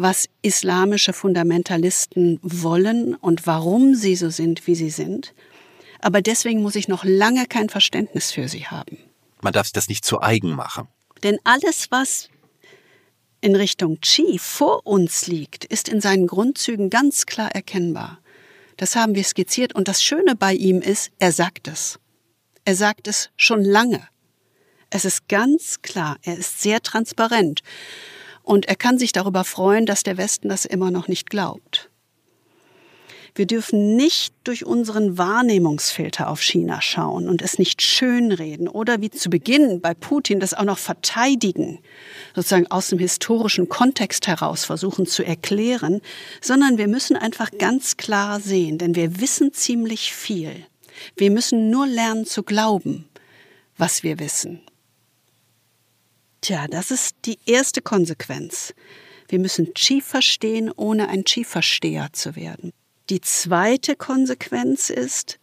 was 0.00 0.28
islamische 0.42 1.12
Fundamentalisten 1.12 2.38
wollen 2.42 3.14
und 3.14 3.46
warum 3.46 3.94
sie 3.94 4.14
so 4.14 4.30
sind, 4.30 4.66
wie 4.66 4.74
sie 4.74 4.90
sind. 4.90 5.34
Aber 6.00 6.22
deswegen 6.22 6.62
muss 6.62 6.76
ich 6.76 6.86
noch 6.86 7.04
lange 7.04 7.46
kein 7.46 7.68
Verständnis 7.68 8.30
für 8.30 8.48
sie 8.48 8.66
haben. 8.66 8.98
Man 9.40 9.52
darf 9.52 9.66
sich 9.66 9.72
das 9.72 9.88
nicht 9.88 10.04
zu 10.04 10.20
eigen 10.20 10.52
machen. 10.52 10.86
Denn 11.22 11.38
alles, 11.42 11.90
was 11.90 12.28
in 13.40 13.56
Richtung 13.56 14.00
Qi 14.00 14.38
vor 14.38 14.86
uns 14.86 15.26
liegt, 15.26 15.64
ist 15.64 15.88
in 15.88 16.00
seinen 16.00 16.28
Grundzügen 16.28 16.90
ganz 16.90 17.26
klar 17.26 17.50
erkennbar. 17.52 18.20
Das 18.76 18.94
haben 18.94 19.16
wir 19.16 19.24
skizziert 19.24 19.74
und 19.74 19.88
das 19.88 20.02
Schöne 20.02 20.36
bei 20.36 20.54
ihm 20.54 20.80
ist, 20.80 21.10
er 21.18 21.32
sagt 21.32 21.66
es. 21.66 21.98
Er 22.64 22.76
sagt 22.76 23.08
es 23.08 23.30
schon 23.36 23.64
lange. 23.64 24.06
Es 24.90 25.04
ist 25.04 25.28
ganz 25.28 25.82
klar, 25.82 26.18
er 26.22 26.38
ist 26.38 26.62
sehr 26.62 26.80
transparent. 26.80 27.62
Und 28.48 28.64
er 28.64 28.76
kann 28.76 28.96
sich 28.96 29.12
darüber 29.12 29.44
freuen, 29.44 29.84
dass 29.84 30.04
der 30.04 30.16
Westen 30.16 30.48
das 30.48 30.64
immer 30.64 30.90
noch 30.90 31.06
nicht 31.06 31.28
glaubt. 31.28 31.90
Wir 33.34 33.44
dürfen 33.44 33.94
nicht 33.94 34.32
durch 34.44 34.64
unseren 34.64 35.18
Wahrnehmungsfilter 35.18 36.30
auf 36.30 36.40
China 36.40 36.80
schauen 36.80 37.28
und 37.28 37.42
es 37.42 37.58
nicht 37.58 37.82
schönreden 37.82 38.66
oder 38.66 39.02
wie 39.02 39.10
zu 39.10 39.28
Beginn 39.28 39.82
bei 39.82 39.92
Putin 39.92 40.40
das 40.40 40.54
auch 40.54 40.64
noch 40.64 40.78
verteidigen, 40.78 41.80
sozusagen 42.34 42.70
aus 42.70 42.88
dem 42.88 42.98
historischen 42.98 43.68
Kontext 43.68 44.26
heraus 44.26 44.64
versuchen 44.64 45.04
zu 45.04 45.22
erklären, 45.24 46.00
sondern 46.40 46.78
wir 46.78 46.88
müssen 46.88 47.18
einfach 47.18 47.50
ganz 47.58 47.98
klar 47.98 48.40
sehen, 48.40 48.78
denn 48.78 48.94
wir 48.94 49.20
wissen 49.20 49.52
ziemlich 49.52 50.14
viel. 50.14 50.64
Wir 51.16 51.30
müssen 51.30 51.68
nur 51.68 51.86
lernen 51.86 52.24
zu 52.24 52.42
glauben, 52.42 53.10
was 53.76 54.02
wir 54.02 54.18
wissen. 54.18 54.62
Tja, 56.48 56.66
das 56.66 56.90
ist 56.90 57.14
die 57.26 57.38
erste 57.44 57.82
Konsequenz. 57.82 58.72
Wir 59.28 59.38
müssen 59.38 59.74
Qi 59.74 60.00
verstehen, 60.00 60.72
ohne 60.74 61.10
ein 61.10 61.24
Qi-Versteher 61.24 62.08
zu 62.14 62.36
werden. 62.36 62.72
Die 63.10 63.20
zweite 63.20 63.96
Konsequenz 63.96 64.88
ist, 64.88 65.38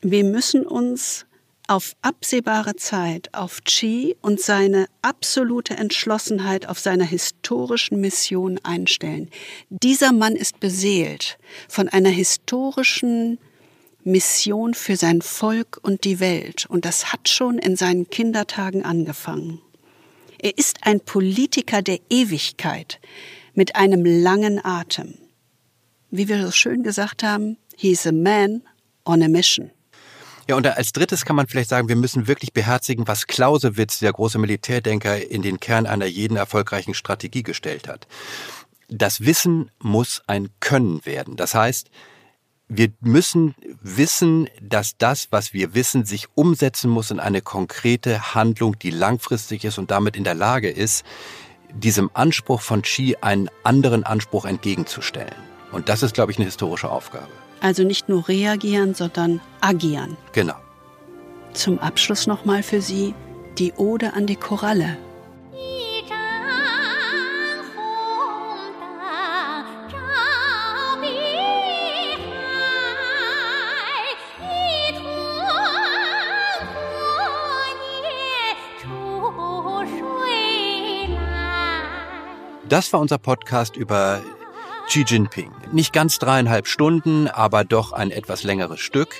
wir 0.00 0.22
müssen 0.22 0.64
uns 0.64 1.26
auf 1.66 1.94
absehbare 2.02 2.76
Zeit 2.76 3.30
auf 3.34 3.64
Qi 3.64 4.14
und 4.20 4.40
seine 4.40 4.86
absolute 5.02 5.74
Entschlossenheit 5.74 6.68
auf 6.68 6.78
seiner 6.78 7.04
historischen 7.04 8.00
Mission 8.00 8.60
einstellen. 8.62 9.30
Dieser 9.70 10.12
Mann 10.12 10.36
ist 10.36 10.60
beseelt 10.60 11.36
von 11.68 11.88
einer 11.88 12.10
historischen 12.10 13.40
Mission 14.04 14.74
für 14.74 14.96
sein 14.96 15.20
Volk 15.20 15.80
und 15.82 16.04
die 16.04 16.20
Welt. 16.20 16.66
Und 16.66 16.84
das 16.84 17.12
hat 17.12 17.28
schon 17.28 17.58
in 17.58 17.74
seinen 17.74 18.08
Kindertagen 18.08 18.84
angefangen. 18.84 19.60
Er 20.44 20.58
ist 20.58 20.80
ein 20.82 21.00
Politiker 21.00 21.80
der 21.80 22.00
Ewigkeit 22.10 23.00
mit 23.54 23.76
einem 23.76 24.04
langen 24.04 24.62
Atem. 24.62 25.14
Wie 26.10 26.28
wir 26.28 26.44
so 26.44 26.50
schön 26.50 26.82
gesagt 26.82 27.22
haben, 27.22 27.56
he's 27.78 28.06
a 28.06 28.12
man 28.12 28.60
on 29.06 29.22
a 29.22 29.28
mission. 29.28 29.70
Ja, 30.46 30.56
und 30.56 30.66
als 30.66 30.92
drittes 30.92 31.24
kann 31.24 31.34
man 31.34 31.46
vielleicht 31.46 31.70
sagen, 31.70 31.88
wir 31.88 31.96
müssen 31.96 32.26
wirklich 32.26 32.52
beherzigen, 32.52 33.08
was 33.08 33.26
Clausewitz, 33.26 34.00
der 34.00 34.12
große 34.12 34.38
Militärdenker, 34.38 35.30
in 35.30 35.40
den 35.40 35.60
Kern 35.60 35.86
einer 35.86 36.04
jeden 36.04 36.36
erfolgreichen 36.36 36.92
Strategie 36.92 37.42
gestellt 37.42 37.88
hat. 37.88 38.06
Das 38.88 39.22
Wissen 39.22 39.70
muss 39.78 40.20
ein 40.26 40.50
Können 40.60 41.06
werden. 41.06 41.36
Das 41.36 41.54
heißt, 41.54 41.88
wir 42.68 42.92
müssen 43.00 43.54
wissen, 43.82 44.48
dass 44.62 44.96
das, 44.96 45.28
was 45.30 45.52
wir 45.52 45.74
wissen, 45.74 46.04
sich 46.04 46.26
umsetzen 46.34 46.90
muss 46.90 47.10
in 47.10 47.20
eine 47.20 47.42
konkrete 47.42 48.34
Handlung, 48.34 48.78
die 48.78 48.90
langfristig 48.90 49.64
ist 49.64 49.78
und 49.78 49.90
damit 49.90 50.16
in 50.16 50.24
der 50.24 50.34
Lage 50.34 50.70
ist, 50.70 51.04
diesem 51.74 52.10
Anspruch 52.14 52.60
von 52.60 52.82
Qi 52.82 53.16
einen 53.20 53.50
anderen 53.64 54.04
Anspruch 54.04 54.44
entgegenzustellen. 54.44 55.34
Und 55.72 55.88
das 55.88 56.02
ist, 56.02 56.14
glaube 56.14 56.32
ich, 56.32 56.38
eine 56.38 56.46
historische 56.46 56.88
Aufgabe. 56.88 57.28
Also 57.60 57.82
nicht 57.82 58.08
nur 58.08 58.28
reagieren, 58.28 58.94
sondern 58.94 59.40
agieren. 59.60 60.16
Genau. 60.32 60.56
Zum 61.52 61.78
Abschluss 61.78 62.26
nochmal 62.26 62.62
für 62.62 62.80
Sie 62.80 63.14
die 63.58 63.72
Ode 63.74 64.14
an 64.14 64.26
die 64.26 64.36
Koralle. 64.36 64.96
Das 82.68 82.92
war 82.94 83.00
unser 83.00 83.18
Podcast 83.18 83.76
über 83.76 84.22
Xi 84.86 85.04
Jinping. 85.06 85.50
Nicht 85.72 85.92
ganz 85.92 86.18
dreieinhalb 86.18 86.66
Stunden, 86.66 87.28
aber 87.28 87.62
doch 87.62 87.92
ein 87.92 88.10
etwas 88.10 88.42
längeres 88.42 88.80
Stück. 88.80 89.16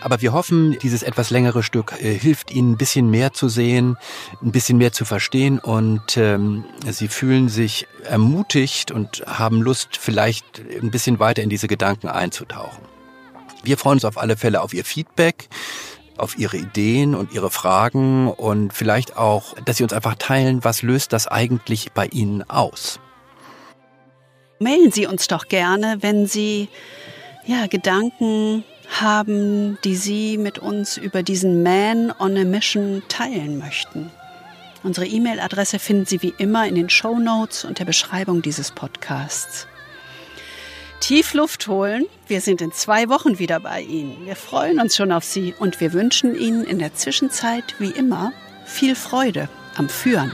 Aber 0.00 0.22
wir 0.22 0.32
hoffen, 0.32 0.78
dieses 0.78 1.02
etwas 1.02 1.28
längere 1.30 1.62
Stück 1.62 1.92
äh, 2.00 2.14
hilft 2.14 2.50
Ihnen 2.50 2.72
ein 2.72 2.76
bisschen 2.78 3.10
mehr 3.10 3.32
zu 3.32 3.48
sehen, 3.48 3.98
ein 4.40 4.52
bisschen 4.52 4.78
mehr 4.78 4.92
zu 4.92 5.04
verstehen 5.04 5.58
und 5.58 6.16
ähm, 6.16 6.64
Sie 6.86 7.08
fühlen 7.08 7.48
sich 7.48 7.88
ermutigt 8.04 8.90
und 8.90 9.22
haben 9.26 9.60
Lust, 9.60 9.98
vielleicht 9.98 10.62
ein 10.80 10.90
bisschen 10.90 11.18
weiter 11.18 11.42
in 11.42 11.50
diese 11.50 11.68
Gedanken 11.68 12.08
einzutauchen. 12.08 12.84
Wir 13.64 13.76
freuen 13.76 13.96
uns 13.96 14.04
auf 14.04 14.18
alle 14.18 14.36
Fälle 14.36 14.62
auf 14.62 14.72
Ihr 14.72 14.84
Feedback 14.84 15.48
auf 16.20 16.38
Ihre 16.38 16.56
Ideen 16.56 17.14
und 17.14 17.32
Ihre 17.32 17.50
Fragen 17.50 18.30
und 18.30 18.72
vielleicht 18.72 19.16
auch, 19.16 19.54
dass 19.64 19.76
Sie 19.76 19.82
uns 19.82 19.92
einfach 19.92 20.16
teilen, 20.16 20.64
was 20.64 20.82
löst 20.82 21.12
das 21.12 21.26
eigentlich 21.26 21.92
bei 21.92 22.06
Ihnen 22.06 22.48
aus? 22.48 23.00
Mailen 24.60 24.90
Sie 24.90 25.06
uns 25.06 25.28
doch 25.28 25.48
gerne, 25.48 25.98
wenn 26.00 26.26
Sie 26.26 26.68
ja, 27.46 27.66
Gedanken 27.66 28.64
haben, 29.00 29.78
die 29.84 29.96
Sie 29.96 30.38
mit 30.38 30.58
uns 30.58 30.96
über 30.96 31.22
diesen 31.22 31.62
Man 31.62 32.12
on 32.18 32.36
a 32.36 32.44
Mission 32.44 33.02
teilen 33.08 33.58
möchten. 33.58 34.10
Unsere 34.82 35.06
E-Mail-Adresse 35.06 35.78
finden 35.78 36.06
Sie 36.06 36.22
wie 36.22 36.34
immer 36.38 36.66
in 36.66 36.74
den 36.74 36.88
Show 36.88 37.18
Notes 37.18 37.64
und 37.64 37.78
der 37.78 37.84
Beschreibung 37.84 38.42
dieses 38.42 38.70
Podcasts. 38.70 39.66
Tief 41.00 41.32
Luft 41.32 41.68
holen. 41.68 42.06
Wir 42.26 42.40
sind 42.40 42.60
in 42.60 42.72
zwei 42.72 43.08
Wochen 43.08 43.38
wieder 43.38 43.60
bei 43.60 43.80
Ihnen. 43.80 44.26
Wir 44.26 44.36
freuen 44.36 44.80
uns 44.80 44.96
schon 44.96 45.12
auf 45.12 45.24
Sie 45.24 45.54
und 45.58 45.80
wir 45.80 45.92
wünschen 45.92 46.34
Ihnen 46.38 46.64
in 46.64 46.78
der 46.78 46.94
Zwischenzeit 46.94 47.74
wie 47.78 47.90
immer 47.90 48.32
viel 48.66 48.94
Freude 48.94 49.48
am 49.76 49.88
Führen. 49.88 50.32